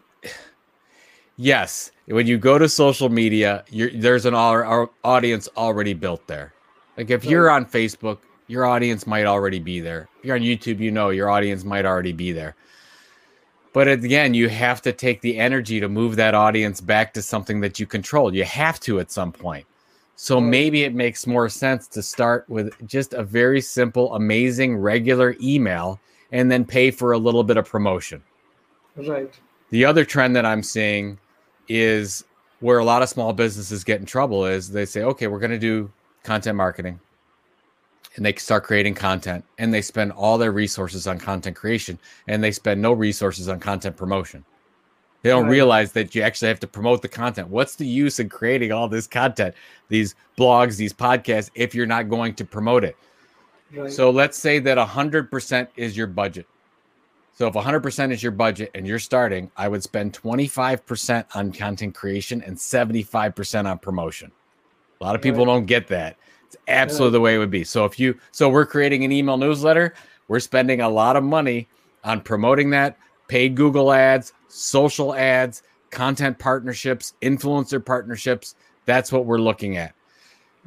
yes, 1.37 1.91
when 2.07 2.27
you 2.27 2.39
go 2.39 2.59
to 2.59 2.69
social 2.69 3.09
media, 3.09 3.65
there's 3.95 4.27
an 4.27 4.35
our 4.35 4.91
audience 5.05 5.49
already 5.57 5.95
built 5.95 6.27
there. 6.27 6.53
Like 6.97 7.11
if 7.11 7.25
you're 7.25 7.51
on 7.51 7.65
Facebook, 7.65 8.19
your 8.49 8.65
audience 8.65 9.07
might 9.07 9.27
already 9.27 9.59
be 9.59 9.81
there. 9.81 10.09
If 10.19 10.25
you're 10.25 10.37
on 10.37 10.43
YouTube, 10.43 10.81
you 10.81 10.91
know 10.91 11.11
your 11.11 11.31
audience 11.31 11.65
might 11.65 11.85
already 11.85 12.13
be 12.13 12.33
there. 12.33 12.57
But 13.75 13.87
again, 13.87 14.35
you 14.35 14.49
have 14.49 14.81
to 14.83 14.93
take 14.93 15.21
the 15.21 15.39
energy 15.39 15.79
to 15.79 15.89
move 15.89 16.17
that 16.17 16.35
audience 16.35 16.81
back 16.81 17.13
to 17.15 17.23
something 17.23 17.61
that 17.61 17.79
you 17.79 17.87
control. 17.87 18.35
You 18.35 18.45
have 18.45 18.81
to 18.81 18.99
at 18.99 19.13
some 19.13 19.31
point. 19.31 19.67
So 20.17 20.41
maybe 20.41 20.83
it 20.83 20.95
makes 20.95 21.29
more 21.29 21.49
sense 21.49 21.87
to 21.89 22.03
start 22.03 22.49
with 22.49 22.75
just 22.89 23.13
a 23.13 23.23
very 23.23 23.61
simple, 23.61 24.15
amazing, 24.17 24.77
regular 24.77 25.37
email 25.41 26.01
and 26.33 26.51
then 26.51 26.65
pay 26.65 26.91
for 26.91 27.13
a 27.13 27.19
little 27.19 27.45
bit 27.45 27.57
of 27.57 27.69
promotion. 27.69 28.23
Right. 28.97 29.33
The 29.71 29.85
other 29.85 30.05
trend 30.05 30.35
that 30.37 30.47
I'm 30.47 30.63
seeing 30.63 31.19
is 31.69 32.25
where 32.61 32.79
a 32.79 32.85
lot 32.85 33.03
of 33.03 33.09
small 33.09 33.33
businesses 33.33 33.85
get 33.85 34.01
in 34.01 34.07
trouble 34.07 34.47
is 34.47 34.71
they 34.71 34.87
say, 34.87 35.03
okay, 35.03 35.27
we're 35.27 35.39
going 35.39 35.51
to 35.51 35.59
do 35.59 35.91
content 36.23 36.57
marketing. 36.57 36.99
And 38.17 38.25
they 38.27 38.35
start 38.35 38.65
creating 38.65 38.95
content 38.95 39.45
and 39.59 39.73
they 39.73 39.83
spend 39.83 40.13
all 40.13 40.39
their 40.39 40.51
resources 40.51 41.07
on 41.07 41.19
content 41.19 41.55
creation 41.55 41.99
and 42.27 42.43
they 42.43 42.51
spend 42.51 42.83
no 42.83 42.93
resources 42.93 43.49
on 43.49 43.61
content 43.61 43.97
promotion. 43.97 44.45
They 45.23 45.31
don't 45.31 45.45
right. 45.45 45.51
realize 45.51 45.93
that 45.93 46.15
you 46.15 46.23
actually 46.23 46.49
have 46.49 46.61
to 46.61 46.67
promote 46.67 47.03
the 47.03 47.09
content. 47.09 47.49
What's 47.49 47.77
the 47.77 47.87
use 47.87 48.19
in 48.19 48.29
creating 48.29 48.73
all 48.73 48.89
this 48.89 49.07
content, 49.07 49.55
these 49.89 50.15
blogs, 50.37 50.77
these 50.77 50.93
podcasts, 50.93 51.51
if 51.55 51.75
you're 51.75 51.87
not 51.87 52.09
going 52.09 52.35
to 52.35 52.45
promote 52.45 52.85
it? 52.85 52.97
Right. 53.73 53.93
So 53.93 54.11
let's 54.11 54.39
say 54.39 54.59
that 54.61 54.79
100% 54.79 55.69
is 55.77 55.97
your 55.97 56.07
budget. 56.07 56.47
So 57.39 57.47
if 57.47 57.55
100% 57.55 58.11
is 58.11 58.21
your 58.21 58.33
budget 58.33 58.73
and 58.75 58.85
you're 58.85 58.99
starting, 58.99 59.49
I 59.57 59.69
would 59.69 59.85
spend 59.85 60.13
25% 60.13 61.25
on 61.37 61.53
content 61.53 61.95
creation 61.95 62.43
and 62.43 62.57
75% 62.57 63.71
on 63.71 63.79
promotion. 63.79 64.33
A 65.01 65.05
lot 65.05 65.15
of 65.15 65.23
people 65.23 65.45
don't 65.45 65.65
get 65.65 65.87
that. 65.87 66.17
It's 66.47 66.57
absolutely 66.67 67.13
the 67.13 67.21
way 67.21 67.37
it 67.37 67.39
would 67.39 67.53
be. 67.53 67.63
So 67.63 67.85
if 67.85 68.01
you 68.01 68.19
so 68.33 68.49
we're 68.49 68.67
creating 68.67 69.05
an 69.05 69.13
email 69.13 69.37
newsletter, 69.37 69.95
we're 70.27 70.41
spending 70.41 70.81
a 70.81 70.89
lot 70.89 71.15
of 71.15 71.23
money 71.23 71.69
on 72.03 72.23
promoting 72.23 72.71
that, 72.71 72.99
paid 73.29 73.55
Google 73.55 73.93
ads, 73.93 74.33
social 74.49 75.15
ads, 75.15 75.63
content 75.91 76.41
partnerships, 76.41 77.15
influencer 77.23 77.85
partnerships. 77.85 78.57
That's 78.85 79.13
what 79.13 79.27
we're 79.27 79.39
looking 79.39 79.77
at. 79.77 79.95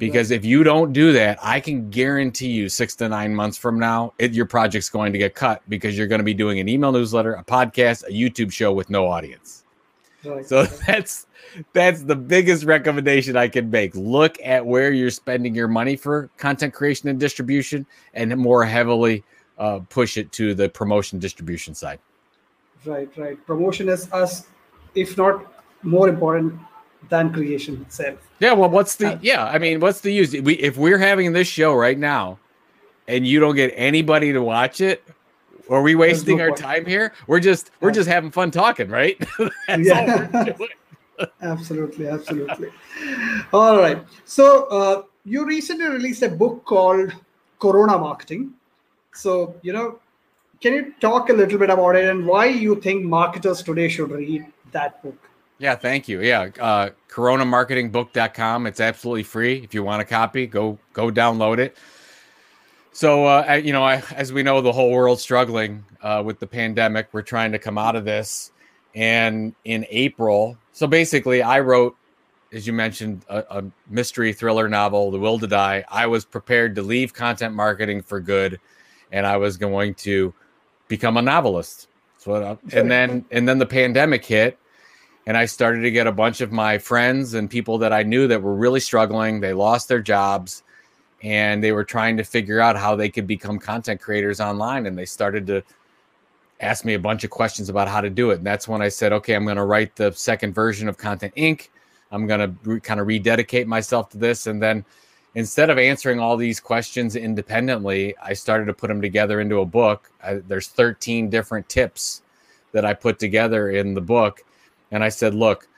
Because 0.02 0.32
if 0.32 0.44
you 0.44 0.64
don't 0.64 0.92
do 0.92 1.12
that, 1.12 1.38
I 1.40 1.60
can 1.60 1.88
guarantee 1.88 2.48
you 2.48 2.68
six 2.68 2.96
to 2.96 3.08
nine 3.08 3.32
months 3.32 3.56
from 3.56 3.78
now, 3.78 4.14
it, 4.18 4.32
your 4.32 4.46
project's 4.46 4.90
going 4.90 5.12
to 5.12 5.18
get 5.18 5.36
cut 5.36 5.62
because 5.68 5.96
you're 5.96 6.08
going 6.08 6.18
to 6.18 6.24
be 6.24 6.34
doing 6.34 6.58
an 6.58 6.68
email 6.68 6.90
newsletter, 6.90 7.34
a 7.34 7.44
podcast, 7.44 8.02
a 8.08 8.10
YouTube 8.10 8.50
show 8.50 8.72
with 8.72 8.90
no 8.90 9.06
audience. 9.06 9.62
Right. 10.24 10.44
So 10.44 10.64
that's 10.88 11.28
that's 11.72 12.02
the 12.02 12.16
biggest 12.16 12.64
recommendation 12.64 13.36
I 13.36 13.46
can 13.46 13.70
make. 13.70 13.94
Look 13.94 14.38
at 14.42 14.66
where 14.66 14.90
you're 14.90 15.08
spending 15.08 15.54
your 15.54 15.68
money 15.68 15.94
for 15.94 16.30
content 16.36 16.74
creation 16.74 17.08
and 17.08 17.20
distribution, 17.20 17.86
and 18.12 18.36
more 18.36 18.64
heavily 18.64 19.22
uh, 19.56 19.78
push 19.88 20.16
it 20.16 20.32
to 20.32 20.52
the 20.52 20.68
promotion 20.68 21.20
distribution 21.20 21.76
side. 21.76 22.00
Right, 22.84 23.08
right. 23.16 23.46
Promotion 23.46 23.88
is 23.88 24.10
us, 24.10 24.48
if 24.96 25.16
not 25.16 25.46
more 25.84 26.08
important 26.08 26.58
than 27.08 27.32
creation 27.32 27.80
itself. 27.82 28.18
Yeah. 28.40 28.52
Well, 28.52 28.70
what's 28.70 28.96
the? 28.96 29.14
Uh, 29.14 29.18
yeah. 29.22 29.44
I 29.44 29.58
mean, 29.58 29.80
what's 29.80 30.00
the 30.00 30.12
use? 30.12 30.32
We 30.32 30.54
if 30.54 30.76
we're 30.76 30.98
having 30.98 31.32
this 31.32 31.48
show 31.48 31.74
right 31.74 31.98
now, 31.98 32.38
and 33.08 33.26
you 33.26 33.40
don't 33.40 33.56
get 33.56 33.72
anybody 33.76 34.32
to 34.32 34.42
watch 34.42 34.80
it, 34.80 35.04
are 35.70 35.82
we 35.82 35.94
wasting 35.94 36.38
no 36.38 36.44
our 36.44 36.48
point. 36.50 36.60
time 36.60 36.86
here? 36.86 37.12
We're 37.26 37.40
just 37.40 37.70
we're 37.80 37.88
yeah. 37.88 37.94
just 37.94 38.08
having 38.08 38.30
fun 38.30 38.50
talking, 38.50 38.88
right? 38.88 39.16
yeah. 39.68 40.52
absolutely, 41.42 42.08
absolutely. 42.08 42.68
All 43.52 43.78
right. 43.78 44.02
So 44.24 44.64
uh, 44.66 45.02
you 45.24 45.46
recently 45.46 45.86
released 45.86 46.22
a 46.22 46.28
book 46.28 46.64
called 46.64 47.12
Corona 47.58 47.98
Marketing. 47.98 48.52
So 49.12 49.54
you 49.62 49.72
know, 49.72 50.00
can 50.60 50.72
you 50.72 50.94
talk 51.00 51.30
a 51.30 51.32
little 51.32 51.58
bit 51.58 51.70
about 51.70 51.96
it 51.96 52.08
and 52.08 52.26
why 52.26 52.46
you 52.46 52.80
think 52.80 53.04
marketers 53.04 53.62
today 53.62 53.88
should 53.88 54.10
read 54.10 54.46
that 54.72 55.02
book? 55.02 55.18
Yeah, 55.58 55.76
thank 55.76 56.08
you. 56.08 56.20
Yeah, 56.22 56.50
uh, 56.60 56.90
coronamarketingbook.com. 57.08 58.66
It's 58.66 58.80
absolutely 58.80 59.22
free. 59.22 59.62
If 59.62 59.74
you 59.74 59.84
want 59.84 60.02
a 60.02 60.04
copy, 60.04 60.46
go 60.46 60.78
go 60.92 61.10
download 61.10 61.58
it. 61.58 61.76
So, 62.92 63.24
uh, 63.24 63.60
you 63.62 63.72
know, 63.72 63.82
I, 63.82 64.02
as 64.14 64.32
we 64.32 64.42
know, 64.42 64.60
the 64.60 64.72
whole 64.72 64.90
world's 64.90 65.22
struggling 65.22 65.84
uh, 66.02 66.22
with 66.24 66.38
the 66.38 66.46
pandemic. 66.46 67.08
We're 67.12 67.22
trying 67.22 67.52
to 67.52 67.58
come 67.58 67.78
out 67.78 67.96
of 67.96 68.04
this. 68.04 68.52
And 68.94 69.54
in 69.64 69.86
April, 69.88 70.58
so 70.72 70.86
basically, 70.86 71.42
I 71.42 71.60
wrote, 71.60 71.96
as 72.52 72.66
you 72.66 72.74
mentioned, 72.74 73.24
a, 73.28 73.44
a 73.50 73.64
mystery 73.88 74.34
thriller 74.34 74.68
novel, 74.68 75.10
The 75.10 75.18
Will 75.18 75.38
to 75.38 75.46
Die. 75.46 75.84
I 75.88 76.06
was 76.06 76.26
prepared 76.26 76.74
to 76.74 76.82
leave 76.82 77.14
content 77.14 77.54
marketing 77.54 78.02
for 78.02 78.20
good, 78.20 78.60
and 79.10 79.26
I 79.26 79.38
was 79.38 79.56
going 79.56 79.94
to 79.94 80.34
become 80.88 81.16
a 81.16 81.22
novelist. 81.22 81.88
I, 82.26 82.58
and 82.72 82.90
then 82.90 83.24
and 83.30 83.48
then 83.48 83.58
the 83.58 83.66
pandemic 83.66 84.24
hit, 84.24 84.58
and 85.26 85.36
I 85.36 85.44
started 85.44 85.82
to 85.82 85.90
get 85.90 86.06
a 86.06 86.12
bunch 86.12 86.40
of 86.40 86.52
my 86.52 86.78
friends 86.78 87.34
and 87.34 87.48
people 87.48 87.78
that 87.78 87.92
I 87.92 88.02
knew 88.02 88.26
that 88.28 88.42
were 88.42 88.54
really 88.54 88.80
struggling. 88.80 89.40
They 89.40 89.52
lost 89.52 89.88
their 89.88 90.00
jobs, 90.00 90.62
and 91.22 91.62
they 91.62 91.72
were 91.72 91.84
trying 91.84 92.16
to 92.16 92.24
figure 92.24 92.60
out 92.60 92.76
how 92.76 92.96
they 92.96 93.08
could 93.08 93.26
become 93.26 93.58
content 93.58 94.00
creators 94.00 94.40
online. 94.40 94.86
And 94.86 94.98
they 94.98 95.04
started 95.04 95.46
to 95.46 95.62
ask 96.60 96.84
me 96.84 96.94
a 96.94 96.98
bunch 96.98 97.24
of 97.24 97.30
questions 97.30 97.68
about 97.68 97.88
how 97.88 98.00
to 98.00 98.10
do 98.10 98.30
it. 98.30 98.38
And 98.38 98.46
that's 98.46 98.68
when 98.68 98.82
I 98.82 98.88
said, 98.88 99.12
okay, 99.12 99.34
I'm 99.34 99.44
going 99.44 99.56
to 99.56 99.64
write 99.64 99.94
the 99.96 100.12
second 100.12 100.54
version 100.54 100.88
of 100.88 100.96
Content 100.96 101.34
Inc. 101.36 101.68
I'm 102.10 102.26
going 102.26 102.40
to 102.40 102.54
re- 102.68 102.80
kind 102.80 103.00
of 103.00 103.06
rededicate 103.06 103.66
myself 103.66 104.10
to 104.10 104.18
this, 104.18 104.46
and 104.46 104.62
then 104.62 104.84
instead 105.34 105.70
of 105.70 105.78
answering 105.78 106.20
all 106.20 106.36
these 106.36 106.60
questions 106.60 107.16
independently, 107.16 108.14
I 108.22 108.34
started 108.34 108.66
to 108.66 108.74
put 108.74 108.88
them 108.88 109.00
together 109.00 109.40
into 109.40 109.60
a 109.60 109.64
book. 109.64 110.10
I, 110.22 110.34
there's 110.34 110.68
13 110.68 111.30
different 111.30 111.68
tips 111.68 112.22
that 112.72 112.84
I 112.84 112.94
put 112.94 113.18
together 113.18 113.70
in 113.70 113.94
the 113.94 114.00
book, 114.00 114.44
and 114.92 115.02
I 115.02 115.08
said, 115.08 115.34
"Look, 115.34 115.68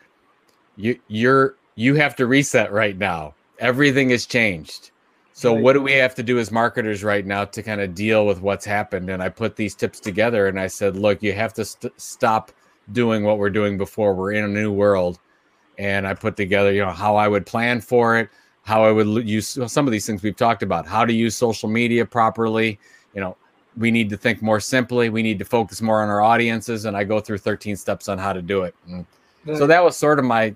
you 0.76 0.98
you're 1.08 1.56
you 1.76 1.94
have 1.94 2.14
to 2.16 2.26
reset 2.26 2.70
right 2.72 2.98
now. 2.98 3.34
Everything 3.58 4.10
has 4.10 4.26
changed. 4.26 4.90
So 5.32 5.52
what 5.52 5.72
do 5.72 5.80
we 5.80 5.92
have 5.92 6.14
to 6.16 6.22
do 6.22 6.38
as 6.38 6.52
marketers 6.52 7.02
right 7.02 7.26
now 7.26 7.44
to 7.44 7.62
kind 7.62 7.80
of 7.80 7.94
deal 7.94 8.26
with 8.26 8.42
what's 8.42 8.66
happened?" 8.66 9.08
And 9.08 9.22
I 9.22 9.30
put 9.30 9.56
these 9.56 9.74
tips 9.74 10.00
together, 10.00 10.48
and 10.48 10.60
I 10.60 10.66
said, 10.66 10.96
"Look, 10.96 11.22
you 11.22 11.32
have 11.32 11.54
to 11.54 11.64
st- 11.64 11.92
stop 11.96 12.52
doing 12.92 13.24
what 13.24 13.38
we're 13.38 13.50
doing 13.50 13.78
before. 13.78 14.14
We're 14.14 14.32
in 14.32 14.44
a 14.44 14.48
new 14.48 14.70
world." 14.70 15.18
And 15.78 16.06
I 16.06 16.14
put 16.14 16.36
together, 16.36 16.72
you 16.72 16.82
know, 16.82 16.92
how 16.92 17.16
I 17.16 17.26
would 17.26 17.46
plan 17.46 17.80
for 17.80 18.18
it 18.18 18.28
how 18.64 18.82
I 18.82 18.90
would 18.90 19.28
use 19.28 19.58
some 19.66 19.86
of 19.86 19.92
these 19.92 20.06
things 20.06 20.22
we've 20.22 20.36
talked 20.36 20.62
about, 20.62 20.86
how 20.86 21.04
to 21.04 21.12
use 21.12 21.36
social 21.36 21.68
media 21.68 22.04
properly. 22.04 22.78
You 23.14 23.20
know, 23.20 23.36
we 23.76 23.90
need 23.90 24.10
to 24.10 24.16
think 24.16 24.42
more 24.42 24.60
simply. 24.60 25.08
We 25.08 25.22
need 25.22 25.38
to 25.38 25.44
focus 25.44 25.82
more 25.82 26.02
on 26.02 26.08
our 26.08 26.20
audiences. 26.20 26.84
And 26.84 26.96
I 26.96 27.04
go 27.04 27.20
through 27.20 27.38
13 27.38 27.76
steps 27.76 28.08
on 28.08 28.18
how 28.18 28.32
to 28.32 28.42
do 28.42 28.62
it. 28.62 28.74
So 29.56 29.66
that 29.66 29.82
was 29.82 29.96
sort 29.96 30.18
of 30.18 30.24
my, 30.24 30.54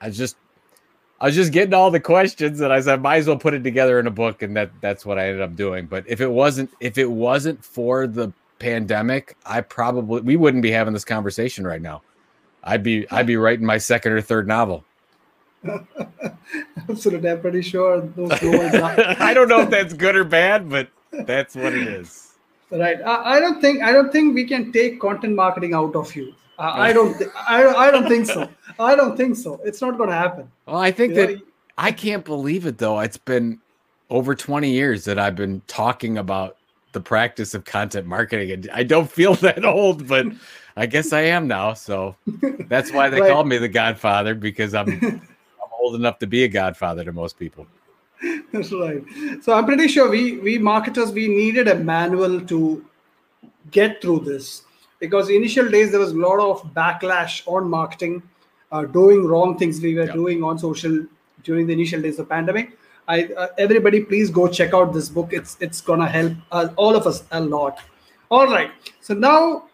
I 0.00 0.10
just, 0.10 0.36
I 1.20 1.26
was 1.26 1.34
just 1.34 1.52
getting 1.52 1.74
all 1.74 1.90
the 1.90 2.00
questions 2.00 2.60
and 2.60 2.72
I 2.72 2.80
said, 2.80 2.94
I 2.94 3.02
might 3.02 3.16
as 3.18 3.26
well 3.26 3.36
put 3.36 3.54
it 3.54 3.62
together 3.62 4.00
in 4.00 4.06
a 4.06 4.10
book. 4.10 4.42
And 4.42 4.56
that 4.56 4.70
that's 4.80 5.04
what 5.04 5.18
I 5.18 5.26
ended 5.26 5.42
up 5.42 5.54
doing. 5.54 5.86
But 5.86 6.04
if 6.08 6.20
it 6.20 6.30
wasn't, 6.30 6.70
if 6.80 6.98
it 6.98 7.10
wasn't 7.10 7.62
for 7.64 8.06
the 8.06 8.32
pandemic, 8.58 9.36
I 9.44 9.60
probably, 9.60 10.22
we 10.22 10.36
wouldn't 10.36 10.62
be 10.62 10.70
having 10.70 10.94
this 10.94 11.04
conversation 11.04 11.66
right 11.66 11.82
now. 11.82 12.02
I'd 12.64 12.82
be, 12.82 13.08
I'd 13.10 13.26
be 13.26 13.36
writing 13.36 13.64
my 13.66 13.78
second 13.78 14.12
or 14.12 14.20
third 14.20 14.48
novel. 14.48 14.84
Absolutely, 16.88 17.30
I'm 17.30 17.40
pretty 17.40 17.62
sure 17.62 18.00
those 18.00 18.30
I 18.32 19.34
don't 19.34 19.48
know 19.48 19.60
if 19.60 19.70
that's 19.70 19.92
good 19.92 20.16
or 20.16 20.24
bad, 20.24 20.68
but 20.68 20.88
that's 21.12 21.54
what 21.54 21.74
it 21.74 21.86
is. 21.86 22.29
Right. 22.70 23.00
I, 23.02 23.36
I, 23.36 23.40
don't 23.40 23.60
think 23.60 23.82
I 23.82 23.92
don't 23.92 24.12
think 24.12 24.34
we 24.34 24.46
can 24.46 24.72
take 24.72 25.00
content 25.00 25.34
marketing 25.34 25.74
out 25.74 25.96
of 25.96 26.14
you. 26.14 26.34
Uh, 26.58 26.72
I 26.74 26.92
don't. 26.92 27.16
Th- 27.18 27.30
I, 27.34 27.66
I 27.66 27.90
don't 27.90 28.06
think 28.08 28.26
so. 28.26 28.48
I 28.78 28.94
don't 28.94 29.16
think 29.16 29.36
so. 29.36 29.60
It's 29.64 29.80
not 29.80 29.96
going 29.96 30.10
to 30.10 30.16
happen. 30.16 30.50
Well, 30.66 30.76
I 30.76 30.92
think 30.92 31.14
you 31.14 31.16
that 31.16 31.30
know? 31.36 31.42
I 31.78 31.90
can't 31.90 32.24
believe 32.24 32.66
it 32.66 32.78
though. 32.78 33.00
It's 33.00 33.16
been 33.16 33.58
over 34.10 34.34
20 34.34 34.70
years 34.70 35.04
that 35.04 35.18
I've 35.18 35.36
been 35.36 35.62
talking 35.66 36.18
about 36.18 36.56
the 36.92 37.00
practice 37.00 37.54
of 37.54 37.64
content 37.64 38.06
marketing, 38.06 38.50
and 38.52 38.70
I 38.72 38.82
don't 38.82 39.10
feel 39.10 39.34
that 39.46 39.64
old, 39.64 40.06
but 40.06 40.26
I 40.76 40.86
guess 40.86 41.12
I 41.12 41.22
am 41.22 41.48
now. 41.48 41.74
So 41.74 42.16
that's 42.68 42.92
why 42.92 43.08
they 43.08 43.20
right. 43.20 43.32
call 43.32 43.44
me 43.44 43.58
the 43.58 43.68
Godfather 43.68 44.34
because 44.34 44.74
I'm 44.74 45.22
old 45.80 45.94
enough 45.94 46.18
to 46.18 46.26
be 46.26 46.44
a 46.44 46.48
godfather 46.48 47.04
to 47.04 47.12
most 47.12 47.38
people. 47.38 47.66
That's 48.52 48.72
right. 48.72 49.02
So 49.42 49.52
I'm 49.54 49.64
pretty 49.66 49.88
sure 49.88 50.10
we 50.10 50.38
we 50.38 50.58
marketers 50.58 51.12
we 51.12 51.28
needed 51.28 51.68
a 51.68 51.76
manual 51.76 52.40
to 52.52 52.84
get 53.70 54.02
through 54.02 54.20
this 54.20 54.62
because 54.98 55.30
initial 55.30 55.68
days 55.68 55.90
there 55.90 56.00
was 56.00 56.12
a 56.12 56.16
lot 56.16 56.40
of 56.40 56.62
backlash 56.74 57.42
on 57.46 57.68
marketing 57.68 58.22
uh, 58.72 58.84
doing 58.84 59.26
wrong 59.26 59.56
things 59.58 59.80
we 59.80 59.94
were 59.94 60.04
Yeah. 60.06 60.12
doing 60.12 60.42
on 60.44 60.58
social 60.58 60.98
during 61.44 61.66
the 61.66 61.72
initial 61.72 62.02
days 62.02 62.18
of 62.18 62.28
pandemic. 62.28 62.76
I 63.08 63.24
uh, 63.36 63.48
everybody 63.58 64.02
please 64.04 64.30
go 64.30 64.46
check 64.48 64.74
out 64.74 64.92
this 64.92 65.08
book. 65.08 65.32
It's 65.32 65.56
it's 65.60 65.80
gonna 65.80 66.08
help 66.08 66.34
uh, 66.52 66.68
all 66.76 66.94
of 66.94 67.06
us 67.06 67.24
a 67.30 67.40
lot. 67.40 67.78
All 68.30 68.46
right, 68.46 68.70
so 69.00 69.14
now 69.14 69.64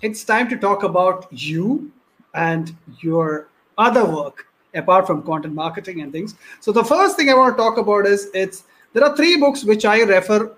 it's 0.00 0.24
time 0.24 0.48
to 0.48 0.56
talk 0.56 0.84
about 0.84 1.26
you 1.30 1.90
and 2.34 2.74
your 3.00 3.48
other 3.76 4.04
work 4.06 4.46
apart 4.74 5.06
from 5.06 5.22
content 5.22 5.54
marketing 5.54 6.00
and 6.02 6.12
things. 6.12 6.34
So 6.60 6.72
the 6.72 6.84
first 6.84 7.16
thing 7.16 7.30
I 7.30 7.34
want 7.34 7.56
to 7.56 7.62
talk 7.62 7.78
about 7.78 8.06
is 8.06 8.30
it's 8.34 8.64
there 8.92 9.04
are 9.04 9.16
three 9.16 9.36
books 9.36 9.64
which 9.64 9.84
I 9.84 10.00
refer 10.02 10.52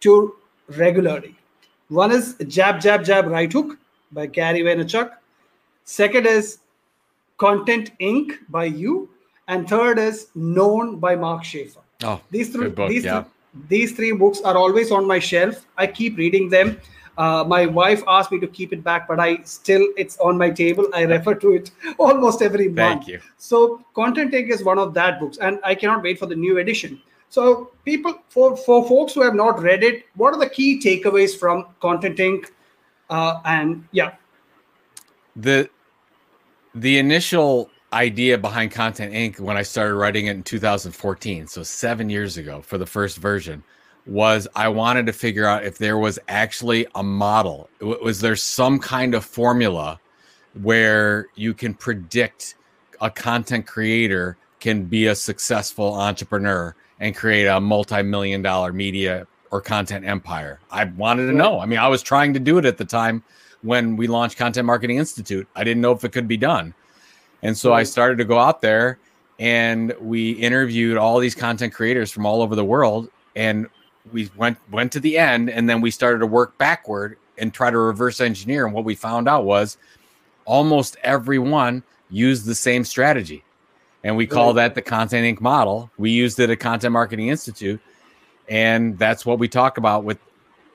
to 0.00 0.34
regularly. 0.68 1.36
One 1.88 2.10
is 2.10 2.36
Jab 2.48 2.80
Jab 2.80 3.04
Jab 3.04 3.26
Right 3.26 3.52
Hook 3.52 3.78
by 4.12 4.26
Gary 4.26 4.60
Vaynerchuk. 4.60 5.10
Second 5.84 6.26
is 6.26 6.58
Content 7.38 7.90
Inc. 8.00 8.38
by 8.48 8.64
you, 8.64 9.10
and 9.48 9.68
third 9.68 9.98
is 9.98 10.28
Known 10.34 10.96
by 10.96 11.16
Mark 11.16 11.44
Schaefer. 11.44 11.80
Oh, 12.04 12.20
These 12.30 12.50
three, 12.50 12.68
book, 12.68 12.88
these, 12.88 13.04
yeah. 13.04 13.24
these 13.68 13.92
three 13.92 14.12
books 14.12 14.40
are 14.40 14.56
always 14.56 14.90
on 14.90 15.06
my 15.06 15.18
shelf. 15.18 15.66
I 15.76 15.86
keep 15.86 16.16
reading 16.16 16.48
them. 16.48 16.80
Uh, 17.18 17.44
my 17.46 17.66
wife 17.66 18.02
asked 18.08 18.32
me 18.32 18.40
to 18.40 18.46
keep 18.46 18.72
it 18.72 18.82
back, 18.82 19.06
but 19.06 19.20
I 19.20 19.42
still 19.42 19.86
it's 19.96 20.18
on 20.18 20.38
my 20.38 20.50
table. 20.50 20.88
I 20.94 21.02
refer 21.02 21.34
to 21.34 21.52
it 21.52 21.70
almost 21.98 22.42
every 22.42 22.68
month. 22.68 23.04
Thank 23.04 23.08
you. 23.08 23.20
So 23.36 23.84
Content 23.94 24.32
Inc. 24.32 24.50
is 24.50 24.64
one 24.64 24.78
of 24.78 24.94
that 24.94 25.20
books, 25.20 25.38
and 25.38 25.58
I 25.62 25.74
cannot 25.74 26.02
wait 26.02 26.18
for 26.18 26.26
the 26.26 26.36
new 26.36 26.58
edition. 26.58 27.00
So 27.28 27.70
people, 27.84 28.14
for 28.28 28.56
for 28.56 28.86
folks 28.88 29.14
who 29.14 29.22
have 29.22 29.34
not 29.34 29.60
read 29.60 29.82
it, 29.82 30.06
what 30.16 30.32
are 30.34 30.38
the 30.38 30.48
key 30.48 30.80
takeaways 30.80 31.38
from 31.38 31.66
Content 31.80 32.18
Inc. 32.18 32.50
Uh, 33.10 33.40
and 33.44 33.86
yeah, 33.92 34.14
the 35.36 35.68
the 36.74 36.98
initial 36.98 37.70
idea 37.92 38.38
behind 38.38 38.70
content 38.70 39.12
inc 39.12 39.38
when 39.38 39.56
i 39.56 39.62
started 39.62 39.94
writing 39.94 40.26
it 40.26 40.30
in 40.30 40.42
2014 40.42 41.46
so 41.46 41.62
seven 41.62 42.08
years 42.08 42.38
ago 42.38 42.62
for 42.62 42.78
the 42.78 42.86
first 42.86 43.18
version 43.18 43.62
was 44.06 44.48
i 44.56 44.68
wanted 44.68 45.06
to 45.06 45.12
figure 45.12 45.46
out 45.46 45.64
if 45.64 45.78
there 45.78 45.98
was 45.98 46.18
actually 46.28 46.86
a 46.94 47.02
model. 47.02 47.68
Was 47.80 48.20
there 48.20 48.36
some 48.36 48.78
kind 48.78 49.14
of 49.14 49.24
formula 49.24 50.00
where 50.60 51.28
you 51.34 51.54
can 51.54 51.74
predict 51.74 52.56
a 53.00 53.10
content 53.10 53.66
creator 53.66 54.36
can 54.60 54.84
be 54.84 55.06
a 55.06 55.14
successful 55.14 55.94
entrepreneur 55.94 56.74
and 57.00 57.16
create 57.16 57.46
a 57.46 57.60
multi-million 57.60 58.42
dollar 58.42 58.72
media 58.72 59.26
or 59.50 59.60
content 59.60 60.04
empire? 60.04 60.60
I 60.70 60.84
wanted 60.84 61.26
to 61.26 61.32
know. 61.32 61.60
I 61.60 61.66
mean 61.66 61.78
i 61.78 61.88
was 61.88 62.02
trying 62.02 62.34
to 62.34 62.40
do 62.40 62.58
it 62.58 62.64
at 62.64 62.78
the 62.78 62.84
time 62.84 63.22
when 63.62 63.96
we 63.96 64.08
launched 64.08 64.36
Content 64.36 64.66
Marketing 64.66 64.98
Institute. 64.98 65.46
I 65.54 65.62
didn't 65.62 65.80
know 65.80 65.92
if 65.92 66.04
it 66.04 66.10
could 66.10 66.26
be 66.26 66.36
done. 66.36 66.74
And 67.42 67.56
so 67.56 67.72
I 67.72 67.84
started 67.84 68.18
to 68.18 68.24
go 68.24 68.38
out 68.38 68.60
there 68.60 68.98
and 69.38 69.94
we 70.00 70.32
interviewed 70.32 70.96
all 70.96 71.18
these 71.18 71.34
content 71.34 71.72
creators 71.72 72.10
from 72.10 72.26
all 72.26 72.42
over 72.42 72.54
the 72.54 72.64
world 72.64 73.08
and 73.34 73.66
we 74.10 74.30
went 74.36 74.58
went 74.70 74.90
to 74.92 75.00
the 75.00 75.16
end 75.18 75.48
and 75.50 75.68
then 75.68 75.80
we 75.80 75.90
started 75.90 76.18
to 76.18 76.26
work 76.26 76.56
backward 76.58 77.16
and 77.38 77.54
try 77.54 77.70
to 77.70 77.78
reverse 77.78 78.20
engineer 78.20 78.64
and 78.66 78.74
what 78.74 78.84
we 78.84 78.94
found 78.94 79.28
out 79.28 79.44
was 79.44 79.76
almost 80.44 80.96
everyone 81.02 81.82
used 82.10 82.44
the 82.46 82.54
same 82.54 82.84
strategy. 82.84 83.44
And 84.04 84.16
we 84.16 84.26
call 84.26 84.52
that 84.54 84.74
the 84.74 84.82
Content 84.82 85.38
Inc. 85.38 85.40
model. 85.40 85.88
We 85.96 86.10
used 86.10 86.40
it 86.40 86.50
at 86.50 86.58
Content 86.58 86.92
Marketing 86.92 87.28
Institute 87.28 87.80
and 88.48 88.98
that's 88.98 89.24
what 89.24 89.38
we 89.38 89.48
talk 89.48 89.78
about 89.78 90.04
with 90.04 90.18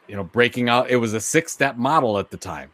you 0.07 0.15
know 0.15 0.23
breaking 0.23 0.69
out 0.69 0.89
it 0.89 0.95
was 0.95 1.13
a 1.13 1.19
six 1.19 1.51
step 1.51 1.75
model 1.75 2.17
at 2.17 2.31
the 2.31 2.37
time 2.37 2.71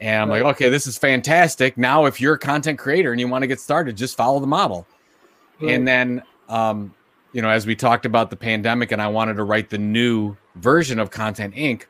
and 0.00 0.22
i'm 0.22 0.30
Right. 0.30 0.42
like 0.42 0.56
okay 0.56 0.70
this 0.70 0.86
is 0.86 0.96
fantastic 0.96 1.76
now 1.76 2.06
if 2.06 2.20
you're 2.20 2.34
a 2.34 2.38
content 2.38 2.78
creator 2.78 3.12
and 3.12 3.20
you 3.20 3.28
want 3.28 3.42
to 3.42 3.46
get 3.46 3.60
started 3.60 3.96
just 3.96 4.16
follow 4.16 4.40
the 4.40 4.46
model 4.46 4.86
and 5.60 5.86
then 5.86 6.22
um 6.48 6.94
you 7.34 7.42
know 7.42 7.50
as 7.50 7.66
we 7.66 7.76
talked 7.76 8.06
about 8.06 8.30
the 8.30 8.36
pandemic 8.36 8.92
and 8.92 9.02
i 9.02 9.06
wanted 9.06 9.34
to 9.34 9.44
write 9.44 9.68
the 9.68 9.78
new 9.78 10.34
version 10.56 10.98
of 10.98 11.10
content 11.10 11.54
inc 11.54 11.82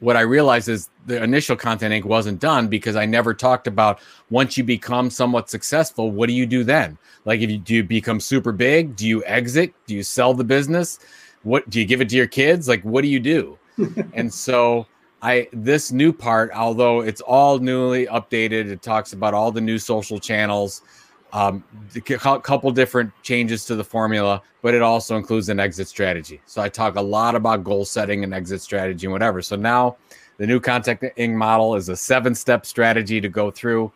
what 0.00 0.16
i 0.16 0.20
realized 0.20 0.68
is 0.68 0.90
the 1.06 1.22
initial 1.22 1.56
content 1.56 1.94
inc 1.94 2.04
wasn't 2.04 2.38
done 2.38 2.68
because 2.68 2.96
i 2.96 3.06
never 3.06 3.32
talked 3.32 3.66
about 3.66 4.00
once 4.28 4.58
you 4.58 4.64
become 4.64 5.08
somewhat 5.08 5.48
successful 5.48 6.10
what 6.10 6.26
do 6.26 6.34
you 6.34 6.46
do 6.46 6.64
then? 6.64 6.98
Like 7.24 7.40
if 7.40 7.50
you 7.50 7.58
do 7.58 7.74
you 7.74 7.84
become 7.84 8.20
super 8.20 8.52
big? 8.52 8.96
Do 8.96 9.06
you 9.06 9.24
exit? 9.24 9.74
Do 9.86 9.94
you 9.94 10.02
sell 10.02 10.34
the 10.34 10.44
business? 10.44 10.98
What 11.42 11.68
do 11.70 11.80
you 11.80 11.86
give 11.86 12.00
it 12.00 12.08
to 12.10 12.16
your 12.16 12.26
kids? 12.26 12.68
Like 12.68 12.82
what 12.82 13.02
do 13.02 13.08
you 13.08 13.20
do? 13.20 13.58
And 14.14 14.32
so 14.32 14.86
I 15.22 15.48
this 15.52 15.92
new 15.92 16.12
part, 16.12 16.50
although 16.52 17.00
it's 17.00 17.20
all 17.20 17.58
newly 17.58 18.06
updated, 18.06 18.70
it 18.70 18.82
talks 18.82 19.12
about 19.12 19.34
all 19.34 19.52
the 19.52 19.60
new 19.60 19.78
social 19.78 20.18
channels, 20.18 20.82
um, 21.32 21.64
a 21.94 22.00
couple 22.00 22.70
different 22.70 23.10
changes 23.22 23.64
to 23.64 23.74
the 23.74 23.84
formula, 23.84 24.42
but 24.60 24.74
it 24.74 24.82
also 24.82 25.16
includes 25.16 25.48
an 25.48 25.58
exit 25.58 25.88
strategy. 25.88 26.40
So 26.46 26.60
I 26.60 26.68
talk 26.68 26.96
a 26.96 27.00
lot 27.00 27.34
about 27.34 27.64
goal 27.64 27.84
setting 27.84 28.22
and 28.22 28.34
exit 28.34 28.60
strategy 28.60 29.06
and 29.06 29.12
whatever. 29.12 29.40
So 29.40 29.56
now 29.56 29.96
the 30.36 30.46
new 30.46 30.60
content 30.60 31.00
inc 31.00 31.34
model 31.34 31.74
is 31.74 31.88
a 31.88 31.96
seven 31.96 32.34
step 32.34 32.66
strategy 32.66 33.20
to 33.20 33.28
go 33.28 33.50
through. 33.50 33.92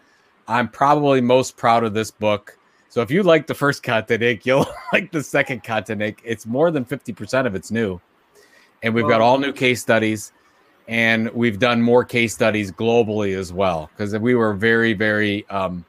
I'm 0.49 0.69
probably 0.69 1.21
most 1.21 1.57
proud 1.57 1.85
of 1.85 1.93
this 1.93 2.11
book. 2.11 2.59
So 2.89 3.03
if 3.03 3.11
you 3.11 3.23
like 3.23 3.47
the 3.47 3.55
first 3.55 3.83
content 3.83 4.23
inc, 4.23 4.47
you'll 4.47 4.67
like 4.93 5.13
the 5.13 5.23
second 5.23 5.63
content 5.63 6.01
inc. 6.01 6.19
It's 6.25 6.47
more 6.47 6.71
than 6.71 6.87
50% 6.87 7.47
of 7.47 7.55
it's 7.55 7.71
new. 7.71 8.01
And 8.83 8.95
we've 8.95 9.09
got 9.09 9.21
all 9.21 9.39
new 9.39 9.53
case 9.53 9.83
studies 9.83 10.33
and 10.89 11.29
we've 11.31 11.59
done 11.59 11.83
more 11.83 12.05
case 12.05 12.33
studies 12.33 12.71
globally 12.71 13.37
as 13.37 13.53
well 13.53 13.91
because 13.93 14.17
we 14.19 14.35
were 14.35 14.55
very 14.55 14.93
very 14.93 15.49
um, 15.49 15.85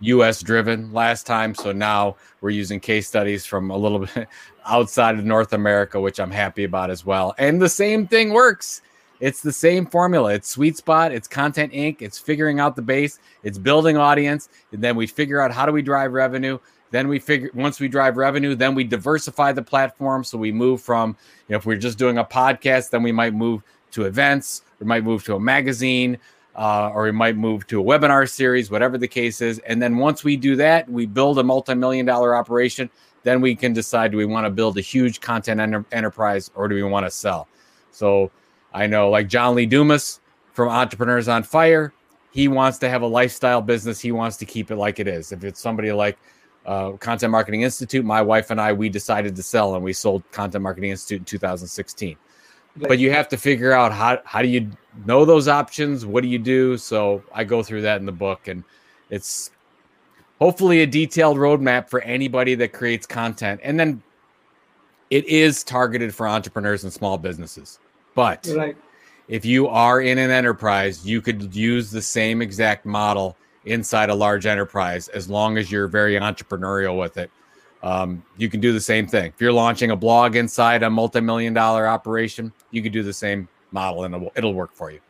us 0.00 0.42
driven 0.42 0.92
last 0.92 1.26
time. 1.26 1.54
So 1.54 1.72
now 1.72 2.16
we're 2.40 2.50
using 2.50 2.80
case 2.80 3.08
studies 3.08 3.46
from 3.46 3.70
a 3.70 3.76
little 3.76 4.00
bit 4.00 4.28
outside 4.66 5.16
of 5.16 5.24
north 5.24 5.52
america 5.52 6.00
which 6.00 6.18
i'm 6.18 6.30
happy 6.30 6.64
about 6.64 6.90
as 6.90 7.04
well. 7.06 7.34
And 7.38 7.60
the 7.62 7.68
same 7.68 8.06
thing 8.06 8.32
works. 8.32 8.82
It's 9.18 9.40
the 9.40 9.52
same 9.52 9.86
formula. 9.86 10.34
It's 10.34 10.48
sweet 10.48 10.76
spot. 10.76 11.10
It's 11.10 11.26
content 11.26 11.72
inc. 11.72 12.02
It's 12.02 12.18
figuring 12.18 12.60
out 12.60 12.76
the 12.76 12.82
base. 12.82 13.18
It's 13.44 13.56
building 13.56 13.96
audience. 13.96 14.50
And 14.72 14.82
then 14.82 14.94
we 14.94 15.06
figure 15.06 15.40
out 15.40 15.52
how 15.52 15.64
do 15.64 15.72
we 15.72 15.80
drive 15.80 16.12
revenue. 16.12 16.58
Then 16.90 17.08
we 17.08 17.18
figure 17.18 17.50
once 17.54 17.80
we 17.80 17.88
drive 17.88 18.16
revenue 18.16 18.54
then 18.54 18.74
we 18.74 18.84
diversify 18.84 19.52
the 19.52 19.62
platform. 19.62 20.22
So 20.24 20.36
we 20.36 20.52
move 20.52 20.82
from 20.82 21.16
you 21.48 21.52
know 21.52 21.58
if 21.58 21.66
we're 21.66 21.76
just 21.76 21.98
doing 21.98 22.18
a 22.18 22.24
podcast 22.24 22.90
then 22.90 23.02
we 23.02 23.12
might 23.12 23.34
move 23.34 23.62
to 23.92 24.04
events, 24.04 24.62
we 24.78 24.86
might 24.86 25.04
move 25.04 25.24
to 25.24 25.36
a 25.36 25.40
magazine, 25.40 26.18
uh, 26.56 26.90
or 26.94 27.04
we 27.04 27.12
might 27.12 27.36
move 27.36 27.66
to 27.66 27.80
a 27.80 27.84
webinar 27.84 28.28
series, 28.28 28.70
whatever 28.70 28.96
the 28.96 29.06
case 29.08 29.40
is. 29.40 29.58
And 29.60 29.80
then 29.80 29.98
once 29.98 30.24
we 30.24 30.36
do 30.36 30.56
that, 30.56 30.88
we 30.88 31.06
build 31.06 31.38
a 31.38 31.42
multi-million 31.42 32.06
dollar 32.06 32.34
operation. 32.34 32.90
Then 33.22 33.40
we 33.40 33.54
can 33.54 33.72
decide: 33.72 34.12
do 34.12 34.16
we 34.16 34.24
want 34.24 34.46
to 34.46 34.50
build 34.50 34.78
a 34.78 34.80
huge 34.80 35.20
content 35.20 35.60
enter- 35.60 35.84
enterprise, 35.92 36.50
or 36.54 36.68
do 36.68 36.74
we 36.74 36.82
want 36.82 37.06
to 37.06 37.10
sell? 37.10 37.48
So 37.90 38.30
I 38.72 38.86
know, 38.86 39.10
like 39.10 39.28
John 39.28 39.54
Lee 39.54 39.66
Dumas 39.66 40.20
from 40.52 40.68
Entrepreneurs 40.68 41.28
on 41.28 41.42
Fire, 41.42 41.92
he 42.30 42.48
wants 42.48 42.78
to 42.78 42.88
have 42.88 43.02
a 43.02 43.06
lifestyle 43.06 43.60
business. 43.60 44.00
He 44.00 44.12
wants 44.12 44.36
to 44.38 44.46
keep 44.46 44.70
it 44.70 44.76
like 44.76 44.98
it 44.98 45.08
is. 45.08 45.32
If 45.32 45.44
it's 45.44 45.60
somebody 45.60 45.92
like 45.92 46.18
uh, 46.64 46.92
Content 46.92 47.32
Marketing 47.32 47.62
Institute, 47.62 48.04
my 48.04 48.22
wife 48.22 48.50
and 48.50 48.60
I, 48.60 48.72
we 48.72 48.88
decided 48.88 49.36
to 49.36 49.42
sell, 49.42 49.74
and 49.74 49.84
we 49.84 49.92
sold 49.92 50.22
Content 50.30 50.62
Marketing 50.62 50.90
Institute 50.90 51.20
in 51.20 51.24
2016 51.24 52.16
but 52.76 52.98
you 52.98 53.10
have 53.10 53.28
to 53.28 53.36
figure 53.36 53.72
out 53.72 53.92
how 53.92 54.20
how 54.24 54.42
do 54.42 54.48
you 54.48 54.70
know 55.04 55.24
those 55.24 55.48
options? 55.48 56.04
What 56.04 56.22
do 56.22 56.28
you 56.28 56.38
do? 56.38 56.76
So 56.76 57.22
i 57.32 57.44
go 57.44 57.62
through 57.62 57.82
that 57.82 58.00
in 58.00 58.06
the 58.06 58.12
book 58.12 58.48
and 58.48 58.64
it's 59.10 59.50
hopefully 60.40 60.82
a 60.82 60.86
detailed 60.86 61.38
roadmap 61.38 61.88
for 61.88 62.00
anybody 62.02 62.54
that 62.56 62.72
creates 62.72 63.06
content. 63.06 63.60
And 63.62 63.78
then 63.78 64.02
it 65.10 65.24
is 65.26 65.62
targeted 65.64 66.14
for 66.14 66.28
entrepreneurs 66.28 66.84
and 66.84 66.92
small 66.92 67.16
businesses. 67.16 67.78
But 68.14 68.50
right. 68.56 68.76
if 69.28 69.44
you 69.44 69.68
are 69.68 70.00
in 70.00 70.18
an 70.18 70.30
enterprise 70.30 71.06
you 71.06 71.20
could 71.20 71.54
use 71.54 71.90
the 71.90 72.02
same 72.02 72.42
exact 72.42 72.86
model 72.86 73.36
inside 73.64 74.10
a 74.10 74.14
large 74.14 74.46
enterprise 74.46 75.08
as 75.08 75.28
long 75.28 75.58
as 75.58 75.70
you're 75.70 75.88
very 75.88 76.14
entrepreneurial 76.14 76.98
with 76.98 77.16
it 77.16 77.30
um, 77.82 78.22
you 78.36 78.48
can 78.48 78.60
do 78.60 78.72
the 78.72 78.80
same 78.80 79.06
thing. 79.06 79.26
If 79.26 79.40
you're 79.40 79.52
launching 79.52 79.90
a 79.90 79.96
blog 79.96 80.36
inside 80.36 80.82
a 80.82 80.90
multi-million 80.90 81.54
dollar 81.54 81.86
operation, 81.86 82.52
you 82.70 82.82
can 82.82 82.92
do 82.92 83.02
the 83.02 83.12
same 83.12 83.48
model 83.70 84.04
and 84.04 84.30
it'll, 84.36 84.54
work 84.54 84.72
for 84.72 84.90
you. 84.90 85.00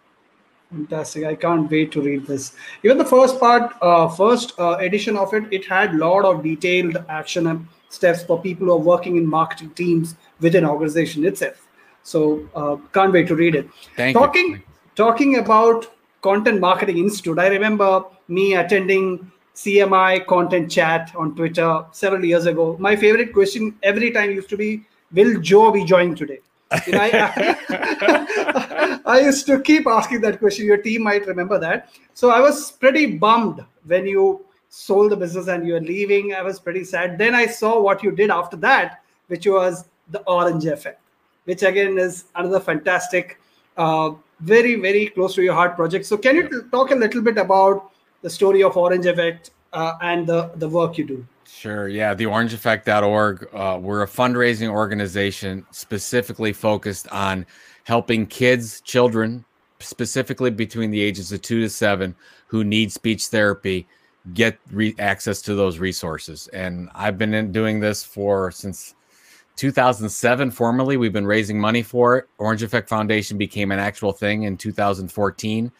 Fantastic! 0.70 1.24
I 1.24 1.36
can't 1.36 1.70
wait 1.70 1.92
to 1.92 2.00
read 2.00 2.26
this. 2.26 2.54
Even 2.82 2.98
the 2.98 3.04
first 3.04 3.38
part, 3.38 3.72
uh, 3.80 4.08
first 4.08 4.58
uh, 4.58 4.76
edition 4.80 5.16
of 5.16 5.32
it, 5.32 5.44
it 5.52 5.64
had 5.64 5.94
a 5.94 5.96
lot 5.96 6.24
of 6.24 6.42
detailed 6.42 6.96
action 7.08 7.46
and 7.46 7.68
steps 7.88 8.24
for 8.24 8.40
people 8.40 8.66
who 8.66 8.72
are 8.72 8.78
working 8.78 9.16
in 9.16 9.26
marketing 9.26 9.70
teams 9.70 10.16
within 10.40 10.64
organization 10.64 11.24
itself. 11.24 11.68
So 12.02 12.48
uh, 12.54 12.76
can't 12.92 13.12
wait 13.12 13.28
to 13.28 13.36
read 13.36 13.54
it. 13.54 13.68
Thank 13.96 14.16
talking 14.16 14.50
you. 14.50 14.62
talking 14.96 15.38
about 15.38 15.86
content 16.22 16.60
marketing 16.60 16.98
institute 16.98 17.38
i 17.38 17.46
remember 17.46 17.90
me 18.36 18.54
attending 18.62 19.30
cmi 19.56 20.24
content 20.26 20.70
chat 20.70 21.12
on 21.16 21.34
twitter 21.34 21.84
several 21.92 22.24
years 22.24 22.46
ago 22.46 22.76
my 22.78 22.94
favorite 22.94 23.32
question 23.32 23.74
every 23.82 24.10
time 24.10 24.30
used 24.30 24.48
to 24.48 24.56
be 24.56 24.82
will 25.12 25.40
joe 25.40 25.70
be 25.70 25.84
joining 25.84 26.14
today 26.14 26.40
You 26.86 26.94
know, 26.94 27.00
I, 27.00 28.98
I 29.06 29.20
used 29.20 29.46
to 29.46 29.60
keep 29.60 29.86
asking 29.86 30.20
that 30.22 30.40
question 30.40 30.66
your 30.66 30.78
team 30.78 31.04
might 31.04 31.26
remember 31.26 31.58
that 31.60 31.90
so 32.12 32.30
i 32.30 32.40
was 32.40 32.72
pretty 32.72 33.06
bummed 33.24 33.64
when 33.84 34.04
you 34.14 34.24
sold 34.76 35.10
the 35.10 35.16
business 35.16 35.48
and 35.48 35.66
you're 35.66 35.80
leaving. 35.80 36.34
I 36.34 36.42
was 36.42 36.60
pretty 36.60 36.84
sad. 36.84 37.18
Then 37.18 37.34
I 37.34 37.46
saw 37.46 37.80
what 37.80 38.02
you 38.02 38.10
did 38.10 38.30
after 38.30 38.56
that, 38.58 39.02
which 39.28 39.46
was 39.46 39.88
the 40.10 40.20
Orange 40.26 40.66
Effect, 40.66 41.00
which 41.44 41.62
again 41.62 41.98
is 41.98 42.24
another 42.34 42.60
fantastic, 42.60 43.40
uh, 43.76 44.10
very, 44.40 44.74
very 44.76 45.06
close 45.08 45.34
to 45.34 45.42
your 45.42 45.54
heart 45.54 45.76
project. 45.76 46.04
So, 46.04 46.18
can 46.18 46.36
you 46.36 46.68
talk 46.70 46.90
a 46.90 46.94
little 46.94 47.22
bit 47.22 47.38
about 47.38 47.90
the 48.26 48.30
story 48.30 48.60
of 48.64 48.76
Orange 48.76 49.06
Effect 49.06 49.52
uh, 49.72 49.92
and 50.02 50.26
the, 50.26 50.50
the 50.56 50.68
work 50.68 50.98
you 50.98 51.04
do? 51.04 51.24
Sure. 51.46 51.86
Yeah. 51.86 52.12
The 52.12 52.24
orangeeffect.org. 52.24 53.48
Uh, 53.54 53.78
we're 53.80 54.02
a 54.02 54.08
fundraising 54.08 54.68
organization 54.68 55.64
specifically 55.70 56.52
focused 56.52 57.06
on 57.12 57.46
helping 57.84 58.26
kids, 58.26 58.80
children, 58.80 59.44
specifically 59.78 60.50
between 60.50 60.90
the 60.90 61.00
ages 61.00 61.30
of 61.30 61.40
two 61.40 61.60
to 61.60 61.70
seven, 61.70 62.16
who 62.48 62.64
need 62.64 62.90
speech 62.90 63.26
therapy, 63.26 63.86
get 64.34 64.58
re- 64.72 64.96
access 64.98 65.40
to 65.42 65.54
those 65.54 65.78
resources. 65.78 66.48
And 66.48 66.90
I've 66.96 67.18
been 67.18 67.32
in 67.32 67.52
doing 67.52 67.78
this 67.78 68.02
for 68.02 68.50
since 68.50 68.96
2007. 69.54 70.50
Formally, 70.50 70.96
we've 70.96 71.12
been 71.12 71.28
raising 71.28 71.60
money 71.60 71.84
for 71.84 72.18
it. 72.18 72.28
Orange 72.38 72.64
Effect 72.64 72.88
Foundation 72.88 73.38
became 73.38 73.70
an 73.70 73.78
actual 73.78 74.10
thing 74.12 74.42
in 74.42 74.56
2014. 74.56 75.70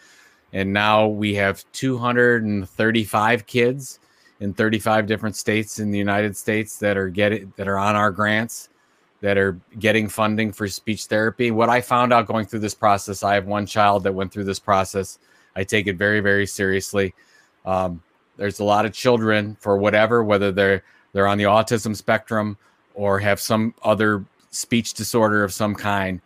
And 0.56 0.72
now 0.72 1.06
we 1.06 1.34
have 1.34 1.70
235 1.72 3.46
kids 3.46 3.98
in 4.40 4.54
35 4.54 5.06
different 5.06 5.36
states 5.36 5.78
in 5.78 5.90
the 5.90 5.98
United 5.98 6.34
States 6.34 6.78
that 6.78 6.96
are 6.96 7.10
getting 7.10 7.52
that 7.56 7.68
are 7.68 7.76
on 7.76 7.94
our 7.94 8.10
grants 8.10 8.70
that 9.20 9.36
are 9.36 9.60
getting 9.78 10.08
funding 10.08 10.50
for 10.52 10.66
speech 10.66 11.04
therapy. 11.04 11.50
What 11.50 11.68
I 11.68 11.82
found 11.82 12.10
out 12.10 12.26
going 12.26 12.46
through 12.46 12.60
this 12.60 12.74
process, 12.74 13.22
I 13.22 13.34
have 13.34 13.44
one 13.44 13.66
child 13.66 14.02
that 14.04 14.14
went 14.14 14.32
through 14.32 14.44
this 14.44 14.58
process. 14.58 15.18
I 15.54 15.62
take 15.62 15.88
it 15.88 15.96
very, 15.96 16.20
very 16.20 16.46
seriously. 16.46 17.14
Um, 17.66 18.02
there's 18.38 18.58
a 18.58 18.64
lot 18.64 18.86
of 18.86 18.94
children 18.94 19.58
for 19.60 19.76
whatever, 19.76 20.24
whether 20.24 20.52
they're 20.52 20.82
they're 21.12 21.26
on 21.26 21.36
the 21.36 21.44
autism 21.44 21.94
spectrum 21.94 22.56
or 22.94 23.18
have 23.18 23.40
some 23.40 23.74
other 23.82 24.24
speech 24.52 24.94
disorder 24.94 25.44
of 25.44 25.52
some 25.52 25.74
kind. 25.74 26.22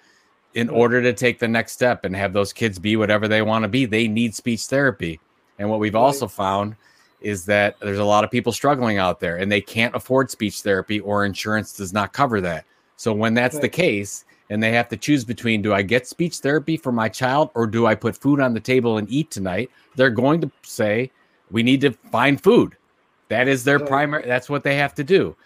In 0.55 0.69
order 0.69 1.01
to 1.01 1.13
take 1.13 1.39
the 1.39 1.49
next 1.49 1.73
step 1.73 2.05
and 2.05 2.15
have 2.17 2.33
those 2.33 2.53
kids 2.53 2.79
be 2.79 2.97
whatever 2.97 3.29
they 3.29 3.43
want 3.43 3.63
to 3.63 3.69
be, 3.69 3.85
they 3.85 4.09
need 4.09 4.35
speech 4.35 4.63
therapy. 4.63 5.21
And 5.59 5.71
what 5.71 5.79
we've 5.79 5.95
also 5.95 6.27
found 6.27 6.75
is 7.21 7.45
that 7.45 7.79
there's 7.81 7.99
a 7.99 8.05
lot 8.05 8.25
of 8.25 8.31
people 8.31 8.53
struggling 8.53 8.99
out 8.99 9.21
there 9.21 9.37
and 9.37 9.51
they 9.51 9.61
can't 9.61 9.95
afford 9.95 10.31
speech 10.31 10.63
therapy 10.63 11.01
or 11.01 11.25
insurance 11.25 11.77
does 11.77 11.93
not 11.93 12.13
cover 12.13 12.41
that. 12.41 12.65
So 12.97 13.13
when 13.13 13.35
that's 13.35 13.55
right. 13.55 13.63
the 13.63 13.69
case 13.69 14.25
and 14.49 14.63
they 14.63 14.73
have 14.73 14.89
to 14.89 14.97
choose 14.97 15.25
between 15.25 15.63
do 15.63 15.73
I 15.73 15.83
get 15.83 16.07
speech 16.07 16.39
therapy 16.39 16.77
for 16.77 16.93
my 16.93 17.09
child 17.09 17.51
or 17.55 17.67
do 17.67 17.87
I 17.87 17.95
put 17.95 18.17
food 18.17 18.41
on 18.41 18.55
the 18.55 18.61
table 18.61 18.99
and 18.99 19.11
eat 19.11 19.31
tonight, 19.31 19.71
they're 19.97 20.11
going 20.11 20.41
to 20.41 20.51
say 20.63 21.11
we 21.51 21.63
need 21.63 21.81
to 21.83 21.93
find 22.11 22.43
food. 22.43 22.77
That 23.29 23.49
is 23.49 23.65
their 23.65 23.79
right. 23.79 23.89
primary 23.89 24.27
that's 24.27 24.51
what 24.51 24.65
they 24.65 24.77
have 24.77 24.95
to 24.95 25.05
do. 25.05 25.37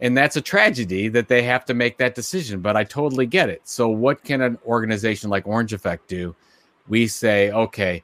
And 0.00 0.16
that's 0.16 0.36
a 0.36 0.40
tragedy 0.40 1.08
that 1.08 1.28
they 1.28 1.42
have 1.42 1.64
to 1.66 1.74
make 1.74 1.98
that 1.98 2.14
decision, 2.14 2.60
but 2.60 2.76
I 2.76 2.84
totally 2.84 3.26
get 3.26 3.50
it. 3.50 3.60
So 3.64 3.88
what 3.88 4.24
can 4.24 4.40
an 4.40 4.58
organization 4.66 5.28
like 5.28 5.46
Orange 5.46 5.72
Effect 5.72 6.08
do? 6.08 6.34
We 6.88 7.06
say, 7.06 7.50
okay, 7.50 8.02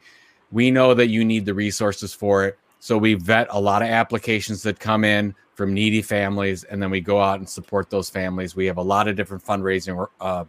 we 0.53 0.71
know 0.71 0.93
that 0.95 1.09
you 1.09 1.25
need 1.25 1.47
the 1.47 1.55
resources 1.55 2.13
for 2.13 2.45
it 2.45 2.59
so 2.87 2.97
we 2.97 3.15
vet 3.15 3.49
a 3.51 3.61
lot 3.61 3.83
of 3.83 3.89
applications 3.89 4.63
that 4.63 4.79
come 4.79 5.05
in 5.05 5.35
from 5.55 5.75
needy 5.75 6.03
families, 6.03 6.63
and 6.63 6.81
then 6.81 6.89
we 6.89 7.01
go 7.01 7.21
out 7.21 7.41
and 7.41 7.49
support 7.49 7.91
those 7.91 8.09
families. 8.09 8.55
We 8.55 8.67
have 8.67 8.77
a 8.77 8.83
lot 8.83 9.09
of 9.09 9.17
different 9.17 9.45
fundraising 9.45 10.07
uh, 10.21 10.45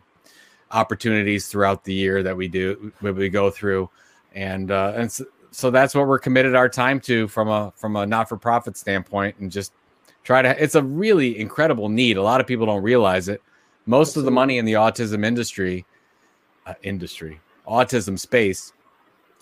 opportunities 0.70 1.48
throughout 1.48 1.84
the 1.84 1.94
year 1.94 2.22
that 2.22 2.38
we 2.38 2.48
do 2.48 2.92
we 3.02 3.30
go 3.30 3.50
through, 3.50 3.90
and 4.36 4.70
uh, 4.70 4.94
and 4.96 5.12
so, 5.12 5.26
so 5.50 5.72
that's 5.72 5.96
what 5.96 6.08
we're 6.08 6.20
committed 6.20 6.54
our 6.54 6.70
time 6.70 7.00
to 7.02 7.28
from 7.28 7.48
a 7.48 7.74
from 7.76 7.96
a 7.96 8.06
not 8.06 8.30
for 8.30 8.38
profit 8.38 8.78
standpoint, 8.78 9.38
and 9.40 9.50
just 9.50 9.74
try 10.28 10.42
to. 10.42 10.62
It's 10.62 10.76
a 10.76 10.84
really 10.84 11.40
incredible 11.40 11.88
need. 11.88 12.18
A 12.18 12.22
lot 12.22 12.42
of 12.42 12.48
people 12.48 12.66
don't 12.66 12.84
realize 12.84 13.30
it. 13.30 13.42
Most 13.86 14.18
of 14.18 14.26
the 14.26 14.32
money 14.32 14.58
in 14.58 14.66
the 14.66 14.74
autism 14.74 15.26
industry, 15.26 15.86
uh, 16.66 16.74
industry, 16.84 17.40
autism 17.66 18.20
space, 18.20 18.74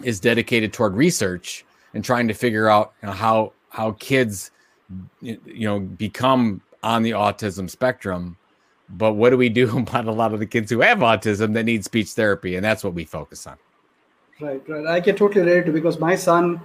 is 0.03 0.19
dedicated 0.19 0.71
toward 0.71 0.93
research 0.93 1.65
and 1.95 2.05
trying 2.05 2.27
to 2.27 2.35
figure 2.35 2.69
out 2.69 2.93
you 3.01 3.07
know, 3.07 3.13
how 3.13 3.53
how 3.69 3.93
kids 3.93 4.51
you 5.21 5.67
know 5.67 5.79
become 5.79 6.61
on 6.83 7.01
the 7.01 7.11
autism 7.11 7.67
spectrum 7.67 8.37
but 8.89 9.13
what 9.13 9.31
do 9.31 9.37
we 9.37 9.49
do 9.49 9.79
about 9.79 10.05
a 10.05 10.11
lot 10.11 10.33
of 10.33 10.39
the 10.39 10.45
kids 10.45 10.69
who 10.69 10.81
have 10.81 10.99
autism 10.99 11.53
that 11.53 11.63
need 11.63 11.83
speech 11.83 12.09
therapy 12.09 12.55
and 12.55 12.63
that's 12.63 12.83
what 12.83 12.93
we 12.93 13.03
focus 13.03 13.47
on 13.47 13.57
right 14.39 14.61
right 14.69 14.85
i 14.85 15.01
can 15.01 15.15
totally 15.15 15.43
relate 15.43 15.65
to 15.65 15.71
because 15.71 15.97
my 15.97 16.15
son 16.15 16.61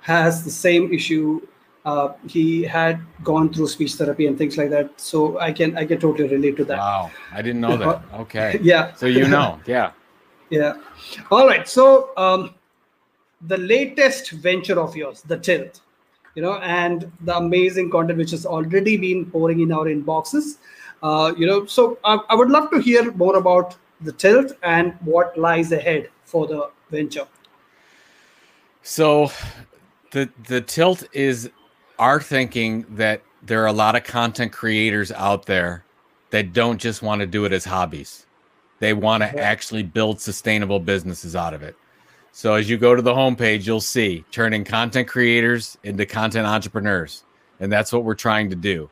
has 0.00 0.44
the 0.44 0.50
same 0.50 0.92
issue 0.92 1.40
uh, 1.84 2.12
he 2.28 2.62
had 2.62 3.00
gone 3.24 3.52
through 3.52 3.66
speech 3.68 3.94
therapy 3.94 4.26
and 4.26 4.38
things 4.38 4.56
like 4.56 4.70
that. 4.70 5.00
So 5.00 5.38
i 5.38 5.52
can 5.52 5.76
i 5.76 5.84
can 5.84 5.98
totally 5.98 6.28
relate 6.28 6.56
to 6.56 6.64
that. 6.64 6.78
Wow. 6.78 7.10
I 7.32 7.42
didn't 7.42 7.60
know 7.60 7.76
that. 7.76 8.02
Okay. 8.22 8.58
Yeah. 8.62 8.94
So 8.94 9.06
you 9.06 9.28
know. 9.28 9.60
Yeah. 9.66 9.92
Yeah. 10.50 10.74
All 11.30 11.46
right. 11.46 11.68
So 11.68 12.10
um, 12.16 12.54
the 13.46 13.58
latest 13.58 14.30
venture 14.30 14.78
of 14.78 14.94
yours, 14.94 15.22
The 15.22 15.38
Tilt, 15.38 15.80
you 16.34 16.42
know, 16.42 16.58
and 16.58 17.10
the 17.22 17.36
amazing 17.36 17.90
content 17.90 18.18
which 18.18 18.30
has 18.30 18.46
already 18.46 18.96
been 18.96 19.30
pouring 19.30 19.60
in 19.60 19.72
our 19.72 19.86
inboxes. 19.86 20.58
Uh, 21.02 21.32
you 21.36 21.46
know, 21.46 21.66
so 21.66 21.98
I, 22.04 22.18
I 22.28 22.34
would 22.34 22.50
love 22.50 22.70
to 22.70 22.78
hear 22.78 23.10
more 23.12 23.36
about 23.36 23.76
The 24.02 24.12
Tilt 24.12 24.52
and 24.62 24.94
what 25.00 25.36
lies 25.36 25.72
ahead 25.72 26.10
for 26.24 26.46
the 26.46 26.70
venture. 26.90 27.26
So, 28.82 29.30
the 30.10 30.28
the 30.48 30.60
tilt 30.60 31.04
is 31.12 31.50
our 31.98 32.20
thinking 32.20 32.84
that 32.90 33.22
there 33.42 33.62
are 33.62 33.66
a 33.66 33.72
lot 33.72 33.96
of 33.96 34.04
content 34.04 34.52
creators 34.52 35.10
out 35.12 35.46
there 35.46 35.84
that 36.30 36.52
don't 36.52 36.80
just 36.80 37.02
want 37.02 37.20
to 37.20 37.26
do 37.26 37.44
it 37.44 37.52
as 37.52 37.64
hobbies. 37.64 38.26
They 38.78 38.94
want 38.94 39.22
to 39.22 39.30
yeah. 39.34 39.42
actually 39.42 39.82
build 39.82 40.20
sustainable 40.20 40.80
businesses 40.80 41.36
out 41.36 41.54
of 41.54 41.62
it. 41.62 41.76
So 42.32 42.54
as 42.54 42.68
you 42.68 42.78
go 42.78 42.94
to 42.94 43.02
the 43.02 43.12
homepage, 43.12 43.66
you'll 43.66 43.80
see 43.80 44.24
turning 44.30 44.64
content 44.64 45.06
creators 45.06 45.76
into 45.84 46.06
content 46.06 46.46
entrepreneurs. 46.46 47.24
And 47.60 47.70
that's 47.70 47.92
what 47.92 48.04
we're 48.04 48.14
trying 48.14 48.48
to 48.50 48.56
do. 48.56 48.88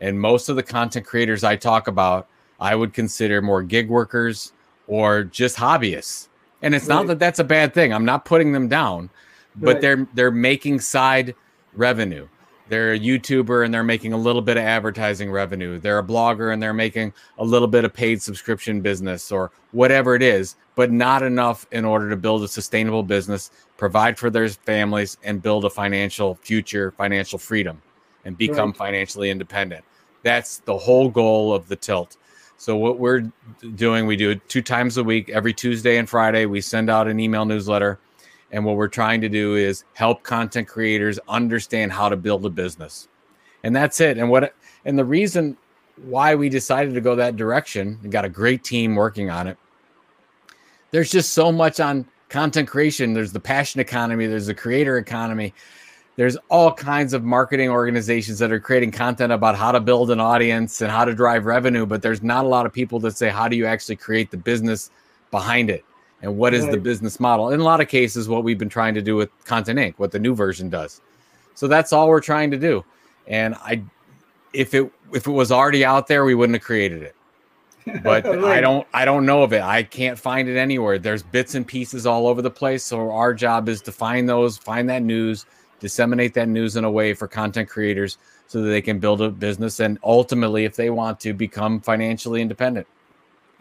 And 0.00 0.18
most 0.18 0.48
of 0.48 0.56
the 0.56 0.62
content 0.62 1.04
creators 1.04 1.44
I 1.44 1.56
talk 1.56 1.88
about, 1.88 2.28
I 2.60 2.76
would 2.76 2.92
consider 2.92 3.42
more 3.42 3.62
gig 3.62 3.88
workers 3.88 4.52
or 4.86 5.24
just 5.24 5.56
hobbyists. 5.56 6.28
And 6.62 6.74
it's 6.74 6.86
right. 6.86 6.96
not 6.96 7.06
that 7.08 7.18
that's 7.18 7.40
a 7.40 7.44
bad 7.44 7.74
thing. 7.74 7.92
I'm 7.92 8.04
not 8.04 8.24
putting 8.24 8.52
them 8.52 8.68
down, 8.68 9.10
but 9.56 9.74
right. 9.74 9.80
they're 9.80 10.08
they're 10.14 10.30
making 10.30 10.80
side 10.80 11.34
revenue. 11.74 12.28
They're 12.68 12.94
a 12.94 12.98
YouTuber 12.98 13.64
and 13.64 13.74
they're 13.74 13.84
making 13.84 14.12
a 14.12 14.18
little 14.18 14.42
bit 14.42 14.56
of 14.56 14.62
advertising 14.62 15.30
revenue. 15.30 15.78
They're 15.78 15.98
a 15.98 16.04
blogger 16.04 16.52
and 16.52 16.62
they're 16.62 16.72
making 16.72 17.12
a 17.38 17.44
little 17.44 17.68
bit 17.68 17.84
of 17.84 17.92
paid 17.92 18.22
subscription 18.22 18.80
business 18.80 19.30
or 19.30 19.50
whatever 19.72 20.14
it 20.14 20.22
is 20.22 20.56
but 20.74 20.90
not 20.90 21.22
enough 21.22 21.66
in 21.70 21.84
order 21.84 22.10
to 22.10 22.16
build 22.16 22.42
a 22.42 22.48
sustainable 22.48 23.02
business, 23.02 23.50
provide 23.76 24.18
for 24.18 24.30
their 24.30 24.48
families, 24.48 25.16
and 25.22 25.42
build 25.42 25.64
a 25.64 25.70
financial 25.70 26.34
future, 26.36 26.90
financial 26.92 27.38
freedom, 27.38 27.80
and 28.24 28.36
become 28.36 28.70
right. 28.70 28.76
financially 28.76 29.30
independent. 29.30 29.84
That's 30.22 30.58
the 30.58 30.76
whole 30.76 31.08
goal 31.08 31.52
of 31.52 31.68
the 31.68 31.76
tilt. 31.76 32.16
So 32.56 32.76
what 32.76 32.98
we're 32.98 33.30
doing, 33.74 34.06
we 34.06 34.16
do 34.16 34.30
it 34.30 34.48
two 34.48 34.62
times 34.62 34.96
a 34.96 35.04
week, 35.04 35.28
every 35.28 35.52
Tuesday 35.52 35.98
and 35.98 36.08
Friday. 36.08 36.46
We 36.46 36.60
send 36.60 36.88
out 36.88 37.08
an 37.08 37.20
email 37.20 37.44
newsletter, 37.44 37.98
and 38.52 38.64
what 38.64 38.76
we're 38.76 38.88
trying 38.88 39.20
to 39.20 39.28
do 39.28 39.56
is 39.56 39.84
help 39.94 40.22
content 40.22 40.68
creators 40.68 41.18
understand 41.28 41.92
how 41.92 42.08
to 42.08 42.16
build 42.16 42.44
a 42.46 42.50
business, 42.50 43.08
and 43.62 43.74
that's 43.74 44.00
it. 44.00 44.18
And 44.18 44.30
what 44.30 44.54
and 44.84 44.98
the 44.98 45.04
reason 45.04 45.56
why 46.04 46.34
we 46.34 46.48
decided 46.48 46.94
to 46.94 47.00
go 47.00 47.14
that 47.16 47.36
direction, 47.36 47.98
and 48.02 48.12
got 48.12 48.24
a 48.24 48.28
great 48.28 48.64
team 48.64 48.94
working 48.94 49.30
on 49.30 49.46
it, 49.46 49.56
there's 50.90 51.10
just 51.10 51.32
so 51.32 51.50
much 51.50 51.80
on 51.80 52.06
content 52.28 52.68
creation. 52.68 53.12
There's 53.12 53.32
the 53.32 53.40
passion 53.40 53.80
economy, 53.80 54.26
there's 54.26 54.46
the 54.46 54.54
creator 54.54 54.98
economy. 54.98 55.54
There's 56.16 56.36
all 56.48 56.72
kinds 56.72 57.12
of 57.12 57.24
marketing 57.24 57.70
organizations 57.70 58.38
that 58.38 58.52
are 58.52 58.60
creating 58.60 58.92
content 58.92 59.32
about 59.32 59.56
how 59.56 59.72
to 59.72 59.80
build 59.80 60.12
an 60.12 60.20
audience 60.20 60.80
and 60.80 60.88
how 60.88 61.04
to 61.04 61.12
drive 61.12 61.44
revenue, 61.44 61.86
but 61.86 62.02
there's 62.02 62.22
not 62.22 62.44
a 62.44 62.48
lot 62.48 62.66
of 62.66 62.72
people 62.72 63.00
that 63.00 63.16
say, 63.16 63.30
how 63.30 63.48
do 63.48 63.56
you 63.56 63.66
actually 63.66 63.96
create 63.96 64.30
the 64.30 64.36
business 64.36 64.92
behind 65.32 65.70
it? 65.70 65.84
And 66.24 66.36
what 66.36 66.54
is 66.54 66.64
right. 66.64 66.72
the 66.72 66.78
business 66.78 67.20
model? 67.20 67.50
In 67.50 67.60
a 67.60 67.64
lot 67.64 67.80
of 67.80 67.88
cases, 67.88 68.28
what 68.28 68.44
we've 68.44 68.58
been 68.58 68.68
trying 68.68 68.94
to 68.94 69.02
do 69.02 69.14
with 69.14 69.30
Content 69.44 69.78
Inc., 69.78 69.94
what 69.98 70.10
the 70.10 70.18
new 70.18 70.34
version 70.34 70.68
does. 70.68 71.00
So 71.54 71.68
that's 71.68 71.92
all 71.92 72.08
we're 72.08 72.20
trying 72.20 72.50
to 72.50 72.58
do. 72.58 72.84
And 73.28 73.54
I, 73.56 73.82
if 74.52 74.74
it 74.74 74.90
if 75.12 75.26
it 75.26 75.32
was 75.32 75.52
already 75.52 75.84
out 75.84 76.08
there, 76.08 76.24
we 76.24 76.34
wouldn't 76.34 76.56
have 76.56 76.64
created 76.64 77.02
it 77.02 77.14
but 78.02 78.26
I 78.26 78.60
don't 78.60 78.86
I 78.94 79.04
don't 79.04 79.26
know 79.26 79.42
of 79.42 79.52
it. 79.52 79.62
I 79.62 79.82
can't 79.82 80.18
find 80.18 80.48
it 80.48 80.56
anywhere. 80.56 80.98
There's 80.98 81.22
bits 81.22 81.54
and 81.54 81.66
pieces 81.66 82.06
all 82.06 82.26
over 82.26 82.40
the 82.40 82.50
place. 82.50 82.82
So 82.82 83.10
our 83.10 83.34
job 83.34 83.68
is 83.68 83.82
to 83.82 83.92
find 83.92 84.28
those, 84.28 84.56
find 84.56 84.88
that 84.88 85.02
news, 85.02 85.44
disseminate 85.80 86.32
that 86.34 86.48
news 86.48 86.76
in 86.76 86.84
a 86.84 86.90
way 86.90 87.12
for 87.12 87.28
content 87.28 87.68
creators 87.68 88.16
so 88.46 88.62
that 88.62 88.68
they 88.68 88.80
can 88.80 88.98
build 88.98 89.20
a 89.20 89.30
business 89.30 89.80
and 89.80 89.98
ultimately, 90.02 90.64
if 90.64 90.76
they 90.76 90.88
want 90.88 91.20
to, 91.20 91.34
become 91.34 91.80
financially 91.80 92.40
independent. 92.40 92.86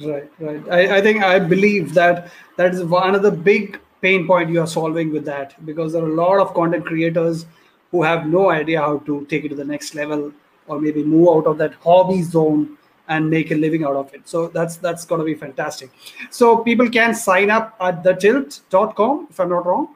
Right, 0.01 0.29
right. 0.39 0.69
I, 0.69 0.97
I 0.97 1.01
think 1.01 1.23
I 1.23 1.39
believe 1.39 1.93
that 1.93 2.31
that 2.57 2.73
is 2.73 2.83
one 2.83 3.15
of 3.15 3.21
the 3.21 3.31
big 3.31 3.79
pain 4.01 4.27
point 4.27 4.49
you 4.49 4.59
are 4.59 4.67
solving 4.67 5.11
with 5.11 5.25
that 5.25 5.63
because 5.65 5.93
there 5.93 6.03
are 6.03 6.09
a 6.09 6.13
lot 6.13 6.39
of 6.39 6.53
content 6.53 6.85
creators 6.85 7.45
who 7.91 8.03
have 8.03 8.27
no 8.27 8.49
idea 8.49 8.81
how 8.81 8.97
to 8.99 9.25
take 9.25 9.45
it 9.45 9.49
to 9.49 9.55
the 9.55 9.63
next 9.63 9.95
level 9.95 10.31
or 10.67 10.81
maybe 10.81 11.03
move 11.03 11.29
out 11.29 11.47
of 11.47 11.57
that 11.57 11.73
hobby 11.75 12.21
zone 12.21 12.77
and 13.07 13.29
make 13.29 13.51
a 13.51 13.55
living 13.55 13.83
out 13.83 13.95
of 13.95 14.13
it. 14.13 14.27
So 14.27 14.47
that's 14.47 14.77
that's 14.77 15.05
going 15.05 15.19
to 15.19 15.25
be 15.25 15.35
fantastic. 15.35 15.91
So 16.29 16.57
people 16.57 16.89
can 16.89 17.13
sign 17.13 17.49
up 17.49 17.75
at 17.79 18.03
thetilt.com 18.03 19.27
if 19.29 19.39
I'm 19.39 19.49
not 19.49 19.65
wrong. 19.65 19.95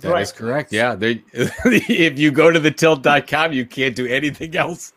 That 0.00 0.12
right. 0.12 0.22
is 0.22 0.32
correct. 0.32 0.72
Yeah. 0.72 0.94
They, 0.94 1.22
if 1.32 2.18
you 2.18 2.30
go 2.30 2.50
to 2.50 2.58
the 2.58 2.70
tilt.com, 2.70 3.52
you 3.52 3.66
can't 3.66 3.94
do 3.94 4.06
anything 4.06 4.56
else 4.56 4.94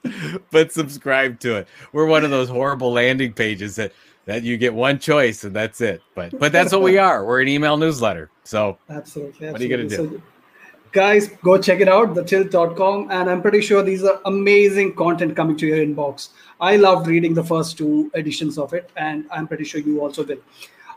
but 0.52 0.72
subscribe 0.72 1.40
to 1.42 1.58
it. 1.58 1.68
We're 1.92 2.06
one 2.06 2.24
of 2.24 2.32
those 2.32 2.50
horrible 2.50 2.94
landing 2.94 3.34
pages 3.34 3.76
that 3.76 3.92
that 4.26 4.44
you 4.44 4.58
get 4.58 4.74
one 4.74 5.00
choice 5.00 5.44
and 5.44 5.56
that's 5.56 5.82
it. 5.82 6.02
But 6.16 6.38
but 6.40 6.52
that's 6.52 6.72
what 6.72 6.82
we 6.82 6.98
are. 7.10 7.26
We're 7.26 7.42
an 7.42 7.48
email 7.48 7.78
newsletter. 7.78 8.30
So 8.44 8.78
absolutely. 8.90 9.48
absolutely. 9.48 9.52
What 9.52 9.62
are 9.62 9.64
you 9.64 9.70
gonna 9.70 9.90
do? 9.90 9.96
So, 9.96 10.22
guys, 10.92 11.28
go 11.44 11.58
check 11.58 11.82
it 11.82 11.90
out, 11.90 12.14
thetilt.com. 12.14 13.12
And 13.12 13.30
I'm 13.30 13.42
pretty 13.42 13.62
sure 13.62 13.84
these 13.84 14.04
are 14.04 14.22
amazing 14.26 14.96
content 14.96 15.36
coming 15.36 15.58
to 15.58 15.68
your 15.68 15.78
inbox. 15.78 16.30
I 16.62 16.78
loved 16.78 17.08
reading 17.08 17.34
the 17.34 17.44
first 17.44 17.78
two 17.78 18.12
editions 18.14 18.58
of 18.58 18.74
it, 18.74 18.90
and 18.96 19.26
I'm 19.32 19.48
pretty 19.48 19.66
sure 19.66 19.82
you 19.82 20.02
also 20.02 20.24
will. 20.26 20.38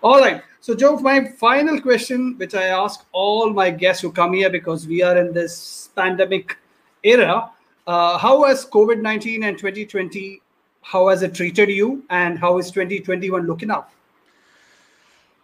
All 0.03 0.20
right. 0.20 0.43
So, 0.61 0.74
Joe, 0.74 0.99
my 0.99 1.24
final 1.24 1.81
question, 1.81 2.37
which 2.37 2.55
I 2.55 2.66
ask 2.66 3.05
all 3.12 3.51
my 3.51 3.70
guests 3.70 4.03
who 4.03 4.12
come 4.12 4.35
here 4.35 4.51
because 4.51 4.87
we 4.87 5.03
are 5.03 5.16
in 5.16 5.33
this 5.33 5.91
pandemic 5.97 6.57
era. 7.03 7.51
Uh, 7.87 8.18
how 8.18 8.45
has 8.45 8.66
COVID 8.66 9.01
19 9.01 9.45
and 9.45 9.57
2020 9.57 10.43
how 10.87 11.09
has 11.09 11.22
it 11.22 11.34
treated 11.34 11.68
you 11.68 12.05
and 12.11 12.39
how 12.39 12.59
is 12.59 12.70
2021 12.70 13.45
looking 13.47 13.70
up? 13.72 13.91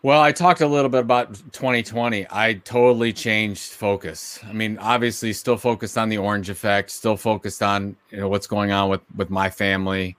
Well 0.03 0.20
i 0.20 0.32
talked 0.32 0.61
a 0.61 0.66
little 0.66 0.88
bit 0.88 1.01
about 1.01 1.34
2020 1.53 2.26
i 2.30 2.55
totally 2.64 3.12
changed 3.12 3.72
focus. 3.72 4.38
I 4.45 4.53
mean 4.53 4.78
obviously 4.78 5.32
still 5.32 5.57
focused 5.57 5.99
on 5.99 6.09
the 6.09 6.18
orange 6.18 6.49
effect 6.49 6.90
still 6.90 7.16
focused 7.16 7.62
on 7.62 7.97
you 8.11 8.18
know 8.18 8.28
what's 8.28 8.47
going 8.47 8.72
on 8.72 8.88
with 8.88 9.01
with 9.16 9.30
my 9.30 9.51
family 9.51 10.16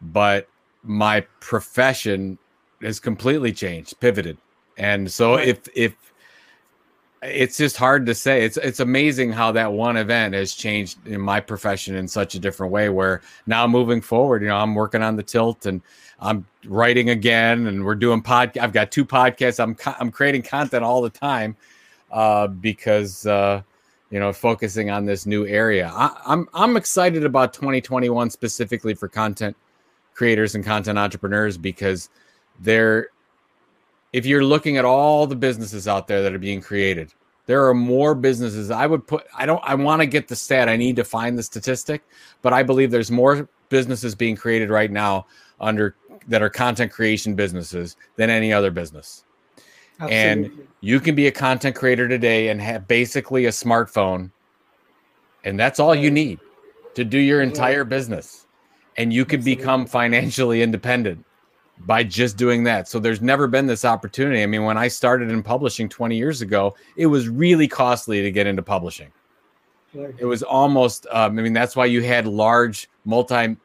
but 0.00 0.48
my 0.82 1.20
profession 1.40 2.38
has 2.82 3.00
completely 3.00 3.52
changed 3.52 3.98
pivoted. 4.00 4.36
And 4.76 5.10
so 5.10 5.36
right. 5.36 5.48
if 5.48 5.68
if 5.74 5.94
it's 7.22 7.56
just 7.56 7.76
hard 7.76 8.06
to 8.06 8.14
say. 8.14 8.44
It's 8.44 8.56
it's 8.56 8.80
amazing 8.80 9.32
how 9.32 9.52
that 9.52 9.72
one 9.72 9.96
event 9.96 10.34
has 10.34 10.54
changed 10.54 11.04
in 11.06 11.20
my 11.20 11.40
profession 11.40 11.94
in 11.96 12.08
such 12.08 12.34
a 12.34 12.38
different 12.38 12.72
way. 12.72 12.88
Where 12.88 13.22
now 13.46 13.66
moving 13.66 14.00
forward, 14.00 14.42
you 14.42 14.48
know, 14.48 14.56
I'm 14.56 14.74
working 14.74 15.02
on 15.02 15.16
the 15.16 15.22
tilt 15.22 15.66
and 15.66 15.80
I'm 16.20 16.46
writing 16.66 17.10
again, 17.10 17.66
and 17.66 17.84
we're 17.84 17.94
doing 17.94 18.22
pod. 18.22 18.56
I've 18.58 18.72
got 18.72 18.90
two 18.90 19.04
podcasts. 19.04 19.60
I'm 19.62 19.76
I'm 19.98 20.10
creating 20.10 20.42
content 20.42 20.84
all 20.84 21.02
the 21.02 21.10
time 21.10 21.56
uh, 22.10 22.48
because 22.48 23.26
uh, 23.26 23.62
you 24.10 24.20
know 24.20 24.32
focusing 24.32 24.90
on 24.90 25.06
this 25.06 25.26
new 25.26 25.46
area. 25.46 25.90
I, 25.94 26.16
I'm 26.26 26.48
I'm 26.54 26.76
excited 26.76 27.24
about 27.24 27.52
2021 27.52 28.30
specifically 28.30 28.94
for 28.94 29.08
content 29.08 29.56
creators 30.14 30.54
and 30.54 30.64
content 30.64 30.98
entrepreneurs 30.98 31.58
because 31.58 32.08
they're 32.60 33.08
if 34.16 34.24
you're 34.24 34.42
looking 34.42 34.78
at 34.78 34.86
all 34.86 35.26
the 35.26 35.36
businesses 35.36 35.86
out 35.86 36.08
there 36.08 36.22
that 36.22 36.32
are 36.32 36.38
being 36.38 36.62
created, 36.62 37.12
there 37.44 37.66
are 37.66 37.74
more 37.74 38.14
businesses. 38.14 38.70
I 38.70 38.86
would 38.86 39.06
put, 39.06 39.26
I 39.36 39.44
don't, 39.44 39.60
I 39.62 39.74
want 39.74 40.00
to 40.00 40.06
get 40.06 40.26
the 40.26 40.34
stat. 40.34 40.70
I 40.70 40.76
need 40.78 40.96
to 40.96 41.04
find 41.04 41.36
the 41.36 41.42
statistic, 41.42 42.02
but 42.40 42.54
I 42.54 42.62
believe 42.62 42.90
there's 42.90 43.10
more 43.10 43.46
businesses 43.68 44.14
being 44.14 44.34
created 44.34 44.70
right 44.70 44.90
now 44.90 45.26
under 45.60 45.96
that 46.28 46.40
are 46.40 46.48
content 46.48 46.92
creation 46.92 47.34
businesses 47.34 47.98
than 48.16 48.30
any 48.30 48.54
other 48.54 48.70
business. 48.70 49.26
Absolutely. 50.00 50.16
And 50.16 50.68
you 50.80 50.98
can 50.98 51.14
be 51.14 51.26
a 51.26 51.30
content 51.30 51.76
creator 51.76 52.08
today 52.08 52.48
and 52.48 52.58
have 52.62 52.88
basically 52.88 53.44
a 53.44 53.50
smartphone, 53.50 54.30
and 55.44 55.60
that's 55.60 55.78
all 55.78 55.94
you 55.94 56.10
need 56.10 56.40
to 56.94 57.04
do 57.04 57.18
your 57.18 57.42
entire 57.42 57.84
business. 57.84 58.46
And 58.96 59.12
you 59.12 59.26
can 59.26 59.42
become 59.42 59.84
financially 59.84 60.62
independent 60.62 61.22
by 61.80 62.02
just 62.02 62.36
doing 62.36 62.64
that. 62.64 62.88
So 62.88 62.98
there's 62.98 63.20
never 63.20 63.46
been 63.46 63.66
this 63.66 63.84
opportunity. 63.84 64.42
I 64.42 64.46
mean, 64.46 64.64
when 64.64 64.78
I 64.78 64.88
started 64.88 65.30
in 65.30 65.42
publishing 65.42 65.88
20 65.88 66.16
years 66.16 66.40
ago, 66.42 66.74
it 66.96 67.06
was 67.06 67.28
really 67.28 67.68
costly 67.68 68.22
to 68.22 68.30
get 68.30 68.46
into 68.46 68.62
publishing. 68.62 69.12
It 70.18 70.26
was 70.26 70.42
almost, 70.42 71.06
um, 71.10 71.38
I 71.38 71.42
mean, 71.42 71.52
that's 71.52 71.74
why 71.74 71.86
you 71.86 72.02
had 72.02 72.26
large 72.26 72.88
multi 73.04 73.56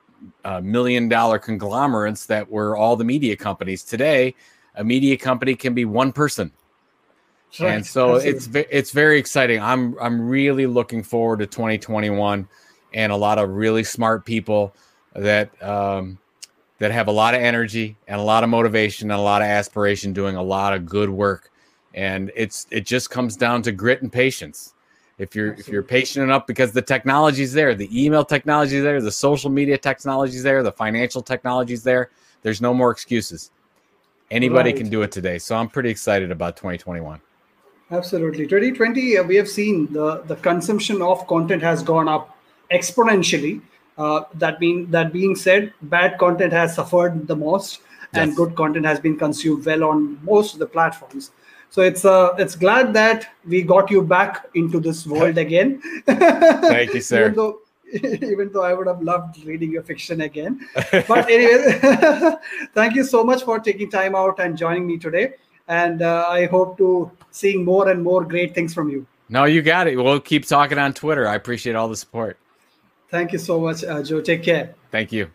uh, 0.46 0.62
million 0.62 1.10
dollar 1.10 1.40
conglomerates 1.40 2.26
that 2.28 2.50
were 2.50 2.78
all 2.78 2.96
the 2.96 3.04
media 3.04 3.36
companies. 3.36 3.84
Today, 3.84 4.36
a 4.76 4.84
media 4.84 5.18
company 5.18 5.56
can 5.56 5.74
be 5.74 5.86
one 5.86 6.12
person. 6.12 6.52
And 7.60 7.86
so 7.86 8.16
it's 8.16 8.48
it's 8.54 8.92
very 8.92 9.20
exciting. 9.20 9.62
I'm 9.62 9.98
I'm 10.00 10.22
really 10.22 10.68
looking 10.68 11.04
forward 11.04 11.40
to 11.40 11.48
2021 11.48 12.48
and 12.94 13.12
a 13.12 13.16
lot 13.16 13.38
of 13.40 13.50
really 13.50 13.84
smart 13.84 14.26
people 14.26 14.74
that 15.16 15.62
um, 15.62 16.18
that 16.82 16.92
have 16.92 17.08
a 17.08 17.12
lot 17.12 17.36
of 17.36 17.42
energy 17.42 17.96
and 18.08 18.20
a 18.20 18.24
lot 18.24 18.44
of 18.44 18.50
motivation 18.50 19.12
and 19.12 19.20
a 19.20 19.24
lot 19.24 19.44
of 19.44 19.48
aspiration 19.48 20.14
doing 20.14 20.36
a 20.36 20.42
lot 20.42 20.74
of 20.74 20.84
good 20.84 21.12
work. 21.12 21.52
And 21.94 22.32
it's 22.36 22.66
it 22.72 22.88
just 22.88 23.12
comes 23.12 23.38
down 23.38 23.62
to 23.62 23.72
grit 23.72 24.02
and 24.02 24.12
patience. 24.12 24.74
If 25.20 25.36
you're 25.36 25.52
Absolutely. 25.52 25.62
if 25.62 25.74
you're 25.74 25.84
patient 25.84 26.24
enough 26.24 26.48
because 26.48 26.72
the 26.72 26.82
technology 26.82 27.44
is 27.44 27.54
there 27.54 27.76
the 27.76 27.88
email 27.94 28.26
technology 28.26 28.78
is 28.78 28.84
there 28.84 29.00
the 29.00 29.12
social 29.12 29.52
media 29.52 29.78
technology 29.78 30.36
is 30.38 30.42
there 30.42 30.64
the 30.64 30.72
financial 30.72 31.22
technology 31.22 31.76
is 31.76 31.84
there 31.84 32.10
there's 32.42 32.62
no 32.62 32.74
more 32.74 32.90
excuses. 32.90 33.52
Anybody 34.32 34.72
right. 34.72 34.78
can 34.78 34.90
do 34.90 35.04
it 35.04 35.12
today. 35.12 35.38
So 35.38 35.56
i'm 35.56 35.70
pretty 35.70 35.92
excited 35.92 36.32
about 36.32 36.58
2021 36.58 37.22
absolutely. 37.92 38.48
2020 38.48 39.18
uh, 39.18 39.24
we 39.24 39.36
have 39.36 39.48
seen 39.48 39.94
the 39.94 40.24
the 40.32 40.38
consumption 40.38 41.04
of 41.04 41.28
content 41.28 41.62
has 41.62 41.84
gone 41.84 42.08
up 42.08 42.36
exponentially 42.72 43.62
uh, 43.98 44.24
that 44.36 44.60
being 44.60 44.90
that 44.92 45.14
being 45.14 45.36
said, 45.36 45.74
bad 45.84 46.18
content 46.18 46.54
has 46.54 46.76
suffered 46.76 47.28
the 47.28 47.36
most, 47.36 47.82
yes. 48.14 48.24
and 48.24 48.36
good 48.36 48.56
content 48.56 48.86
has 48.86 49.00
been 49.00 49.18
consumed 49.18 49.66
well 49.66 49.84
on 49.84 50.24
most 50.24 50.54
of 50.54 50.60
the 50.60 50.66
platforms. 50.66 51.32
So 51.70 51.82
it's 51.82 52.04
uh 52.04 52.36
it's 52.38 52.56
glad 52.56 52.94
that 52.94 53.28
we 53.48 53.62
got 53.62 53.90
you 53.90 54.02
back 54.02 54.48
into 54.56 54.80
this 54.80 55.06
world 55.08 55.38
again. 55.46 55.82
Thank 56.06 56.94
you, 56.94 57.02
sir. 57.02 57.22
even, 57.22 57.36
though, 57.36 57.60
even 57.94 58.52
though 58.52 58.64
I 58.64 58.74
would 58.74 58.88
have 58.88 59.02
loved 59.02 59.44
reading 59.46 59.72
your 59.72 59.84
fiction 59.84 60.22
again, 60.22 60.68
but 60.92 61.30
anyway, 61.30 61.80
thank 62.74 62.96
you 62.96 63.06
so 63.06 63.24
much 63.24 63.44
for 63.44 63.60
taking 63.60 63.90
time 63.90 64.16
out 64.16 64.40
and 64.40 64.58
joining 64.58 64.86
me 64.86 64.98
today. 64.98 65.36
And 65.68 66.02
uh, 66.02 66.26
I 66.28 66.48
hope 66.48 66.78
to 66.80 67.10
seeing 67.32 67.64
more 67.64 67.88
and 67.88 68.04
more 68.04 68.26
great 68.26 68.54
things 68.54 68.74
from 68.74 68.90
you. 68.90 69.06
No, 69.30 69.46
you 69.46 69.62
got 69.62 69.88
it. 69.88 69.96
We'll 69.96 70.20
keep 70.20 70.46
talking 70.46 70.78
on 70.78 70.94
Twitter. 70.94 71.26
I 71.26 71.36
appreciate 71.36 71.78
all 71.78 71.88
the 71.88 71.96
support. 71.96 72.38
Thank 73.12 73.34
you 73.34 73.40
so 73.40 73.60
much, 73.60 73.84
uh, 73.84 74.02
Joe. 74.02 74.22
Take 74.22 74.42
care. 74.42 74.74
Thank 74.90 75.12
you. 75.12 75.30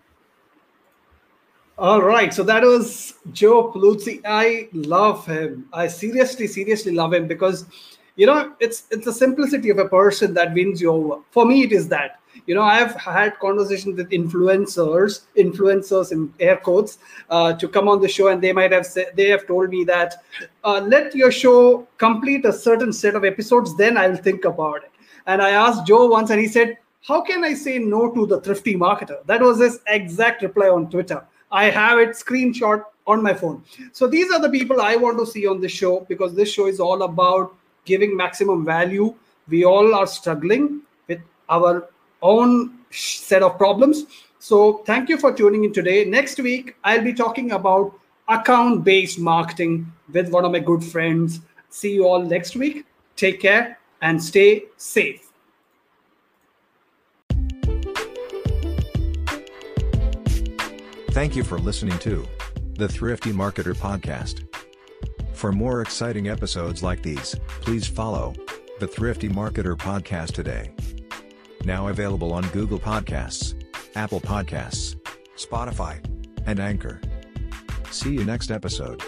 All 1.79 2.01
right. 2.01 2.33
So 2.33 2.43
that 2.43 2.62
was 2.62 3.14
Joe 3.33 3.70
Pulizzi. 3.70 4.22
I 4.24 4.70
love 4.72 5.27
him. 5.27 5.68
I 5.74 5.87
seriously, 5.87 6.47
seriously 6.47 6.93
love 6.93 7.12
him 7.12 7.29
because, 7.29 7.66
you 8.16 8.24
know, 8.24 8.55
it's 8.61 8.85
it's 8.91 9.05
the 9.05 9.12
simplicity 9.12 9.68
of 9.68 9.79
a 9.79 9.89
person 9.89 10.33
that 10.35 10.55
wins 10.55 10.81
you 10.81 10.91
over. 10.91 11.20
For 11.31 11.45
me, 11.45 11.64
it 11.64 11.72
is 11.72 11.87
that. 11.89 12.18
You 12.47 12.55
know, 12.55 12.62
I've 12.62 12.95
had 12.95 13.39
conversations 13.39 13.97
with 13.97 14.11
influencers, 14.11 15.22
influencers 15.37 16.12
in 16.12 16.33
air 16.41 16.57
quotes, 16.57 16.99
uh, 17.29 17.53
to 17.55 17.68
come 17.68 17.89
on 17.89 18.01
the 18.01 18.09
show, 18.09 18.29
and 18.29 18.43
they 18.43 18.53
might 18.53 18.72
have 18.72 18.87
said 18.87 19.12
they 19.14 19.29
have 19.29 19.47
told 19.47 19.70
me 19.70 19.85
that 19.85 20.22
uh, 20.64 20.81
let 20.81 21.14
your 21.14 21.31
show 21.31 21.87
complete 21.99 22.45
a 22.47 22.53
certain 22.53 22.93
set 22.93 23.14
of 23.14 23.24
episodes, 23.24 23.77
then 23.77 23.97
I'll 23.97 24.16
think 24.16 24.45
about 24.45 24.85
it. 24.85 24.91
And 25.27 25.43
I 25.43 25.51
asked 25.51 25.87
Joe 25.87 26.07
once, 26.07 26.31
and 26.31 26.41
he 26.41 26.47
said, 26.47 26.77
how 27.07 27.20
can 27.20 27.44
I 27.44 27.54
say 27.54 27.78
no 27.78 28.11
to 28.11 28.26
the 28.26 28.40
thrifty 28.40 28.74
marketer? 28.74 29.24
That 29.26 29.40
was 29.40 29.61
his 29.61 29.78
exact 29.86 30.42
reply 30.42 30.68
on 30.68 30.90
Twitter. 30.90 31.24
I 31.52 31.66
have 31.70 32.00
it 32.00 32.11
screenshot 32.11 32.82
on 33.07 33.22
my 33.22 33.32
phone. 33.32 33.62
So 33.92 34.09
these 34.09 34.32
are 34.32 34.40
the 34.40 34.50
people 34.50 34.80
I 34.80 34.96
want 34.96 35.16
to 35.18 35.26
see 35.26 35.46
on 35.46 35.61
this 35.61 35.70
show 35.70 36.00
because 36.09 36.34
this 36.34 36.50
show 36.52 36.66
is 36.66 36.80
all 36.80 37.02
about 37.02 37.54
giving 37.84 38.16
maximum 38.16 38.64
value. 38.64 39.14
We 39.48 39.64
all 39.64 39.94
are 39.94 40.09
struggling 40.09 40.80
with 41.07 41.20
our 41.48 41.88
own 42.22 42.78
set 42.90 43.44
of 43.44 43.57
problems. 43.57 44.07
So 44.40 44.78
thank 44.78 45.09
you 45.09 45.16
for 45.16 45.32
tuning 45.32 45.62
in 45.62 45.72
today. 45.72 46.04
Next 46.04 46.40
week, 46.40 46.74
I'll 46.82 47.04
be 47.04 47.14
talking 47.14 47.52
about 47.52 47.94
account 48.26 48.82
based 48.82 49.20
marketing 49.20 49.92
with 50.12 50.30
one 50.30 50.44
of 50.44 50.50
my 50.50 50.59
good 50.59 50.82
friends. 50.82 51.40
See 51.70 51.94
you 51.94 52.09
all 52.09 52.22
next 52.22 52.57
week. 52.57 52.84
Take 53.14 53.40
care 53.40 53.78
and 54.02 54.22
stay 54.22 54.64
safe. 54.76 55.26
Thank 61.17 61.35
you 61.35 61.45
for 61.45 61.59
listening 61.59 61.99
to 62.01 62.29
the 62.75 62.87
Thrifty 62.87 63.33
Marketer 63.33 63.75
Podcast. 63.75 64.47
For 65.33 65.51
more 65.51 65.81
exciting 65.81 66.29
episodes 66.29 66.83
like 66.83 67.03
these, 67.03 67.35
please 67.62 67.87
follow 67.87 68.35
the 68.81 68.87
Thrifty 68.87 69.27
Marketer 69.27 69.75
Podcast 69.75 70.33
today. 70.33 70.75
Now 71.64 71.89
available 71.89 72.35
on 72.35 72.47
Google 72.49 72.79
Podcasts, 72.79 73.55
Apple 73.95 74.21
Podcasts, 74.21 74.97
Spotify, 75.39 76.05
and 76.45 76.61
Anchor. 76.61 77.01
See 77.91 78.12
you 78.12 78.23
next 78.23 78.51
episode. 78.51 79.03